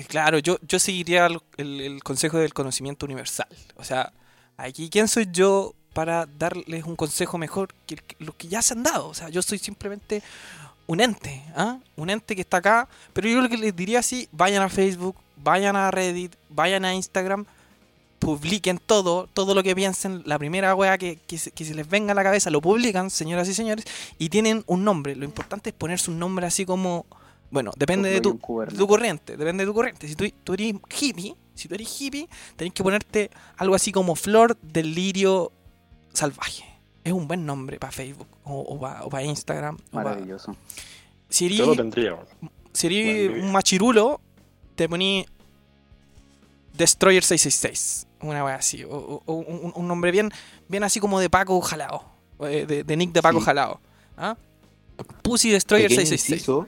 claro, 0.08 0.40
yo, 0.40 0.58
yo 0.68 0.80
seguiría 0.80 1.28
el, 1.28 1.40
el- 1.58 2.04
consejo 2.04 2.38
del 2.38 2.54
conocimiento 2.54 3.06
universal. 3.06 3.48
O 3.78 3.84
sea, 3.84 4.12
aquí, 4.58 4.90
¿quién 4.90 5.08
soy 5.08 5.28
yo 5.32 5.74
para 5.94 6.26
darles 6.38 6.84
un 6.84 6.96
consejo 6.96 7.38
mejor 7.38 7.70
que, 7.88 7.98
los 8.20 8.36
que 8.36 8.48
ya 8.48 8.62
se 8.62 8.74
han 8.74 8.84
dado? 8.84 9.08
O 9.08 9.14
sea, 9.14 9.30
yo 9.30 9.42
soy 9.42 9.58
simplemente 9.58 10.22
un 10.88 11.00
ente, 11.02 11.42
¿ah? 11.56 11.78
Un 11.96 12.10
ente 12.10 12.36
que 12.36 12.42
está 12.42 12.58
acá. 12.58 12.88
Pero 13.14 13.28
yo 13.30 13.42
lo 13.42 13.50
que 13.50 13.58
les 13.58 13.76
diría 13.76 14.00
así, 14.00 14.28
vayan 14.32 14.62
a 14.64 14.70
Facebook, 14.70 15.16
vayan 15.38 15.76
a 15.76 15.90
Reddit, 15.92 16.36
vayan 16.50 16.86
a 16.86 16.94
Instagram, 16.94 17.46
publiquen 18.20 18.80
todo, 18.80 19.28
todo 19.34 19.54
lo 19.54 19.64
que 19.64 19.76
piensen, 19.76 20.24
la 20.26 20.38
primera 20.40 20.74
wea 20.76 20.98
que, 20.98 21.20
que, 21.28 21.38
se, 21.38 21.52
que 21.52 21.64
se 21.66 21.76
les 21.76 21.88
venga 21.88 22.12
a 22.12 22.16
la 22.16 22.24
cabeza, 22.24 22.50
lo 22.50 22.62
publican, 22.62 23.10
señoras 23.10 23.48
y 23.48 23.54
señores, 23.54 23.86
y 24.18 24.30
tienen 24.30 24.64
un 24.68 24.84
nombre. 24.84 25.16
Lo 25.16 25.26
importante 25.26 25.70
es 25.70 25.76
ponerse 25.76 26.10
un 26.12 26.20
nombre 26.20 26.46
así 26.46 26.66
como, 26.66 27.06
bueno, 27.52 27.72
depende 27.78 28.10
de 28.10 28.22
tu, 28.22 28.34
de 28.68 28.76
tu 28.78 28.88
corriente, 28.88 29.38
depende 29.38 29.64
de 29.66 29.70
tu 29.70 29.74
corriente. 29.74 30.08
Si 30.08 30.16
tú, 30.16 30.26
tú 30.44 30.54
eres 30.54 30.74
hippie, 31.00 31.36
si 31.54 31.68
tú 31.68 31.76
eres 31.76 32.02
hippie, 32.02 32.28
tenés 32.56 32.74
que 32.74 32.84
ponerte 32.84 33.30
algo 33.58 33.76
así 33.76 33.92
como 33.92 34.16
Flor 34.16 34.58
del 34.62 34.94
Lirio 34.94 35.52
Salvaje. 36.14 36.66
Es 37.04 37.14
un 37.14 37.28
buen 37.28 37.46
nombre 37.46 37.78
para 37.80 37.92
Facebook 37.92 38.28
o, 38.44 38.80
para 39.10 39.24
Instagram. 39.24 39.76
o 39.76 39.92
pa- 39.92 40.04
Maravilloso. 40.04 40.56
Si 41.30 41.48
Yo 41.50 41.66
lo 41.68 41.74
eres, 41.74 41.78
tendría. 41.78 42.14
weón. 42.16 42.26
si 42.74 42.88
eres 42.88 43.44
un 43.44 43.52
machirulo, 43.52 44.20
te 44.76 44.90
poní 44.90 45.26
Destroyer 46.74 47.24
666. 47.24 48.08
Una 48.22 48.44
wea 48.44 48.56
así. 48.56 48.84
O, 48.84 48.90
o- 48.90 49.24
o 49.26 49.34
un, 49.34 49.72
un 49.76 49.88
nombre 49.88 50.12
bien, 50.12 50.32
bien 50.68 50.84
así 50.84 51.00
como 51.00 51.20
de 51.20 51.30
Paco 51.30 51.62
Jalao. 51.62 52.04
eh, 52.42 52.66
De, 52.68 52.84
de 52.84 52.98
Nick 52.98 53.12
de 53.14 53.22
Paco 53.22 53.40
Sí. 53.40 53.46
Jalao. 53.46 53.80
¿Ah? 54.18 54.36
Pussy 55.22 55.52
Destroyer 55.52 55.90
Pequeño 55.90 56.08
666. 56.08 56.32
inciso, 56.42 56.68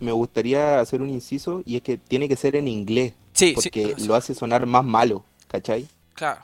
me 0.00 0.12
gustaría 0.12 0.80
hacer 0.80 1.02
un 1.02 1.10
inciso 1.10 1.62
y 1.64 1.76
es 1.76 1.82
que 1.82 1.96
tiene 1.98 2.28
que 2.28 2.36
ser 2.36 2.56
en 2.56 2.68
inglés, 2.68 3.12
Sí, 3.32 3.52
porque 3.54 3.94
sí. 3.98 4.06
lo 4.06 4.14
hace 4.14 4.34
sonar 4.34 4.64
más 4.66 4.84
malo, 4.84 5.24
¿cachai? 5.48 5.86
Claro. 6.14 6.40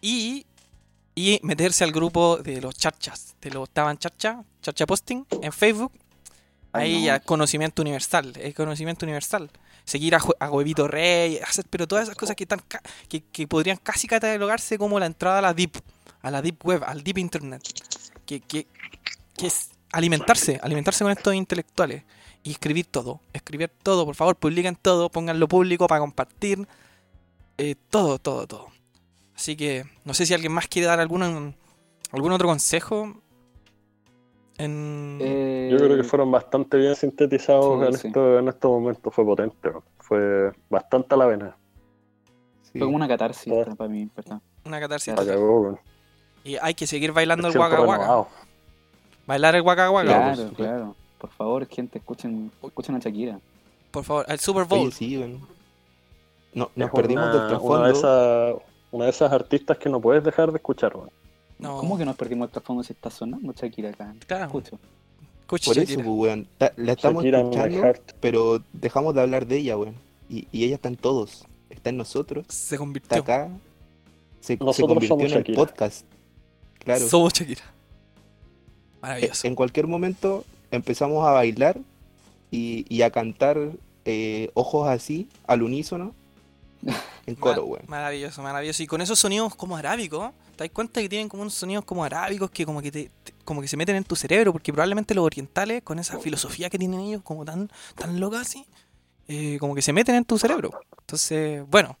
Y, 0.00 0.44
y 1.14 1.40
meterse 1.42 1.84
al 1.84 1.92
grupo 1.92 2.36
de 2.38 2.60
los 2.60 2.74
charchas, 2.76 3.34
de 3.40 3.50
los 3.50 3.68
estaban 3.68 3.98
charcha, 3.98 4.44
charcha 4.62 4.86
posting 4.86 5.24
en 5.42 5.52
Facebook. 5.52 5.92
Ay, 6.72 6.82
Ahí 6.94 7.00
no. 7.00 7.06
ya 7.06 7.20
conocimiento 7.20 7.80
universal, 7.82 8.32
es 8.40 8.54
conocimiento 8.54 9.06
universal. 9.06 9.50
Seguir 9.84 10.14
a, 10.16 10.20
a 10.40 10.50
Huevito 10.50 10.86
Rey, 10.86 11.38
hacer, 11.38 11.64
pero 11.70 11.88
todas 11.88 12.04
esas 12.04 12.16
cosas 12.16 12.36
que, 12.36 12.44
están 12.44 12.60
que, 13.08 13.22
que 13.22 13.46
podrían 13.48 13.78
casi 13.78 14.06
catalogarse 14.06 14.76
como 14.76 15.00
la 15.00 15.06
entrada 15.06 15.38
a 15.38 15.42
la 15.42 15.54
deep, 15.54 15.72
a 16.20 16.30
la 16.30 16.42
deep 16.42 16.62
web, 16.66 16.84
al 16.84 17.02
deep 17.02 17.16
internet. 17.18 17.62
Que, 18.26 18.40
que, 18.40 18.66
que 19.34 19.46
es 19.46 19.70
alimentarse, 19.90 20.60
alimentarse 20.62 21.02
con 21.04 21.10
estos 21.12 21.34
intelectuales 21.34 22.02
y 22.48 22.52
escribir 22.52 22.86
todo, 22.86 23.20
escribir 23.34 23.70
todo, 23.82 24.06
por 24.06 24.14
favor, 24.14 24.36
publiquen 24.36 24.74
todo, 24.76 25.10
pónganlo 25.10 25.46
público 25.48 25.86
para 25.86 26.00
compartir, 26.00 26.66
eh, 27.58 27.74
todo, 27.90 28.18
todo, 28.18 28.46
todo. 28.46 28.68
Así 29.36 29.54
que 29.56 29.84
no 30.04 30.14
sé 30.14 30.24
si 30.24 30.32
alguien 30.34 30.52
más 30.52 30.66
quiere 30.66 30.86
dar 30.88 30.98
algún, 31.00 31.54
algún 32.12 32.32
otro 32.32 32.48
consejo. 32.48 33.20
En... 34.56 35.18
Eh, 35.20 35.68
Yo 35.70 35.78
creo 35.78 35.96
que 35.96 36.02
fueron 36.04 36.30
bastante 36.30 36.76
bien 36.76 36.96
sintetizados 36.96 37.80
Sí, 37.80 37.86
en, 37.86 37.98
sí. 37.98 38.06
esto- 38.08 38.38
en 38.38 38.48
estos 38.48 38.70
momentos. 38.70 39.14
Fue 39.14 39.24
potente, 39.24 39.70
fue 39.98 40.50
bastante 40.68 41.14
a 41.14 41.18
la 41.18 41.26
vena. 41.26 41.56
Sí. 42.62 42.78
Fue 42.78 42.80
como 42.80 42.96
una 42.96 43.06
catarsis 43.08 43.52
Oh. 43.52 43.76
para 43.76 43.88
mí, 43.88 44.08
¿verdad? 44.16 44.40
Una 44.64 44.80
catarsis. 44.80 45.14
Weón. 45.16 45.78
Y 46.44 46.56
hay 46.56 46.74
que 46.74 46.86
seguir 46.86 47.12
bailando 47.12 47.46
el 47.48 47.52
Siento 47.52 47.68
guaca 47.68 47.84
guaca. 47.84 48.02
renovado. 48.02 48.28
Bailar 49.26 49.54
el 49.56 49.62
guaca 49.62 49.88
guaca. 49.88 50.08
Claro, 50.34 50.50
claro. 50.56 50.96
Por 51.18 51.30
favor, 51.30 51.66
gente, 51.68 51.98
escuchen, 51.98 52.50
escuchen 52.62 52.94
a 52.94 52.98
Shakira. 52.98 53.40
Por 53.90 54.04
favor, 54.04 54.24
el 54.28 54.38
Super 54.38 54.64
Bowl. 54.64 54.80
Oye, 54.86 54.90
sí, 54.92 55.18
weón. 55.18 55.40
No, 56.54 56.70
nos 56.76 56.88
Es 56.88 56.94
perdimos 56.94 57.24
una, 57.24 57.32
del 57.32 57.40
una 57.40 57.48
trasfondo. 57.48 57.84
de 57.84 57.92
esas, 57.92 58.54
una 58.92 59.04
de 59.04 59.10
esas 59.10 59.32
artistas 59.32 59.78
que 59.78 59.88
no 59.88 60.00
puedes 60.00 60.22
dejar 60.24 60.50
de 60.52 60.56
escuchar, 60.58 60.96
weón. 60.96 61.10
No. 61.58 61.76
¿Cómo 61.78 61.98
que 61.98 62.04
nos 62.04 62.16
perdimos 62.16 62.46
el 62.46 62.52
trasfondo 62.52 62.82
si 62.82 62.92
está 62.92 63.10
sonando 63.10 63.52
Shakira 63.52 63.90
acá? 63.90 64.14
Claro. 64.26 64.44
Escucho. 64.46 64.78
Escucha, 65.40 65.64
Por 65.70 65.78
eso, 65.78 65.90
Shakira. 65.90 66.04
pues, 66.04 66.16
weón. 66.18 66.48
La 66.76 66.92
estamos 66.92 67.24
Shakira 67.24 67.40
escuchando, 67.40 67.92
pero 68.20 68.62
dejamos 68.72 69.14
de 69.14 69.20
hablar 69.22 69.46
de 69.46 69.56
ella, 69.58 69.76
weón. 69.76 69.94
Y, 70.28 70.46
y 70.52 70.64
ella 70.64 70.76
está 70.76 70.88
en 70.88 70.96
todos. 70.96 71.44
Está 71.70 71.90
en 71.90 71.96
nosotros, 71.96 72.46
Se 72.48 72.74
está 72.74 72.78
convirtió. 72.78 73.18
acá. 73.18 73.50
Se, 74.40 74.56
convirtió 74.56 74.86
somos 75.08 75.32
en 75.32 75.44
el 75.44 75.54
podcast. 75.54 76.06
Claro. 76.78 77.06
Somos 77.08 77.32
Shakira. 77.32 77.62
Maravilloso. 79.02 79.46
En 79.46 79.54
cualquier 79.54 79.86
momento 79.86 80.44
empezamos 80.70 81.26
a 81.26 81.32
bailar 81.32 81.78
y, 82.50 82.84
y 82.88 83.02
a 83.02 83.10
cantar 83.10 83.58
eh, 84.04 84.50
ojos 84.54 84.88
así, 84.88 85.28
al 85.46 85.62
unísono, 85.62 86.14
en 87.26 87.34
coro, 87.40 87.64
weón. 87.64 87.84
Maravilloso, 87.88 88.42
maravilloso. 88.42 88.82
Y 88.82 88.86
con 88.86 89.00
esos 89.00 89.18
sonidos 89.18 89.54
como 89.54 89.76
arábicos, 89.76 90.30
¿te 90.56 90.64
das 90.64 90.70
cuenta 90.72 91.00
que 91.00 91.08
tienen 91.08 91.28
como 91.28 91.42
unos 91.42 91.54
sonidos 91.54 91.84
como 91.84 92.04
arábicos 92.04 92.50
que 92.50 92.64
como 92.64 92.80
que 92.80 92.90
te, 92.90 93.10
te- 93.24 93.34
como 93.44 93.60
que 93.60 93.68
se 93.68 93.76
meten 93.76 93.96
en 93.96 94.04
tu 94.04 94.16
cerebro? 94.16 94.52
Porque 94.52 94.72
probablemente 94.72 95.14
los 95.14 95.24
orientales, 95.24 95.82
con 95.82 95.98
esa 95.98 96.18
filosofía 96.18 96.70
que 96.70 96.78
tienen 96.78 97.00
ellos, 97.00 97.22
como 97.22 97.44
tan, 97.44 97.68
tan 97.96 98.18
loca 98.20 98.40
así, 98.40 98.64
eh, 99.26 99.58
como 99.60 99.74
que 99.74 99.82
se 99.82 99.92
meten 99.92 100.14
en 100.14 100.24
tu 100.24 100.38
cerebro. 100.38 100.70
Entonces, 101.00 101.64
bueno. 101.68 101.98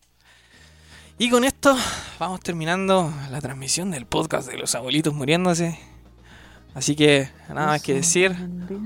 Y 1.20 1.30
con 1.30 1.42
esto 1.42 1.76
vamos 2.20 2.38
terminando 2.40 3.12
la 3.32 3.40
transmisión 3.40 3.90
del 3.90 4.06
podcast 4.06 4.48
de 4.48 4.56
los 4.56 4.74
abuelitos 4.76 5.12
muriéndose. 5.12 5.76
Así 6.78 6.94
que 6.94 7.28
nada 7.48 7.66
más 7.68 7.82
que 7.82 7.94
decir. 7.94 8.32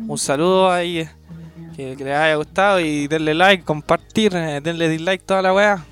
Un 0.08 0.16
saludo 0.18 0.70
ahí. 0.70 1.06
Que, 1.76 1.96
que 1.96 2.04
les 2.04 2.14
haya 2.14 2.34
gustado 2.36 2.80
y 2.80 3.06
denle 3.08 3.32
like, 3.34 3.64
compartir, 3.64 4.34
eh, 4.36 4.60
denle 4.62 4.88
dislike 4.88 5.22
toda 5.24 5.40
la 5.42 5.54
weá. 5.54 5.84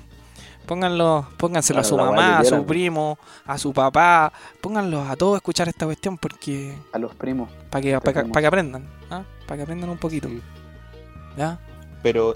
Pónganlo, 0.65 1.27
pónganselo 1.37 1.79
a 1.79 1.83
su 1.83 1.97
mamá, 1.97 2.39
a 2.39 2.43
su 2.45 2.65
primo, 2.65 3.17
a 3.45 3.57
su 3.57 3.73
papá. 3.73 4.31
Pónganlos 4.61 5.07
a 5.09 5.15
todos 5.15 5.33
a 5.33 5.37
escuchar 5.37 5.67
esta 5.69 5.85
cuestión 5.85 6.17
porque 6.17 6.75
A 6.93 6.99
los 6.99 7.13
primos. 7.15 7.49
para 7.69 7.81
que, 7.81 7.91
para 7.99 8.01
que, 8.01 8.11
Tenemos. 8.13 8.33
pa' 8.33 8.41
que 8.41 8.47
aprendan, 8.47 8.87
¿ah? 9.09 9.23
para 9.47 9.57
que 9.57 9.63
aprendan 9.63 9.89
un 9.89 9.97
poquito. 9.97 10.27
Sí. 10.29 10.41
¿Ya? 11.37 11.59
Pero, 12.03 12.35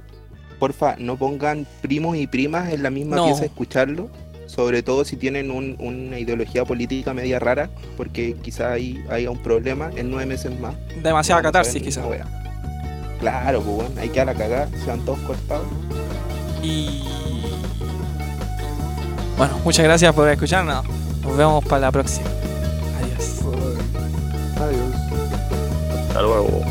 porfa, 0.60 0.96
no 0.98 1.16
pongan 1.18 1.68
primos 1.82 2.18
y 2.18 2.28
primas 2.28 2.72
en 2.74 2.82
la 2.84 2.90
misma 2.90 3.16
No. 3.16 3.26
pieza 3.26 3.44
a 3.44 3.46
escucharlo. 3.46 4.10
Sobre 4.56 4.82
todo 4.84 5.04
si 5.04 5.18
tienen 5.18 5.52
un- 5.52 5.76
una 5.80 6.18
ideología 6.18 6.64
política 6.64 7.14
media 7.14 7.40
rara, 7.40 7.70
porque 7.98 8.36
quizá 8.42 8.72
ahí 8.72 9.04
haya 9.10 9.30
un 9.30 9.40
problema 9.44 9.90
en 9.98 10.10
nueve 10.10 10.26
meses 10.28 10.58
más. 10.60 10.76
Demasiada 11.04 11.42
catarsis 11.42 11.82
quizás. 11.84 12.06
Claro, 13.20 13.62
pues 13.62 13.76
bueno, 13.76 13.92
hay 14.02 14.10
que 14.10 14.22
a 14.22 14.26
la 14.26 14.34
cagada, 14.34 14.70
se 14.80 14.86
van 14.86 15.04
todos 15.04 15.20
cortados. 15.20 15.66
Y 16.64 17.02
bueno, 19.38 19.60
muchas 19.66 19.84
gracias 19.84 20.14
por 20.16 20.30
escucharnos. 20.30 20.86
Nos 21.22 21.36
vemos 21.38 21.66
para 21.66 21.82
la 21.82 21.92
próxima. 21.92 22.28
Adiós. 23.02 23.42
Adiós. 24.58 24.96
Hasta 26.08 26.22
luego. 26.22 26.62